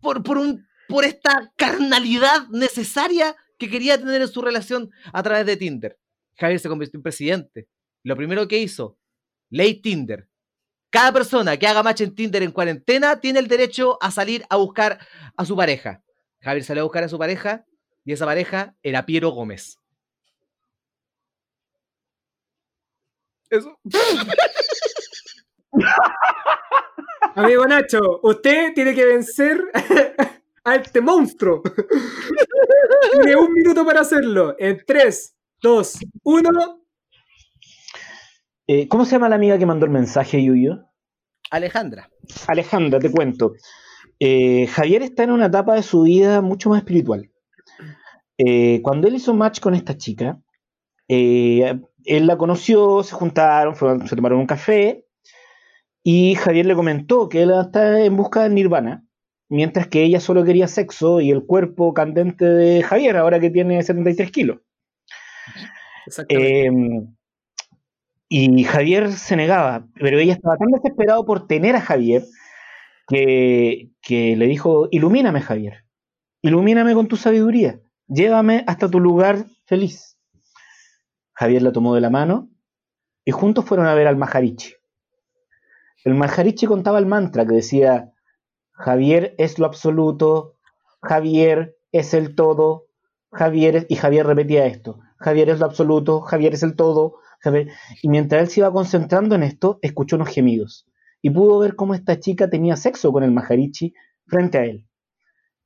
por, 0.00 0.22
por 0.22 0.38
un. 0.38 0.66
por 0.88 1.04
esta 1.04 1.52
carnalidad 1.56 2.48
necesaria 2.48 3.36
que 3.58 3.68
quería 3.68 3.98
tener 3.98 4.22
en 4.22 4.28
su 4.28 4.40
relación 4.40 4.90
a 5.12 5.22
través 5.22 5.44
de 5.44 5.56
Tinder. 5.56 5.98
Javier 6.36 6.60
se 6.60 6.68
convirtió 6.68 6.98
en 6.98 7.02
presidente. 7.02 7.68
Lo 8.02 8.16
primero 8.16 8.46
que 8.46 8.58
hizo, 8.58 8.98
ley 9.50 9.80
Tinder. 9.80 10.28
Cada 10.90 11.12
persona 11.12 11.56
que 11.56 11.66
haga 11.66 11.82
match 11.82 12.02
en 12.02 12.14
Tinder 12.14 12.42
en 12.42 12.52
cuarentena 12.52 13.20
tiene 13.20 13.40
el 13.40 13.48
derecho 13.48 13.98
a 14.00 14.10
salir 14.10 14.44
a 14.48 14.56
buscar 14.56 15.00
a 15.36 15.44
su 15.44 15.56
pareja. 15.56 16.02
Javier 16.40 16.64
salió 16.64 16.82
a 16.82 16.84
buscar 16.84 17.02
a 17.02 17.08
su 17.08 17.18
pareja 17.18 17.64
y 18.04 18.12
esa 18.12 18.24
pareja 18.24 18.76
era 18.82 19.04
Piero 19.04 19.30
Gómez. 19.30 19.78
Eso. 23.56 23.78
Amigo 27.34 27.66
Nacho, 27.66 28.20
usted 28.22 28.72
tiene 28.74 28.94
que 28.94 29.04
vencer 29.04 29.62
a 30.64 30.74
este 30.74 31.00
monstruo. 31.00 31.62
tiene 33.12 33.36
un 33.36 33.52
minuto 33.52 33.84
para 33.84 34.00
hacerlo. 34.00 34.56
En 34.58 34.82
3, 34.86 35.36
2, 35.62 35.98
1. 36.22 36.82
Eh, 38.68 38.88
¿Cómo 38.88 39.04
se 39.04 39.12
llama 39.12 39.28
la 39.28 39.36
amiga 39.36 39.58
que 39.58 39.66
mandó 39.66 39.86
el 39.86 39.92
mensaje, 39.92 40.42
Yuyo? 40.42 40.86
Alejandra. 41.50 42.10
Alejandra, 42.48 42.98
te 42.98 43.10
cuento. 43.10 43.52
Eh, 44.18 44.66
Javier 44.66 45.02
está 45.02 45.24
en 45.24 45.30
una 45.30 45.46
etapa 45.46 45.74
de 45.74 45.82
su 45.82 46.02
vida 46.02 46.40
mucho 46.40 46.70
más 46.70 46.78
espiritual. 46.78 47.30
Eh, 48.38 48.80
cuando 48.82 49.08
él 49.08 49.14
hizo 49.14 49.34
match 49.34 49.60
con 49.60 49.74
esta 49.74 49.96
chica, 49.96 50.40
eh, 51.08 51.80
él 52.06 52.26
la 52.26 52.36
conoció, 52.38 53.02
se 53.02 53.14
juntaron, 53.14 53.74
fueron- 53.76 54.06
se 54.08 54.16
tomaron 54.16 54.38
un 54.40 54.46
café 54.46 55.04
y 56.02 56.34
Javier 56.36 56.66
le 56.66 56.74
comentó 56.74 57.28
que 57.28 57.42
él 57.42 57.52
está 57.52 58.00
en 58.04 58.16
busca 58.16 58.44
de 58.44 58.50
Nirvana, 58.50 59.04
mientras 59.48 59.88
que 59.88 60.02
ella 60.04 60.20
solo 60.20 60.44
quería 60.44 60.68
sexo 60.68 61.20
y 61.20 61.30
el 61.30 61.44
cuerpo 61.44 61.92
candente 61.94 62.44
de 62.44 62.82
Javier, 62.82 63.16
ahora 63.16 63.40
que 63.40 63.50
tiene 63.50 63.82
73 63.82 64.30
kilos. 64.30 64.58
Exactamente. 66.06 66.66
Eh, 66.66 66.70
y 68.28 68.64
Javier 68.64 69.12
se 69.12 69.36
negaba, 69.36 69.86
pero 69.94 70.18
ella 70.18 70.32
estaba 70.32 70.56
tan 70.56 70.70
desesperado 70.70 71.24
por 71.24 71.46
tener 71.46 71.76
a 71.76 71.80
Javier 71.80 72.24
que, 73.08 73.90
que 74.02 74.36
le 74.36 74.46
dijo, 74.46 74.88
ilumíname 74.90 75.40
Javier, 75.40 75.84
ilumíname 76.42 76.94
con 76.94 77.06
tu 77.06 77.16
sabiduría, 77.16 77.80
llévame 78.08 78.64
hasta 78.66 78.90
tu 78.90 78.98
lugar 79.00 79.46
feliz. 79.66 80.15
Javier 81.36 81.62
la 81.62 81.72
tomó 81.72 81.94
de 81.94 82.00
la 82.00 82.10
mano 82.10 82.48
y 83.24 83.30
juntos 83.30 83.64
fueron 83.66 83.86
a 83.86 83.94
ver 83.94 84.06
al 84.06 84.16
Maharishi. 84.16 84.72
El 86.04 86.14
Maharishi 86.14 86.66
contaba 86.66 86.98
el 86.98 87.06
mantra 87.06 87.46
que 87.46 87.56
decía, 87.56 88.12
Javier 88.72 89.34
es 89.36 89.58
lo 89.58 89.66
absoluto, 89.66 90.56
Javier 91.02 91.76
es 91.92 92.14
el 92.14 92.34
todo, 92.34 92.86
Javier 93.32 93.76
es... 93.76 93.86
y 93.88 93.96
Javier 93.96 94.26
repetía 94.26 94.66
esto, 94.66 94.98
Javier 95.18 95.50
es 95.50 95.58
lo 95.58 95.66
absoluto, 95.66 96.22
Javier 96.22 96.54
es 96.54 96.62
el 96.62 96.74
todo, 96.74 97.16
y 98.02 98.08
mientras 98.08 98.42
él 98.42 98.48
se 98.48 98.60
iba 98.60 98.72
concentrando 98.72 99.34
en 99.34 99.42
esto, 99.42 99.78
escuchó 99.82 100.16
unos 100.16 100.30
gemidos 100.30 100.86
y 101.20 101.30
pudo 101.30 101.58
ver 101.58 101.76
cómo 101.76 101.94
esta 101.94 102.18
chica 102.18 102.48
tenía 102.48 102.76
sexo 102.76 103.12
con 103.12 103.22
el 103.22 103.30
Maharishi 103.30 103.94
frente 104.26 104.58
a 104.58 104.64
él. 104.64 104.86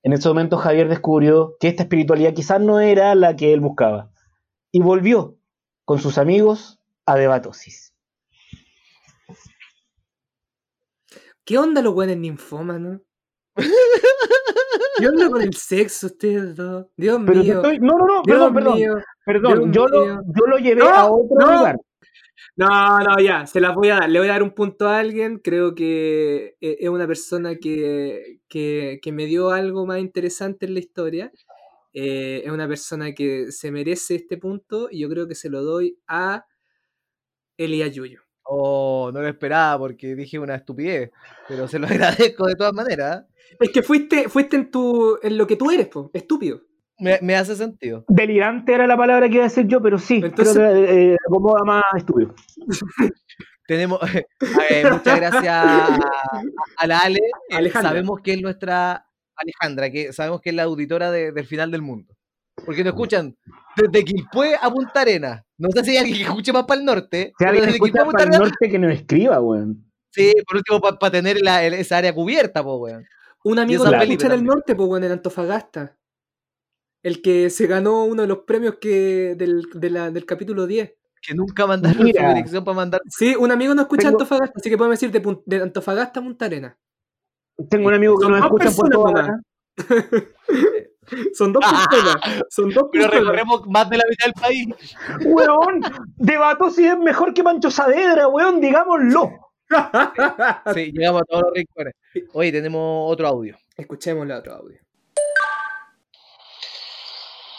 En 0.03 0.13
ese 0.13 0.29
momento 0.29 0.57
Javier 0.57 0.89
descubrió 0.89 1.57
que 1.61 1.69
esta 1.69 1.85
espiritualidad 1.85 2.35
quizás 2.35 2.61
no 2.61 2.81
era 2.81 3.15
la 3.15 3.37
que 3.37 3.53
él 3.53 3.61
buscaba 3.61 4.11
y 4.73 4.81
volvió 4.81 5.40
con 5.91 5.99
sus 5.99 6.19
amigos 6.19 6.79
a 7.05 7.17
Debatosis. 7.17 7.93
¿Qué 11.45 11.59
onda 11.59 11.83
los 11.83 11.95
buenos 11.95 12.17
ninfómanos? 12.17 13.01
¿Qué 13.57 15.09
onda 15.09 15.29
con 15.29 15.43
el 15.43 15.53
sexo 15.55 16.07
ustedes 16.07 16.55
dos? 16.55 16.87
Dios 16.97 17.21
Pero 17.27 17.43
mío. 17.43 17.55
estoy- 17.57 17.81
No, 17.81 17.99
no, 17.99 18.07
no, 18.07 18.23
Dios 18.23 18.37
perdón, 18.39 18.55
perdón. 18.55 18.75
mío. 18.77 18.95
Perdón, 19.27 19.73
yo 19.73 19.89
lo, 19.89 20.07
yo 20.07 20.47
lo 20.47 20.59
llevé 20.59 20.79
No, 20.79 20.91
a 20.91 21.11
otro 21.11 21.37
no. 21.41 21.53
lugar. 21.59 21.77
No, 22.55 22.99
no, 23.01 23.19
ya, 23.19 23.49
se 23.49 23.61
las 23.61 23.75
voy 23.75 23.91
a 23.91 23.97
dar. 23.97 24.11
Le 24.11 24.21
voy 24.21 24.29
a 24.29 24.33
dar 24.35 24.45
un 24.45 24.53
punto 24.53 24.87
a 24.87 25.01
alguien. 25.01 25.39
Creo 25.41 25.75
que 25.75 26.57
eh, 26.61 26.77
es 26.79 26.89
una 26.89 27.09
persona 27.09 27.57
que, 27.57 28.39
que, 28.47 29.01
que 29.03 29.11
me 29.11 29.25
dio 29.27 29.51
algo 29.51 29.87
más 29.87 29.99
interesante 29.99 30.67
en 30.67 30.75
la 30.75 30.79
historia. 30.81 31.33
Eh, 31.93 32.43
es 32.45 32.51
una 32.53 32.69
persona 32.69 33.13
que 33.13 33.51
se 33.51 33.73
merece 33.73 34.15
este 34.17 34.37
punto 34.37 34.89
y 34.91 35.01
yo 35.01 35.09
creo 35.09 35.27
que 35.27 35.35
se 35.35 35.51
lo 35.51 35.63
doy 35.63 35.99
a 36.07 36.47
Elías 37.57 37.93
Yuyo. 37.93 38.21
Oh, 38.45 39.11
no 39.13 39.21
lo 39.21 39.29
esperaba 39.29 39.79
porque 39.79 40.15
dije 40.15 40.39
una 40.39 40.57
estupidez, 40.57 41.11
pero 41.49 41.69
se 41.69 41.79
lo 41.79 41.87
agradezco 41.89 42.47
de 42.47 42.55
todas 42.55 42.73
maneras. 42.73 43.23
¿eh? 43.23 43.57
Es 43.61 43.71
que 43.71 43.83
fuiste, 43.83 44.29
fuiste 44.29 44.57
en, 44.57 44.71
tu, 44.71 45.19
en 45.23 45.37
lo 45.37 45.47
que 45.47 45.57
tú 45.57 45.71
eres, 45.71 45.89
po, 45.89 46.11
estúpido. 46.15 46.63
Me, 46.99 47.19
me 47.23 47.35
hace 47.35 47.57
sentido. 47.57 48.05
Delirante 48.09 48.75
era 48.75 48.87
la 48.87 48.97
palabra 48.97 49.29
que 49.29 49.37
iba 49.37 49.45
a 49.45 49.49
decir 49.49 49.67
yo, 49.67 49.81
pero 49.81 49.99
sí, 49.99 50.21
Entonces- 50.23 50.55
creo 50.55 50.73
que 50.75 51.13
eh, 51.13 51.17
acomoda 51.27 51.65
más 51.65 51.83
estúpido. 51.97 52.35
Tenemos, 53.67 54.01
eh, 54.71 54.85
muchas 54.91 55.17
gracias 55.21 55.47
a, 55.47 55.99
a 56.77 56.87
la 56.87 56.99
Ale. 56.99 57.21
Alejandra. 57.51 57.91
Sabemos 57.91 58.21
que 58.21 58.33
es 58.33 58.43
nuestra 58.43 59.07
Alejandra, 59.43 59.91
que 59.91 60.13
sabemos 60.13 60.41
que 60.41 60.51
es 60.51 60.57
la 60.57 60.65
auditora 60.65 61.11
de- 61.11 61.33
del 61.33 61.47
final 61.47 61.71
del 61.71 61.83
mundo. 61.83 62.15
Porque 62.65 62.85
nos 62.85 62.93
escuchan 62.93 63.37
desde 63.77 64.05
Quilpué 64.05 64.55
a 64.61 64.71
Punta 64.71 65.01
Arena. 65.01 65.45
No 65.57 65.69
sé 65.71 65.85
si 65.85 65.91
hay 65.93 65.97
alguien 65.99 66.17
que 66.19 66.23
escuche 66.25 66.53
más 66.53 66.65
para 66.65 66.81
el 66.81 66.87
norte. 66.87 67.33
Si 67.39 67.45
alguien 67.45 67.65
desde 67.65 67.77
escucha 67.77 67.93
Quilpué 67.93 68.13
para 68.13 68.25
el 68.25 68.29
Arena. 68.31 68.45
norte 68.45 68.69
que 68.71 68.79
nos 68.79 68.93
escriba, 68.93 69.41
weón. 69.41 69.91
Sí, 70.13 70.33
por 70.47 70.57
último, 70.59 70.81
para 70.81 71.11
tener 71.13 71.41
la- 71.41 71.65
el- 71.65 71.75
esa 71.75 71.99
área 71.99 72.15
cubierta, 72.15 72.63
po, 72.63 72.77
weón. 72.79 73.07
Un 73.45 73.59
amigo 73.59 73.85
que 73.85 73.91
Felipe 73.91 74.05
escucha 74.13 74.27
en 74.27 74.33
el 74.33 74.39
también. 74.39 74.55
norte, 74.57 74.75
pues 74.75 74.89
bueno, 74.89 75.07
en 75.07 75.13
Antofagasta. 75.13 75.97
El 77.03 77.23
que 77.23 77.49
se 77.49 77.67
ganó 77.67 78.05
uno 78.05 78.23
de 78.23 78.29
los 78.29 78.39
premios 78.41 78.75
que 78.81 79.35
del, 79.37 79.63
de 79.73 79.91
la- 79.91 80.11
del 80.11 80.27
capítulo 80.27 80.67
10. 80.67 80.95
Que 81.23 81.35
nunca 81.35 81.67
mandaron 81.67 82.05
Mira. 82.05 82.29
su 82.29 82.35
dirección 82.35 82.65
para 82.65 82.75
mandar. 82.77 83.01
Sí, 83.09 83.35
un 83.37 83.51
amigo 83.51 83.75
no 83.75 83.83
escucha 83.83 84.03
Tengo- 84.09 84.17
Antofagasta, 84.19 84.55
así 84.57 84.69
que 84.71 84.77
podemos 84.77 84.99
decir 85.01 85.11
de, 85.11 85.39
de 85.47 85.63
Antofagasta 85.63 86.21
a 86.21 86.23
Punta 86.23 86.45
Arena. 86.47 86.77
Tengo 87.69 87.89
un 87.89 87.95
amigo 87.95 88.19
que 88.19 88.29
nos 88.29 88.41
escucha 88.41 88.71
por 88.71 88.89
toda. 88.89 89.41
Son 91.35 91.53
dos 91.53 91.65
personas. 91.65 92.17
Son 92.51 92.71
dos 92.71 92.89
Pero 92.93 93.05
personas. 93.05 93.21
recorremos 93.35 93.67
más 93.67 93.91
de 93.91 93.97
la 93.97 94.05
mitad 94.09 94.27
del 94.27 94.35
país. 94.35 94.69
Weón, 95.25 95.81
debato 96.17 96.71
si 96.71 96.87
es 96.87 96.97
mejor 96.99 97.35
que 97.35 97.43
Pancho 97.43 97.71
Saavedra, 97.71 98.29
weón, 98.29 98.61
digámoslo. 98.61 99.31
Sí, 100.75 100.91
llegamos 100.93 101.23
a 101.23 101.25
todos 101.27 101.43
los 101.45 101.53
rincones. 101.55 101.95
Oye, 102.33 102.51
tenemos 102.51 103.13
otro 103.13 103.29
audio. 103.29 103.57
Escuchemos 103.77 104.25
el 104.25 104.33
otro 104.33 104.55
audio. 104.55 104.79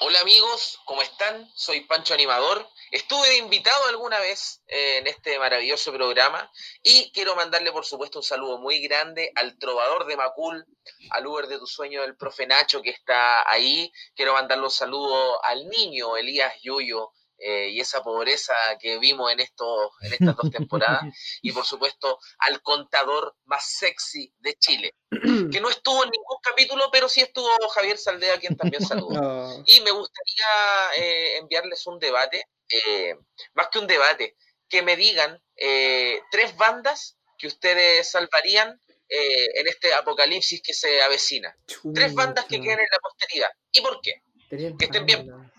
Hola 0.03 0.19
amigos, 0.21 0.79
¿cómo 0.85 1.03
están? 1.03 1.47
Soy 1.53 1.81
Pancho 1.81 2.15
Animador. 2.15 2.67
Estuve 2.89 3.37
invitado 3.37 3.85
alguna 3.85 4.19
vez 4.19 4.63
eh, 4.65 4.97
en 4.97 5.05
este 5.05 5.37
maravilloso 5.37 5.93
programa 5.93 6.51
y 6.81 7.11
quiero 7.11 7.35
mandarle 7.35 7.71
por 7.71 7.85
supuesto 7.85 8.17
un 8.17 8.23
saludo 8.23 8.57
muy 8.57 8.81
grande 8.81 9.31
al 9.35 9.59
trovador 9.59 10.07
de 10.07 10.17
Macul, 10.17 10.65
al 11.11 11.27
Uber 11.27 11.45
de 11.45 11.59
tu 11.59 11.67
sueño 11.67 12.01
del 12.01 12.17
profe 12.17 12.47
Nacho 12.47 12.81
que 12.81 12.89
está 12.89 13.47
ahí. 13.47 13.93
Quiero 14.15 14.33
mandarle 14.33 14.63
un 14.63 14.71
saludo 14.71 15.45
al 15.45 15.67
niño 15.69 16.17
Elías 16.17 16.55
Yuyo 16.63 17.11
eh, 17.43 17.69
y 17.69 17.79
esa 17.79 18.03
pobreza 18.03 18.53
que 18.79 18.99
vimos 18.99 19.31
en, 19.31 19.39
estos, 19.39 19.91
en 20.01 20.13
estas 20.13 20.35
dos 20.35 20.51
temporadas. 20.51 21.01
Y 21.41 21.51
por 21.51 21.65
supuesto 21.65 22.19
al 22.39 22.61
contador 22.61 23.35
más 23.45 23.65
sexy 23.65 24.33
de 24.39 24.55
Chile, 24.55 24.95
que 25.51 25.61
no 25.61 25.69
estuvo 25.69 26.03
en 26.03 26.09
ningún 26.09 26.37
capítulo, 26.41 26.89
pero 26.91 27.09
sí 27.09 27.21
estuvo 27.21 27.49
Javier 27.69 27.97
Saldea, 27.97 28.39
quien 28.39 28.55
también 28.55 28.85
saludo. 28.85 29.11
No. 29.21 29.63
Y 29.65 29.81
me 29.81 29.91
gustaría 29.91 30.95
eh, 30.97 31.37
enviarles 31.37 31.85
un 31.87 31.99
debate, 31.99 32.45
eh, 32.69 33.15
más 33.53 33.67
que 33.69 33.79
un 33.79 33.87
debate, 33.87 34.35
que 34.69 34.81
me 34.81 34.95
digan 34.95 35.41
eh, 35.55 36.21
tres 36.31 36.55
bandas 36.57 37.17
que 37.37 37.47
ustedes 37.47 38.09
salvarían 38.09 38.79
eh, 39.09 39.59
en 39.59 39.67
este 39.67 39.93
apocalipsis 39.93 40.61
que 40.63 40.73
se 40.73 41.01
avecina. 41.01 41.53
Tres 41.93 42.13
bandas 42.13 42.45
que 42.45 42.61
queden 42.61 42.79
en 42.79 42.87
la 42.91 42.99
posteridad. 42.99 43.49
¿Y 43.73 43.81
por 43.81 43.99
qué? 44.01 44.23
Tenían 44.49 44.77
que 44.77 44.85
estén 44.85 45.05
bien. 45.05 45.27
banda. 45.27 45.51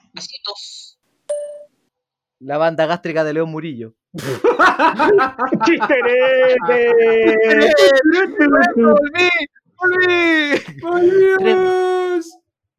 La 2.45 2.59
banda 2.59 2.87
gástrica 2.87 3.23
de 3.23 3.35
León 3.35 3.51
Murillo. 3.51 3.95
¡Chisterete! 5.65 6.93
¡Volví! 8.77 9.29
¡Volví! 10.81 12.21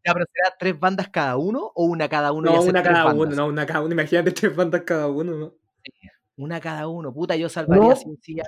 Ya, 0.05 0.13
pero 0.13 0.25
¿será 0.33 0.55
tres 0.59 0.77
bandas 0.77 1.07
cada 1.09 1.37
uno 1.37 1.71
o 1.75 1.85
una 1.85 2.09
cada 2.09 2.33
uno? 2.33 2.51
No, 2.51 2.61
una 2.61 2.83
cada 2.83 3.05
bandas? 3.05 3.27
uno, 3.27 3.35
no, 3.37 3.47
una 3.47 3.65
cada 3.65 3.81
uno. 3.81 3.93
Imagínate 3.93 4.31
tres 4.31 4.53
bandas 4.53 4.81
cada 4.85 5.07
uno, 5.07 5.31
¿no? 5.37 5.53
Una 6.35 6.59
cada 6.59 6.87
uno. 6.89 7.13
Puta, 7.13 7.37
yo 7.37 7.47
salvaría 7.47 7.89
No. 7.91 7.95
sin 7.95 8.21
silla. 8.21 8.43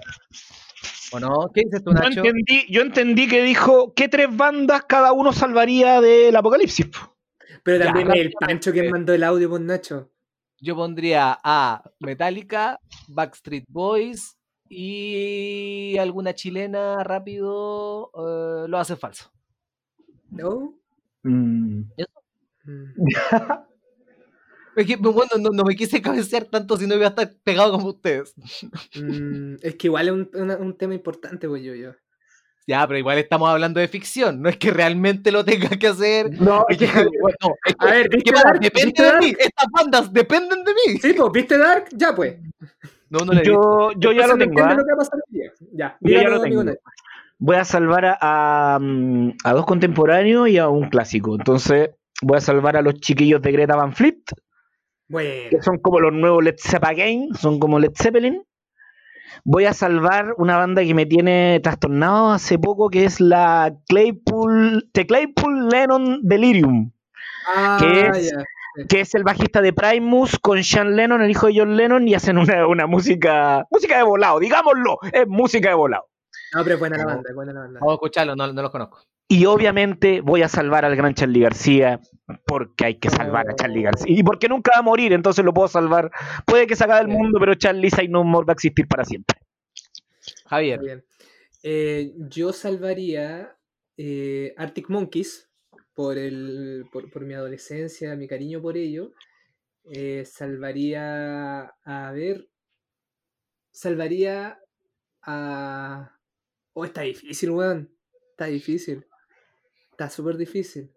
¿O 1.14 1.20
no? 1.20 1.50
¿Qué 1.54 1.62
dices 1.64 1.82
tú, 1.82 1.92
Yo 1.94 2.00
Nacho? 2.02 2.20
entendí, 2.26 2.66
yo 2.70 2.82
entendí 2.82 3.28
que 3.30 3.42
dijo 3.42 3.94
qué 3.94 4.10
tres 4.10 4.28
bandas 4.36 4.84
cada 4.84 5.14
uno 5.14 5.32
salvaría 5.32 6.02
del 6.02 6.36
apocalipsis. 6.36 6.88
po. 6.88 7.16
Pero 7.64 7.86
también 7.86 8.12
el 8.12 8.34
Pancho 8.38 8.74
que 8.74 8.80
eh. 8.82 8.90
mandó 8.92 9.14
el 9.14 9.24
audio 9.24 9.50
por 9.50 9.62
Nacho. 9.62 10.12
Yo 10.62 10.76
pondría 10.76 11.38
a 11.44 11.84
Metallica, 12.00 12.80
Backstreet 13.08 13.66
Boys 13.68 14.38
y 14.70 15.98
alguna 15.98 16.34
chilena 16.34 17.04
rápido. 17.04 18.12
eh, 18.16 18.68
lo 18.68 18.78
hace 18.78 18.96
falso. 18.96 19.32
¿No? 20.32 20.74
Mm. 21.24 21.82
Mm. 22.66 22.94
Es 24.76 24.86
que, 24.88 24.98
bueno, 24.98 25.32
no, 25.40 25.52
no 25.52 25.64
me 25.64 25.76
quise 25.76 26.02
cabecear 26.02 26.46
tanto 26.46 26.76
si 26.78 26.86
no 26.86 26.96
iba 26.96 27.06
a 27.06 27.10
estar 27.10 27.34
pegado 27.44 27.72
como 27.72 27.88
ustedes. 27.90 28.34
Mm, 28.96 29.56
es 29.62 29.76
que 29.76 29.88
igual 29.88 30.08
es 30.08 30.14
un, 30.14 30.30
una- 30.34 30.58
un 30.58 30.78
tema 30.78 30.94
importante, 30.94 31.48
pues 31.48 31.64
yo, 31.64 31.74
yo. 31.76 31.92
Ya, 32.68 32.88
pero 32.88 32.98
igual 32.98 33.18
estamos 33.20 33.48
hablando 33.50 33.80
de 33.80 33.88
ficción. 33.88 34.42
No 34.42 34.50
es 34.50 34.58
que 34.58 34.72
realmente 34.72 35.32
lo 35.32 35.46
tenga 35.46 35.70
que 35.70 35.88
hacer. 35.88 36.32
No, 36.42 36.66
Es 36.68 36.78
que, 36.78 36.88
bueno, 36.88 37.38
no, 37.44 37.50
es 37.66 37.76
que- 37.76 37.86
A 37.88 37.92
ver, 37.92 38.10
que, 38.10 38.16
¿viste 38.18 38.32
Dark? 38.32 38.60
depende 38.60 38.86
¿Viste 38.88 39.04
de 39.04 39.10
Dark? 39.10 39.24
mí. 39.24 39.34
Estas 39.38 39.68
bandas 39.72 40.12
dependen 40.14 40.64
de 40.64 40.74
mí. 40.74 40.98
Sí, 41.00 41.14
pues, 41.14 41.32
¿viste 41.32 41.58
Dark? 41.58 41.86
Ya, 41.92 42.16
pues. 42.16 42.38
No, 43.10 43.20
no 43.20 43.34
le 43.34 43.46
yo, 43.46 43.92
yo 43.98 44.12
ya 44.12 44.26
lo 44.28 44.34
tengo. 44.38 44.46
entiende 44.60 44.76
lo 44.76 44.84
que 44.84 44.90
va 44.92 44.96
a 44.96 44.98
pasar 44.98 45.14
hoy 45.16 45.40
día. 45.40 45.52
Ya, 45.74 45.98
Yo 46.02 46.12
ya 46.12 46.18
dígalo, 46.20 46.36
lo 46.38 46.42
amigo 46.42 46.62
tengo. 46.62 46.72
Nacho. 46.74 46.82
Voy 47.38 47.56
a 47.58 47.66
salvar 47.66 48.06
a, 48.06 48.18
a, 48.22 48.80
mm, 48.80 49.32
a 49.44 49.54
dos 49.54 49.66
contemporáneos 49.66 50.50
y 50.50 50.58
a 50.58 50.68
un 50.70 50.90
clásico. 50.90 51.36
Entonces, 51.36 51.92
voy 52.24 52.38
a 52.38 52.42
salvar 52.42 52.78
a 52.78 52.82
los 52.82 52.96
chiquillos 52.96 53.42
de 53.44 53.52
Greta 53.52 53.76
Van 53.76 53.94
Fleet, 53.94 54.22
Bueno. 55.08 55.50
que 55.52 55.62
son 55.62 55.78
como 55.78 56.00
los 56.00 56.14
nuevos 56.14 56.44
Led 56.44 56.56
Zeppelin, 56.58 57.34
son 57.36 57.60
como 57.60 57.78
Led 57.78 57.92
Zeppelin. 57.96 58.42
Voy 59.44 59.66
a 59.66 59.74
salvar 59.74 60.34
una 60.38 60.58
banda 60.58 60.84
que 60.84 60.94
me 60.94 61.06
tiene 61.06 61.60
trastornado 61.62 62.32
hace 62.32 62.58
poco, 62.58 62.90
que 62.90 63.06
es 63.06 63.20
la 63.20 63.76
Claypool, 63.88 64.90
The 64.94 65.06
Claypool 65.06 65.70
Lennon 65.70 66.20
Delirium, 66.24 66.92
Ah, 67.48 67.78
¿Qué 67.80 68.08
es? 68.08 68.34
que 68.90 69.02
es 69.02 69.16
el 69.16 69.24
bajista 69.24 69.62
de 69.62 69.72
Primus 69.72 70.38
con 70.40 70.62
Sean 70.64 70.96
Lennon, 70.96 71.22
el 71.22 71.32
hijo 71.32 71.48
de 71.48 71.54
John 71.58 71.78
Lennon, 71.78 72.08
y 72.08 72.14
hacen 72.14 72.38
una, 72.38 72.68
una 72.68 72.88
música, 72.88 73.66
música 73.72 73.98
de 73.98 74.04
volado, 74.04 74.40
digámoslo, 74.40 74.98
es 75.14 75.28
música 75.28 75.70
de 75.70 75.76
volado. 75.76 76.08
No, 76.54 76.64
pero 76.64 76.76
es 76.76 76.80
buena 76.80 76.98
la 76.98 77.06
banda, 77.06 77.30
es 77.30 77.36
buena 77.36 77.54
la 77.54 77.60
banda. 77.62 77.80
Vamos 77.80 77.94
a 77.94 77.96
escucharlo, 77.96 78.36
no, 78.36 78.52
no 78.52 78.62
los 78.62 78.72
conozco. 78.72 79.00
Y 79.28 79.46
obviamente 79.46 80.22
voy 80.22 80.44
a 80.44 80.50
salvar 80.50 80.86
al 80.86 80.96
gran 80.96 81.16
Charlie 81.16 81.42
García, 81.42 82.00
porque 82.46 82.86
hay 82.86 83.00
que 83.00 83.10
salvar 83.10 83.50
a 83.50 83.56
Charlie 83.56 83.82
García. 83.82 84.16
Y 84.16 84.24
porque 84.24 84.48
nunca 84.48 84.72
va 84.76 84.80
a 84.80 84.84
morir, 84.84 85.14
entonces 85.14 85.44
lo 85.44 85.54
puedo 85.54 85.68
salvar. 85.68 86.12
Puede 86.46 86.68
que 86.68 86.76
se 86.76 86.84
acabe 86.84 87.02
el 87.02 87.08
mundo, 87.08 87.40
pero 87.40 87.56
Charlie 87.56 87.90
Say 87.90 88.08
No 88.08 88.24
More 88.24 88.46
va 88.46 88.52
a 88.52 88.56
existir 88.56 88.88
para 88.88 89.04
siempre. 89.04 89.38
Javier. 90.46 90.80
Bien. 90.80 91.06
Eh, 91.64 92.14
yo 92.30 92.54
salvaría 92.54 93.58
eh, 93.98 94.54
Arctic 94.58 94.90
Monkeys 94.90 95.50
por, 95.96 96.20
el, 96.20 96.86
por, 96.92 97.10
por 97.10 97.26
mi 97.26 97.34
adolescencia, 97.34 98.16
mi 98.16 98.28
cariño 98.28 98.62
por 98.62 98.78
ello. 98.78 99.14
Eh, 99.92 100.24
salvaría, 100.26 101.74
a 101.84 102.12
ver, 102.12 102.48
salvaría 103.72 104.60
a... 105.24 106.12
Oh, 106.74 106.86
está 106.86 107.02
difícil, 107.02 107.50
weón. 107.52 107.90
Está 108.32 108.46
difícil. 108.46 109.06
Está 109.96 110.10
súper 110.10 110.36
difícil. 110.36 110.92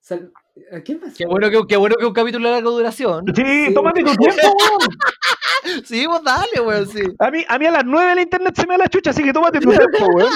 Sal- 0.00 0.30
¿A 0.70 0.80
quién 0.80 1.00
más? 1.00 1.14
Qué 1.16 1.24
bueno 1.24 1.48
que, 1.48 1.58
qué 1.66 1.76
bueno 1.78 1.94
que 1.98 2.04
un 2.04 2.12
capítulo 2.12 2.46
de 2.48 2.54
larga 2.56 2.68
duración. 2.70 3.24
Sí, 3.34 3.42
Sí. 3.66 3.72
tómate 3.74 4.02
tu 4.04 4.14
tiempo, 4.16 4.36
weón. 4.42 4.78
Sí, 5.84 6.06
vos 6.06 6.22
dale, 6.22 6.60
weón, 6.60 6.86
sí. 6.88 7.00
A 7.18 7.30
mí, 7.30 7.44
a 7.48 7.58
mí 7.58 7.66
a 7.66 7.70
las 7.70 7.84
9 7.86 8.14
la 8.14 8.22
internet 8.22 8.54
se 8.56 8.66
me 8.66 8.74
da 8.74 8.78
la 8.84 8.88
chucha, 8.88 9.10
así 9.10 9.22
que 9.22 9.32
tómate 9.32 9.60
tu 9.60 9.70
tiempo, 9.70 10.06
weón. 10.14 10.32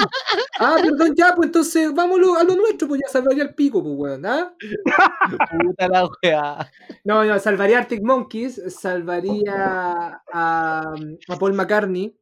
Ah, 0.59 0.77
perdón, 0.81 1.13
ya, 1.15 1.33
pues 1.35 1.47
entonces 1.47 1.93
vámonos 1.93 2.35
a 2.37 2.43
lo 2.43 2.55
nuestro, 2.55 2.87
pues 2.87 3.01
ya 3.05 3.11
salvaría 3.11 3.43
el 3.43 3.53
pico, 3.53 3.83
pues 3.83 3.95
weón, 3.95 4.25
¿ah? 4.25 4.55
Puta 5.61 5.87
la 5.87 6.07
weá. 6.23 6.71
No, 7.03 7.23
no, 7.25 7.37
salvaría 7.39 7.77
a 7.77 7.81
Arctic 7.81 8.01
Monkeys, 8.03 8.59
salvaría 8.73 10.21
a, 10.33 10.93
a 11.27 11.35
Paul 11.39 11.53
McCartney, 11.53 12.15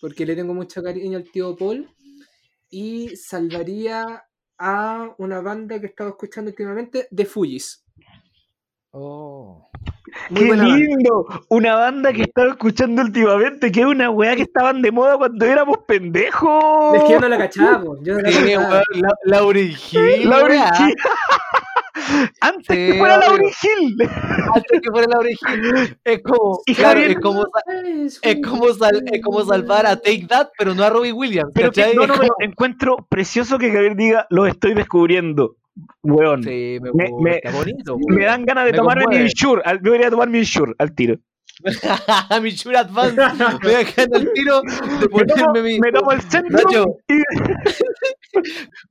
porque 0.00 0.24
le 0.26 0.36
tengo 0.36 0.54
mucho 0.54 0.82
cariño 0.82 1.18
al 1.18 1.30
tío 1.30 1.56
Paul, 1.56 1.88
y 2.70 3.16
salvaría 3.16 4.24
a 4.58 5.14
una 5.18 5.40
banda 5.40 5.78
que 5.78 5.86
he 5.86 5.88
estado 5.88 6.10
escuchando 6.10 6.50
últimamente, 6.50 7.08
The 7.14 7.24
Fujis. 7.24 7.84
Oh. 8.92 9.70
Muy 10.30 10.42
Qué 10.42 10.48
banda. 10.50 10.64
lindo. 10.64 11.26
Una 11.48 11.76
banda 11.76 12.12
que 12.12 12.22
estaba 12.22 12.50
escuchando 12.50 13.02
últimamente, 13.02 13.70
que 13.70 13.80
es 13.80 13.86
una 13.86 14.10
weá 14.10 14.34
que 14.34 14.42
estaban 14.42 14.82
de 14.82 14.90
moda 14.90 15.16
cuando 15.16 15.44
éramos 15.44 15.78
pendejos. 15.86 16.96
Es 16.96 17.04
que 17.04 17.12
yo 17.12 17.20
no 17.20 17.28
la 17.28 17.38
cachaba, 17.38 17.84
yo 18.02 18.14
no 18.14 18.20
la 18.20 18.30
cachaba. 18.30 18.68
weón, 18.68 18.82
la, 19.02 19.10
Lauryn 19.24 19.70
Hill, 19.92 20.28
Lauryn 20.28 20.60
weá. 20.60 20.72
Hill. 20.80 20.94
Antes 22.40 22.66
Sí, 22.76 22.92
que 22.92 22.98
fuera. 22.98 23.18
Lauryn 23.18 23.48
Hill. 23.62 23.96
Antes 24.54 24.80
que 24.82 24.90
fuera 24.90 25.06
Lauryn 25.10 25.36
Hill. 25.48 25.98
Es 26.04 26.22
como, 26.22 26.60
Y 26.66 26.74
claro, 26.74 27.00
Javier- 27.00 27.10
es 27.10 27.18
como, 27.20 27.46
es 28.22 28.40
como, 28.46 28.72
sal- 28.74 29.04
es 29.12 29.22
como 29.22 29.44
salvar 29.44 29.86
a 29.86 29.96
Take 29.96 30.26
That, 30.28 30.48
pero 30.58 30.74
no 30.74 30.82
a 30.84 30.90
Robbie 30.90 31.12
Williams. 31.12 31.52
Pero 31.54 31.70
no, 31.94 32.06
no, 32.06 32.14
como- 32.16 32.34
encuentro 32.40 32.96
precioso 33.08 33.58
que 33.58 33.70
Javier 33.72 33.96
diga, 33.96 34.26
lo 34.30 34.46
estoy 34.46 34.74
descubriendo. 34.74 35.56
Weón. 36.02 36.42
Sí, 36.42 36.78
me 36.82 36.90
Me- 36.92 37.10
gusta, 37.10 37.50
me- 37.50 37.52
bonito. 37.56 37.96
Me 38.08 38.24
dan 38.24 38.44
ganas 38.44 38.64
de 38.66 38.72
Me 38.72 38.78
tomarme 38.78 39.04
mi 39.08 39.16
insure. 39.16 39.62
Yo 39.64 39.78
debería 39.82 40.10
tomar 40.10 40.28
mi 40.28 40.38
insure 40.38 40.74
al 40.78 40.94
tiro. 40.94 41.16
mi 42.42 42.50
Shure 42.50 42.78
Advance. 42.78 43.16
Me 43.62 43.70
dejan 43.70 44.08
el 44.14 44.32
tiro 44.32 44.62
de 45.00 45.08
ponerme 45.08 45.62
mi. 45.62 45.78
Me 45.80 45.92
tomo 45.92 46.12
el 46.12 46.22
centro 46.22 46.58
Nacho. 46.64 46.84
y 47.08 47.22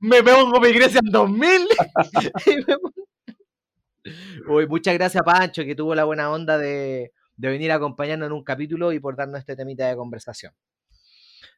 me 0.00 0.22
pongo 0.22 0.60
mi 0.60 0.72
Grecia 0.72 1.00
en 1.04 1.10
2000. 1.10 1.50
y 2.46 2.56
me 2.56 2.62
pongo- 2.64 2.92
Uy, 4.48 4.66
muchas 4.66 4.94
gracias, 4.94 5.22
Pancho, 5.22 5.62
que 5.64 5.74
tuvo 5.74 5.94
la 5.94 6.04
buena 6.04 6.30
onda 6.30 6.56
de, 6.58 7.12
de 7.36 7.48
venir 7.48 7.70
a 7.72 7.74
acompañarnos 7.76 8.26
en 8.26 8.32
un 8.32 8.42
capítulo 8.42 8.92
y 8.92 8.98
por 9.00 9.14
darnos 9.16 9.38
este 9.40 9.54
temita 9.56 9.86
de 9.88 9.96
conversación. 9.96 10.52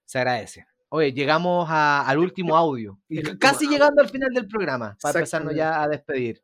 Se 0.05 0.19
agradece. 0.19 0.67
Oye, 0.89 1.13
llegamos 1.13 1.67
a- 1.71 2.03
al 2.07 2.19
último 2.19 2.57
audio. 2.57 2.99
Y 3.09 3.19
El 3.19 3.29
último 3.31 3.39
casi 3.39 3.67
llegando 3.69 4.03
al 4.03 4.09
final 4.11 4.31
del 4.35 4.49
programa, 4.49 4.97
para 5.01 5.21
empezarnos 5.21 5.55
ya 5.55 5.83
a 5.83 5.89
despedir. 5.89 6.43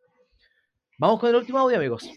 Vamos 0.99 1.21
con 1.21 1.29
el 1.31 1.37
último 1.37 1.59
audio, 1.59 1.77
amigos. 1.77 2.09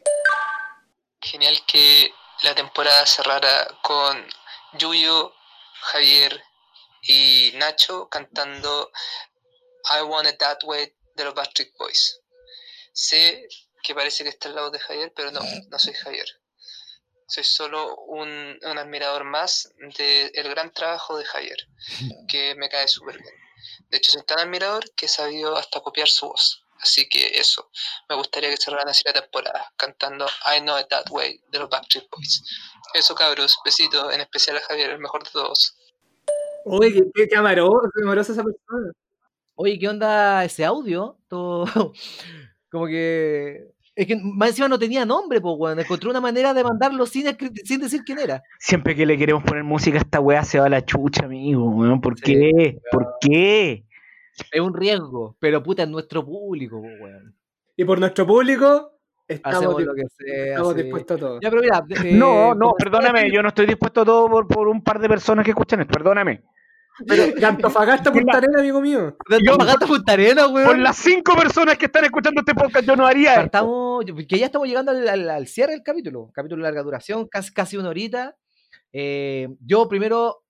Genial 1.19 1.55
que 1.67 2.09
la 2.43 2.55
temporada 2.55 3.05
cerrara 3.05 3.67
con 3.83 4.27
Yuyo, 4.73 5.33
Javier 5.81 6.43
y 7.03 7.51
Nacho 7.55 8.09
cantando 8.09 8.91
I 9.89 10.01
Want 10.01 10.27
It 10.27 10.37
That 10.37 10.63
Way 10.63 10.93
de 11.15 11.25
los 11.25 11.33
Backstreet 11.35 11.75
Boys. 11.77 12.19
Sé 12.93 13.47
que 13.83 13.95
parece 13.95 14.23
que 14.23 14.29
está 14.29 14.49
al 14.49 14.55
lado 14.55 14.71
de 14.71 14.79
Javier, 14.79 15.13
pero 15.15 15.31
no, 15.31 15.41
no 15.69 15.79
soy 15.79 15.93
Javier. 15.93 16.27
Soy 17.27 17.43
solo 17.43 17.95
un, 18.07 18.59
un 18.61 18.77
admirador 18.77 19.23
más 19.23 19.69
del 19.77 20.49
gran 20.49 20.73
trabajo 20.73 21.17
de 21.17 21.25
Javier, 21.25 21.57
que 22.27 22.55
me 22.55 22.69
cae 22.69 22.87
súper 22.87 23.17
bien. 23.17 23.35
De 23.89 23.97
hecho, 23.97 24.11
soy 24.11 24.23
tan 24.23 24.39
admirador 24.39 24.91
que 24.95 25.05
he 25.05 25.09
sabido 25.09 25.55
hasta 25.55 25.81
copiar 25.81 26.09
su 26.09 26.27
voz. 26.27 26.63
Así 26.81 27.07
que 27.07 27.37
eso, 27.37 27.69
me 28.09 28.15
gustaría 28.15 28.49
que 28.49 28.57
cerraran 28.57 28.89
así 28.89 29.03
la 29.05 29.13
temporada, 29.13 29.71
cantando 29.77 30.25
I 30.45 30.61
Know 30.61 30.79
It 30.79 30.87
That 30.89 31.11
Way 31.11 31.41
de 31.51 31.59
los 31.59 31.69
Backstreet 31.69 32.09
Boys. 32.09 32.43
Eso, 32.93 33.13
cabros, 33.13 33.57
besito, 33.63 34.11
en 34.11 34.21
especial 34.21 34.57
a 34.57 34.61
Javier, 34.61 34.89
el 34.91 34.99
mejor 34.99 35.23
de 35.23 35.29
todos. 35.31 35.77
Oye, 36.65 36.93
qué, 36.93 37.01
qué, 37.13 37.27
qué 37.27 37.35
amorosa 37.37 38.31
esa 38.33 38.43
persona. 38.43 38.91
Oye, 39.55 39.77
¿qué 39.77 39.87
onda 39.87 40.43
ese 40.43 40.65
audio? 40.65 41.17
Todo... 41.27 41.65
Como 42.71 42.87
que... 42.87 43.67
Es 43.93 44.07
que 44.07 44.15
más 44.15 44.49
encima 44.49 44.69
no 44.69 44.79
tenía 44.79 45.05
nombre, 45.05 45.41
pues, 45.41 45.53
weón. 45.57 45.77
Encontré 45.79 46.09
una 46.09 46.21
manera 46.21 46.53
de 46.53 46.63
mandarlo 46.63 47.05
sin, 47.05 47.25
decir 47.25 48.01
quién 48.05 48.19
era. 48.19 48.41
siempre 48.57 48.95
que 48.95 49.05
le 49.05 49.17
queremos 49.17 49.43
poner 49.43 49.63
música 49.65 49.97
a 49.97 50.01
esta 50.01 50.21
weá 50.21 50.43
se 50.45 50.59
va 50.59 50.67
a 50.67 50.69
la 50.69 50.85
chucha, 50.85 51.25
amigo. 51.25 51.65
weón. 51.69 51.99
¿Por 51.99 52.17
Sí, 52.17 52.23
qué? 52.23 52.79
¿Por 52.89 53.15
qué? 53.19 53.85
Es 54.51 54.59
un 54.61 54.73
riesgo, 54.73 55.35
pero 55.39 55.61
puta, 55.61 55.83
es 55.83 55.89
nuestro 55.89 56.25
público, 56.25 56.77
weón. 56.79 57.35
Y 57.75 57.85
por 57.85 57.99
nuestro 57.99 58.25
público, 58.25 58.99
estamos, 59.27 59.57
Hacemos 59.57 59.77
di- 59.77 59.83
lo 59.85 59.93
que 59.95 60.03
sea. 60.09 60.45
estamos 60.51 60.73
sí. 60.75 60.81
dispuestos 60.83 61.17
a 61.17 61.19
todo. 61.19 61.39
Ya, 61.41 61.49
pero 61.49 61.61
mira. 61.61 61.83
eh, 62.03 62.13
no, 62.15 62.53
no, 62.55 62.59
como- 62.71 62.75
perdóname, 62.75 63.31
yo 63.31 63.41
no 63.41 63.49
estoy 63.49 63.65
dispuesto 63.65 64.01
a 64.01 64.05
todo 64.05 64.29
por, 64.29 64.47
por 64.47 64.67
un 64.67 64.83
par 64.83 64.99
de 64.99 65.07
personas 65.09 65.43
que 65.45 65.51
escuchan 65.51 65.81
esto, 65.81 65.93
perdóname. 65.93 66.43
Pero 67.07 67.27
de 67.27 67.45
Antofagasta, 67.45 68.11
Punta 68.11 68.37
Arenas, 68.37 68.59
amigo 68.61 68.79
mío. 68.81 69.17
De 69.27 69.37
Antofagasta 69.37 69.87
Punta 69.87 70.13
Arenas, 70.13 70.51
weón. 70.51 70.67
Por 70.67 70.77
las 70.79 70.97
cinco 70.97 71.35
personas 71.35 71.77
que 71.77 71.85
están 71.85 72.03
escuchando 72.05 72.41
este 72.41 72.53
podcast, 72.53 72.85
yo 72.85 72.95
no 72.95 73.07
haría. 73.07 73.35
Partamos, 73.35 74.05
que 74.27 74.37
ya 74.37 74.45
estamos 74.47 74.67
llegando 74.67 74.91
al, 74.91 75.07
al- 75.07 75.29
al 75.29 75.47
cierre 75.47 75.71
del 75.71 75.83
capítulo. 75.83 76.29
Capítulo 76.33 76.57
de 76.63 76.63
larga 76.69 76.83
duración, 76.83 77.27
casi, 77.27 77.51
casi 77.53 77.77
una 77.77 77.89
horita. 77.89 78.35
Eh, 78.93 79.47
yo 79.61 79.87
primero 79.87 80.43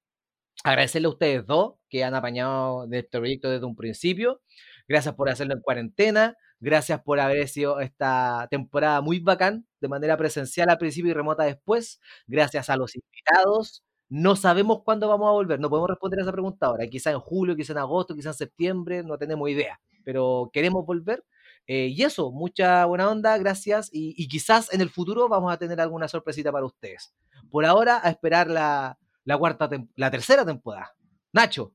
agradecerle 0.63 1.07
a 1.07 1.11
ustedes 1.11 1.45
dos 1.45 1.75
que 1.89 2.03
han 2.03 2.15
apañado 2.15 2.87
de 2.87 2.99
este 2.99 3.17
proyecto 3.19 3.49
desde 3.49 3.65
un 3.65 3.75
principio. 3.75 4.41
Gracias 4.87 5.15
por 5.15 5.29
hacerlo 5.29 5.53
en 5.53 5.61
cuarentena. 5.61 6.35
Gracias 6.59 7.01
por 7.01 7.19
haber 7.19 7.47
sido 7.47 7.79
esta 7.79 8.47
temporada 8.51 9.01
muy 9.01 9.19
bacán, 9.19 9.65
de 9.79 9.87
manera 9.87 10.15
presencial 10.15 10.69
al 10.69 10.77
principio 10.77 11.09
y 11.09 11.13
remota 11.13 11.43
después. 11.43 11.99
Gracias 12.27 12.69
a 12.69 12.77
los 12.77 12.95
invitados. 12.95 13.83
No 14.09 14.35
sabemos 14.35 14.83
cuándo 14.83 15.07
vamos 15.07 15.27
a 15.29 15.31
volver, 15.31 15.59
no 15.59 15.69
podemos 15.69 15.89
responder 15.89 16.19
a 16.19 16.23
esa 16.23 16.31
pregunta 16.31 16.67
ahora. 16.67 16.85
Quizá 16.87 17.11
en 17.11 17.19
julio, 17.19 17.55
quizá 17.55 17.73
en 17.73 17.79
agosto, 17.79 18.13
quizá 18.13 18.29
en 18.29 18.35
septiembre, 18.35 19.03
no 19.03 19.17
tenemos 19.17 19.49
idea. 19.49 19.79
Pero 20.03 20.49
queremos 20.53 20.85
volver. 20.85 21.23
Eh, 21.65 21.87
y 21.87 22.03
eso, 22.03 22.31
mucha 22.31 22.85
buena 22.85 23.09
onda, 23.09 23.37
gracias. 23.37 23.89
Y, 23.91 24.13
y 24.21 24.27
quizás 24.27 24.71
en 24.73 24.81
el 24.81 24.89
futuro 24.89 25.29
vamos 25.29 25.51
a 25.51 25.57
tener 25.57 25.79
alguna 25.81 26.07
sorpresita 26.07 26.51
para 26.51 26.65
ustedes. 26.65 27.13
Por 27.49 27.65
ahora, 27.65 28.01
a 28.03 28.09
esperar 28.09 28.47
la, 28.49 28.99
la 29.25 29.37
cuarta, 29.37 29.69
la 29.95 30.11
tercera 30.11 30.45
temporada. 30.45 30.91
Nacho, 31.33 31.73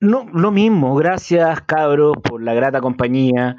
No, 0.00 0.26
lo 0.32 0.50
mismo, 0.50 0.94
gracias 0.94 1.62
cabros 1.62 2.16
por 2.22 2.42
la 2.42 2.54
grata 2.54 2.80
compañía. 2.80 3.56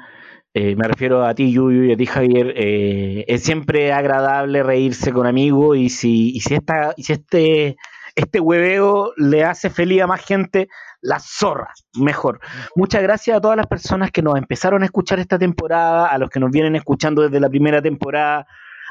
Eh, 0.54 0.76
me 0.76 0.86
refiero 0.86 1.24
a 1.24 1.34
ti, 1.34 1.52
Yuyu, 1.52 1.84
y 1.84 1.92
a 1.92 1.96
ti, 1.96 2.06
Javier. 2.06 2.52
Eh, 2.56 3.24
es 3.26 3.42
siempre 3.42 3.92
agradable 3.92 4.62
reírse 4.62 5.12
con 5.12 5.26
amigos 5.26 5.76
y 5.78 5.88
si, 5.88 6.30
y 6.34 6.40
si, 6.40 6.54
esta, 6.54 6.92
y 6.96 7.04
si 7.04 7.12
este, 7.14 7.76
este 8.14 8.40
hueveo 8.40 9.12
le 9.16 9.44
hace 9.44 9.70
feliz 9.70 10.02
a 10.02 10.06
más 10.06 10.24
gente, 10.24 10.68
la 11.00 11.18
zorra, 11.20 11.72
mejor. 11.94 12.40
Muchas 12.76 13.02
gracias 13.02 13.36
a 13.36 13.40
todas 13.40 13.56
las 13.56 13.66
personas 13.66 14.10
que 14.10 14.22
nos 14.22 14.36
empezaron 14.36 14.82
a 14.82 14.86
escuchar 14.86 15.18
esta 15.18 15.38
temporada, 15.38 16.06
a 16.06 16.18
los 16.18 16.30
que 16.30 16.40
nos 16.40 16.50
vienen 16.50 16.76
escuchando 16.76 17.22
desde 17.22 17.40
la 17.40 17.48
primera 17.48 17.82
temporada, 17.82 18.46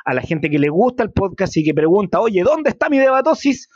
a 0.05 0.13
la 0.13 0.21
gente 0.21 0.49
que 0.49 0.59
le 0.59 0.69
gusta 0.69 1.03
el 1.03 1.11
podcast 1.11 1.55
y 1.57 1.63
que 1.63 1.73
pregunta, 1.73 2.19
oye, 2.19 2.41
¿dónde 2.43 2.69
está 2.69 2.89
mi 2.89 2.99
debatosis? 2.99 3.69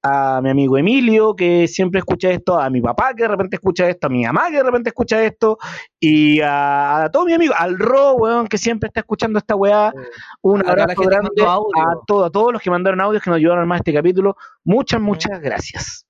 a 0.00 0.40
mi 0.40 0.50
amigo 0.50 0.78
Emilio, 0.78 1.34
que 1.34 1.66
siempre 1.66 1.98
escucha 1.98 2.30
esto, 2.30 2.56
a 2.58 2.70
mi 2.70 2.80
papá, 2.80 3.14
que 3.16 3.24
de 3.24 3.28
repente 3.28 3.56
escucha 3.56 3.88
esto, 3.88 4.06
a 4.06 4.10
mi 4.10 4.22
mamá, 4.24 4.48
que 4.48 4.58
de 4.58 4.62
repente 4.62 4.90
escucha 4.90 5.22
esto, 5.24 5.58
y 5.98 6.40
a, 6.40 7.02
a 7.02 7.10
todo 7.10 7.24
mi 7.24 7.32
amigo, 7.32 7.52
al 7.58 7.76
Ro, 7.76 8.12
weón, 8.14 8.46
que 8.46 8.58
siempre 8.58 8.86
está 8.86 9.00
escuchando 9.00 9.40
esta 9.40 9.56
weá. 9.56 9.92
Un 10.40 10.60
a 10.60 10.62
toda 10.62 10.76
la 10.76 10.82
abrazo 10.84 11.02
grande 11.02 11.28
a, 11.42 11.58
todo- 12.06 12.24
a 12.24 12.30
todos 12.30 12.52
los 12.52 12.62
que 12.62 12.70
mandaron 12.70 13.00
audios 13.00 13.20
que 13.24 13.28
nos 13.28 13.38
ayudaron 13.38 13.58
a 13.58 13.62
armar 13.62 13.78
este 13.78 13.92
capítulo. 13.92 14.36
Muchas, 14.62 15.00
muchas 15.00 15.40
gracias. 15.40 16.06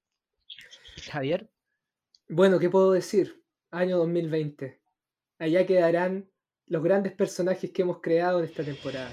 Javier. 1.10 1.48
Bueno, 2.28 2.58
¿qué 2.58 2.68
puedo 2.68 2.92
decir? 2.92 3.42
Año 3.70 3.96
2020. 3.96 4.78
Allá 5.38 5.64
quedarán 5.66 6.28
los 6.66 6.82
grandes 6.82 7.12
personajes 7.14 7.70
que 7.70 7.80
hemos 7.82 8.02
creado 8.02 8.40
en 8.40 8.44
esta 8.44 8.62
temporada. 8.62 9.08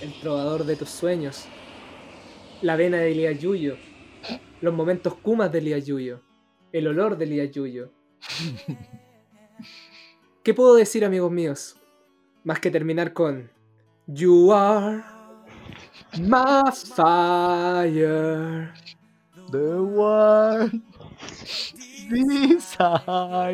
El 0.00 0.12
trovador 0.20 0.64
de 0.64 0.76
tus 0.76 0.90
sueños. 0.90 1.46
La 2.62 2.76
vena 2.76 2.98
de 2.98 3.12
Elías 3.12 3.38
Yuyo. 3.38 3.76
Los 4.60 4.72
momentos 4.72 5.14
kumas 5.14 5.50
de 5.50 5.58
Elías 5.58 5.86
Yuyo. 5.86 6.20
El 6.72 6.86
olor 6.86 7.16
de 7.16 7.24
Elías 7.24 7.50
Yuyo. 7.50 7.90
¿Qué 10.44 10.54
puedo 10.54 10.76
decir, 10.76 11.04
amigos 11.04 11.32
míos? 11.32 11.76
Más 12.44 12.60
que 12.60 12.70
terminar 12.70 13.12
con 13.12 13.50
You 14.06 14.52
are 14.52 15.02
my 16.18 16.62
fire. 16.72 18.72
The 19.50 19.80
one 19.80 20.82
desire. 22.48 23.50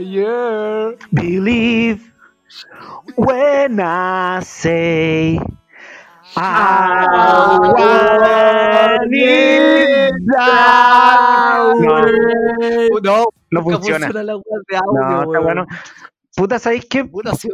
Believe 1.12 2.12
when 3.16 3.80
I 3.80 4.40
say 4.42 5.38
No, 13.03 13.24
No, 13.51 13.62
funciona. 13.62 14.09
la 14.22 14.37
weá 14.37 14.59
de 14.68 14.76
audio, 14.76 14.93
No, 14.93 15.22
está 15.24 15.39
bueno. 15.41 15.66
Puta, 16.37 16.59
¿sabéis 16.59 16.87
qué? 16.87 17.05
Puta, 17.05 17.35
sí, 17.35 17.49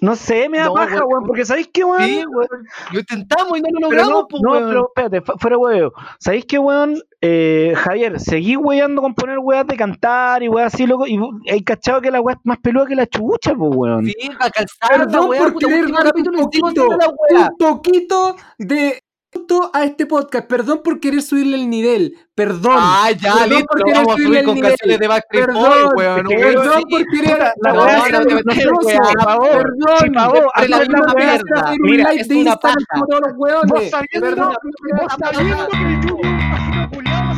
No 0.00 0.14
sé, 0.16 0.48
me 0.48 0.58
da 0.58 0.66
No, 0.66 0.74
paja, 0.74 0.96
weón. 0.96 1.08
weón, 1.10 1.24
porque 1.26 1.44
¿sabéis 1.44 1.68
qué, 1.72 1.84
weón? 1.84 2.02
sí, 2.04 2.24
weón. 2.26 2.48
Lo 2.92 3.00
intentamos 3.00 3.58
y 3.58 3.60
no 3.62 3.68
lo 3.80 3.88
Pero 3.88 4.02
logramos, 4.02 4.10
no, 4.22 4.26
pues, 4.28 4.42
no, 4.42 4.50
weón. 4.52 4.68
pero 4.68 4.86
espérate, 4.88 5.20
fu- 5.22 5.38
fuera 5.38 5.58
huevo. 5.58 5.92
¿Sabéis 6.20 6.44
qué, 6.46 6.58
weón? 6.58 7.00
Eh, 7.20 7.72
Javier, 7.76 8.20
seguí 8.20 8.56
weando 8.56 9.02
con 9.02 9.12
poner 9.14 9.38
weas 9.40 9.66
de 9.66 9.76
cantar 9.76 10.42
y 10.44 10.48
weas 10.48 10.72
así, 10.72 10.86
loco. 10.86 11.06
Y 11.06 11.18
hay 11.50 11.62
cachado 11.62 12.00
que 12.00 12.10
la 12.12 12.20
wea 12.20 12.36
es 12.36 12.40
más 12.44 12.58
peluda 12.58 12.86
que 12.86 12.94
la 12.94 13.06
chucha, 13.06 13.54
pues, 13.54 13.72
weón. 13.74 14.06
Sí, 14.06 14.14
para 14.38 14.50
calzar 14.50 14.90
la 14.90 14.98
Perdón 15.06 15.28
weá, 15.30 15.40
por 15.42 15.52
puta, 15.54 15.66
querer 15.66 15.84
un 15.86 15.90
la 15.92 16.00
weá. 16.00 17.48
un 17.50 17.56
poquito 17.58 18.36
de 18.58 19.02
a 19.72 19.84
este 19.84 20.06
podcast. 20.06 20.46
Perdón 20.46 20.80
por 20.82 21.00
querer 21.00 21.22
subirle 21.22 21.56
el 21.56 21.68
nivel. 21.68 22.14
Perdón. 22.34 22.76
Ah, 22.78 23.10
ya, 23.10 23.34
Perdón 23.34 23.48
listo, 23.50 23.66
por 23.68 23.84
querer 23.84 23.94
vamos 23.96 24.12
subirle 24.14 24.26
subir 24.28 24.38
el 24.38 24.44
con 24.46 24.54
nivel. 24.54 24.70
canciones 24.70 24.98
de 24.98 25.08
Backstreet 25.08 25.46
Perdón, 25.46 25.90
weón. 25.96 26.26
Perdón 26.26 26.78
sí. 26.78 26.84
por 26.90 27.04
querer 27.06 27.38
la 27.62 27.72
weá 27.72 28.08
no, 28.10 28.18
no, 28.18 28.20
no, 28.20 28.42
Perdón. 30.32 30.50
hazme 30.54 30.68
la 30.68 30.78
misma 30.78 31.14
mierda. 31.16 31.74
Mira, 31.80 32.12
es 32.12 32.30
una 32.30 32.56
paja. 32.56 32.76
Vos 33.66 33.90
sabiendo, 33.90 34.20
Perdón. 34.20 34.54
sabiendo 35.20 35.68
que 35.68 35.94
esta. 35.94 37.28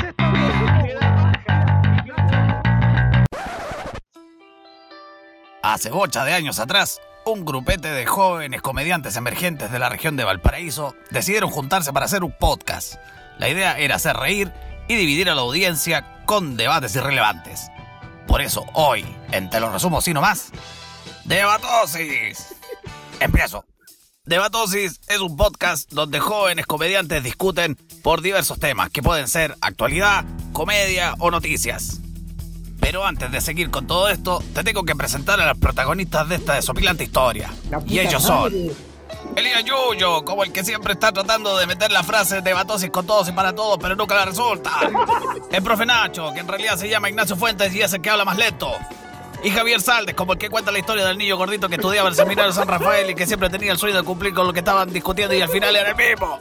Hace 5.62 5.90
bocha 5.90 6.24
de 6.24 6.32
años 6.32 6.58
atrás, 6.58 7.00
un 7.24 7.44
grupete 7.44 7.88
de 7.88 8.06
jóvenes 8.06 8.62
comediantes 8.62 9.16
emergentes 9.16 9.70
de 9.70 9.78
la 9.78 9.88
región 9.88 10.16
de 10.16 10.24
Valparaíso 10.24 10.94
decidieron 11.10 11.50
juntarse 11.50 11.92
para 11.92 12.06
hacer 12.06 12.24
un 12.24 12.32
podcast. 12.36 12.94
La 13.38 13.48
idea 13.48 13.78
era 13.78 13.96
hacer 13.96 14.16
reír 14.16 14.52
y 14.88 14.96
dividir 14.96 15.30
a 15.30 15.34
la 15.34 15.42
audiencia 15.42 16.22
con 16.26 16.56
debates 16.56 16.96
irrelevantes. 16.96 17.70
Por 18.26 18.40
eso 18.40 18.64
hoy, 18.74 19.04
en 19.32 19.50
Te 19.50 19.60
lo 19.60 19.72
resumo 19.72 19.98
así 19.98 20.12
nomás, 20.12 20.50
Debatosis. 21.24 22.54
Empiezo. 23.20 23.64
Debatosis 24.24 25.00
es 25.08 25.18
un 25.20 25.36
podcast 25.36 25.90
donde 25.92 26.20
jóvenes 26.20 26.66
comediantes 26.66 27.22
discuten 27.22 27.76
por 28.02 28.20
diversos 28.20 28.58
temas 28.58 28.90
que 28.90 29.02
pueden 29.02 29.28
ser 29.28 29.56
actualidad, 29.60 30.24
comedia 30.52 31.14
o 31.18 31.30
noticias. 31.30 32.00
Pero 32.90 33.06
antes 33.06 33.30
de 33.30 33.40
seguir 33.40 33.70
con 33.70 33.86
todo 33.86 34.08
esto, 34.08 34.42
te 34.52 34.64
tengo 34.64 34.82
que 34.82 34.96
presentar 34.96 35.40
a 35.40 35.46
los 35.46 35.58
protagonistas 35.58 36.28
de 36.28 36.34
esta 36.34 36.54
desopilante 36.54 37.04
historia. 37.04 37.48
Y 37.86 38.00
ellos 38.00 38.20
son 38.20 38.52
Elías 39.36 39.64
Yuyo, 39.64 40.24
como 40.24 40.42
el 40.42 40.50
que 40.50 40.64
siempre 40.64 40.94
está 40.94 41.12
tratando 41.12 41.56
de 41.56 41.68
meter 41.68 41.92
la 41.92 42.02
frase 42.02 42.42
de 42.42 42.52
batosis 42.52 42.90
con 42.90 43.06
todos 43.06 43.28
y 43.28 43.32
para 43.32 43.54
todos, 43.54 43.78
pero 43.80 43.94
nunca 43.94 44.16
la 44.16 44.24
resulta. 44.24 44.72
El 45.52 45.62
profe 45.62 45.86
Nacho, 45.86 46.32
que 46.32 46.40
en 46.40 46.48
realidad 46.48 46.76
se 46.76 46.88
llama 46.88 47.08
Ignacio 47.08 47.36
Fuentes 47.36 47.72
y 47.72 47.80
es 47.80 47.92
el 47.92 48.00
que 48.00 48.10
habla 48.10 48.24
más 48.24 48.36
lento. 48.36 48.72
Y 49.42 49.50
Javier 49.50 49.80
Saldes, 49.80 50.14
como 50.14 50.34
el 50.34 50.38
que 50.38 50.50
cuenta 50.50 50.70
la 50.70 50.78
historia 50.78 51.06
del 51.06 51.16
niño 51.16 51.36
gordito 51.36 51.68
que 51.68 51.76
estudiaba 51.76 52.08
en 52.08 52.12
el 52.12 52.16
seminario 52.16 52.52
San 52.52 52.68
Rafael 52.68 53.08
y 53.10 53.14
que 53.14 53.26
siempre 53.26 53.48
tenía 53.48 53.72
el 53.72 53.78
sueño 53.78 53.96
de 53.96 54.02
cumplir 54.02 54.34
con 54.34 54.46
lo 54.46 54.52
que 54.52 54.58
estaban 54.58 54.92
discutiendo 54.92 55.34
y 55.34 55.40
al 55.40 55.48
final 55.48 55.74
era 55.74 55.90
el 55.90 55.96
mismo. 55.96 56.40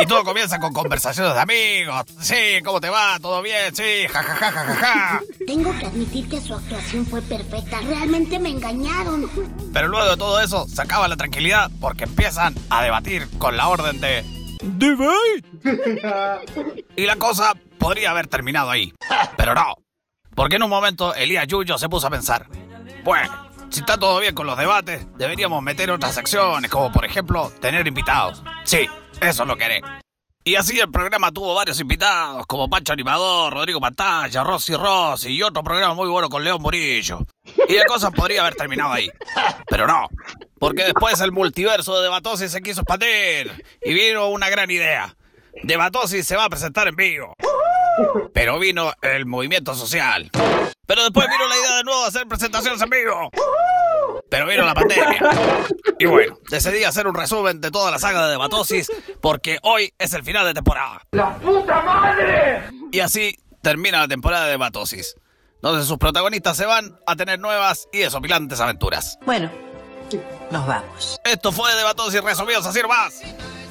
Y 0.00 0.06
todo 0.06 0.22
comienza 0.24 0.60
con 0.60 0.72
conversaciones 0.72 1.34
de 1.34 1.40
amigos. 1.40 2.04
Sí, 2.20 2.62
¿cómo 2.64 2.80
te 2.80 2.90
va? 2.90 3.18
¿Todo 3.20 3.40
bien? 3.42 3.74
Sí, 3.74 4.06
ja, 4.08 4.22
ja, 4.22 4.34
ja, 4.34 4.52
ja, 4.52 4.64
ja, 4.64 4.74
ja. 4.74 5.22
Tengo 5.46 5.76
que 5.78 5.86
admitir 5.86 6.28
que 6.28 6.40
su 6.40 6.54
actuación 6.54 7.06
fue 7.06 7.22
perfecta. 7.22 7.80
Realmente 7.80 8.38
me 8.38 8.50
engañaron. 8.50 9.28
Pero 9.72 9.88
luego 9.88 10.10
de 10.10 10.16
todo 10.16 10.40
eso, 10.40 10.66
se 10.68 10.82
acaba 10.82 11.08
la 11.08 11.16
tranquilidad 11.16 11.70
porque 11.80 12.04
empiezan 12.04 12.54
a 12.68 12.82
debatir 12.82 13.26
con 13.38 13.56
la 13.56 13.68
orden 13.68 14.00
de... 14.00 14.22
¿Debate? 14.62 15.44
y 16.96 17.06
la 17.06 17.16
cosa 17.16 17.54
podría 17.78 18.10
haber 18.10 18.28
terminado 18.28 18.70
ahí. 18.70 18.92
Pero 19.36 19.54
no. 19.54 19.83
Porque 20.34 20.56
en 20.56 20.62
un 20.62 20.70
momento 20.70 21.14
Elías 21.14 21.46
Yuyo 21.46 21.78
se 21.78 21.88
puso 21.88 22.06
a 22.06 22.10
pensar. 22.10 22.46
Bueno, 23.04 23.50
si 23.70 23.80
está 23.80 23.98
todo 23.98 24.20
bien 24.20 24.34
con 24.34 24.46
los 24.46 24.56
debates, 24.56 25.06
deberíamos 25.16 25.62
meter 25.62 25.90
otras 25.90 26.14
secciones, 26.14 26.70
como 26.70 26.92
por 26.92 27.04
ejemplo 27.04 27.52
tener 27.60 27.86
invitados. 27.86 28.42
Sí, 28.64 28.86
eso 29.20 29.44
lo 29.44 29.56
queré. 29.56 29.82
Y 30.46 30.56
así 30.56 30.78
el 30.78 30.90
programa 30.90 31.32
tuvo 31.32 31.54
varios 31.54 31.80
invitados, 31.80 32.46
como 32.46 32.68
Pancho 32.68 32.92
Animador, 32.92 33.52
Rodrigo 33.52 33.80
Pantalla, 33.80 34.44
Rosy 34.44 34.76
Rossi 34.76 35.30
y 35.30 35.42
otro 35.42 35.64
programa 35.64 35.94
muy 35.94 36.06
bueno 36.08 36.28
con 36.28 36.44
León 36.44 36.60
Murillo. 36.60 37.20
Y 37.66 37.72
la 37.74 37.84
cosa 37.86 38.10
podría 38.10 38.42
haber 38.42 38.54
terminado 38.54 38.92
ahí. 38.92 39.10
Pero 39.70 39.86
no, 39.86 40.06
porque 40.58 40.84
después 40.84 41.18
el 41.22 41.32
multiverso 41.32 41.96
de 41.96 42.02
Debatosis 42.02 42.52
se 42.52 42.60
quiso 42.60 42.82
expandir 42.82 43.64
y 43.82 43.94
vino 43.94 44.28
una 44.28 44.50
gran 44.50 44.70
idea. 44.70 45.16
Debatosis 45.62 46.26
se 46.26 46.36
va 46.36 46.44
a 46.44 46.50
presentar 46.50 46.88
en 46.88 46.96
vivo. 46.96 47.34
Pero 48.32 48.58
vino 48.58 48.92
el 49.02 49.26
movimiento 49.26 49.74
social. 49.74 50.30
Pero 50.86 51.02
después 51.02 51.28
vino 51.28 51.48
la 51.48 51.56
idea 51.56 51.76
de 51.76 51.84
nuevo 51.84 52.02
de 52.02 52.08
hacer 52.08 52.26
presentaciones 52.26 52.80
en 52.82 52.90
vivo. 52.90 53.30
Pero 54.28 54.46
vino 54.46 54.64
la 54.64 54.74
pandemia. 54.74 55.18
Y 55.98 56.06
bueno, 56.06 56.38
decidí 56.50 56.84
hacer 56.84 57.06
un 57.06 57.14
resumen 57.14 57.60
de 57.60 57.70
toda 57.70 57.90
la 57.90 57.98
saga 57.98 58.24
de 58.24 58.32
Debatosis 58.32 58.90
porque 59.20 59.58
hoy 59.62 59.92
es 59.98 60.12
el 60.12 60.22
final 60.22 60.44
de 60.44 60.54
temporada. 60.54 61.02
¡La 61.12 61.36
puta 61.36 61.80
madre! 61.82 62.64
Y 62.90 63.00
así 63.00 63.36
termina 63.62 64.00
la 64.00 64.08
temporada 64.08 64.44
de 64.44 64.52
Debatosis, 64.52 65.16
donde 65.62 65.84
sus 65.84 65.98
protagonistas 65.98 66.56
se 66.56 66.66
van 66.66 66.98
a 67.06 67.16
tener 67.16 67.38
nuevas 67.38 67.88
y 67.92 67.98
desopilantes 67.98 68.60
aventuras. 68.60 69.18
Bueno, 69.24 69.50
nos 70.50 70.66
vamos. 70.66 71.20
Esto 71.24 71.52
fue 71.52 71.74
Debatosis 71.74 72.22
resumidos 72.22 72.66
así 72.66 72.82
nomás. 72.82 73.22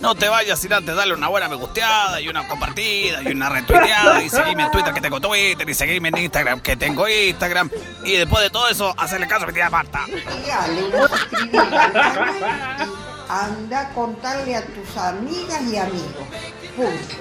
No 0.04 0.16
te 0.16 0.28
vayas 0.28 0.60
sin 0.60 0.74
antes 0.74 0.93
darle 0.93 1.14
una 1.14 1.30
buena 1.30 1.47
me 1.47 1.56
gusteada 1.56 2.20
y 2.20 2.28
una 2.28 2.45
compartida 2.45 3.24
y 3.24 3.28
una 3.28 3.47
retuiteada 3.47 4.22
y 4.22 4.30
seguime 4.30 4.64
en 4.64 4.72
Twitter 4.72 4.93
que 4.93 4.99
tengo 4.99 5.22
Twitter 5.22 5.70
y 5.70 5.74
seguime 5.74 6.10
en 6.10 6.18
Instagram 6.18 6.60
que 6.60 6.76
tengo 6.76 7.08
Instagram 7.08 7.70
y 8.04 8.18
después 8.18 8.43
de 8.43 8.49
todo 8.49 8.68
eso 8.68 8.93
hacerle 8.97 9.30
caso 9.30 9.45
a 9.45 9.47
mi 9.47 9.54
tía 9.54 9.70
Marta. 9.70 10.06
Anda 13.30 13.80
a 13.80 13.93
contarle 13.93 14.58
a 14.58 14.66
tus 14.66 14.97
amigas 14.97 15.62
y 15.72 15.78
amigos. 15.78 16.28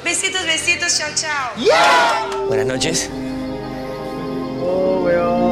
Besitos, 0.03 0.45
besitos, 0.45 0.99
chao, 0.99 1.11
chao. 1.15 2.49
Buenas 2.49 2.67
noches. 2.67 3.09
Oh, 4.61 5.03
weón. 5.05 5.52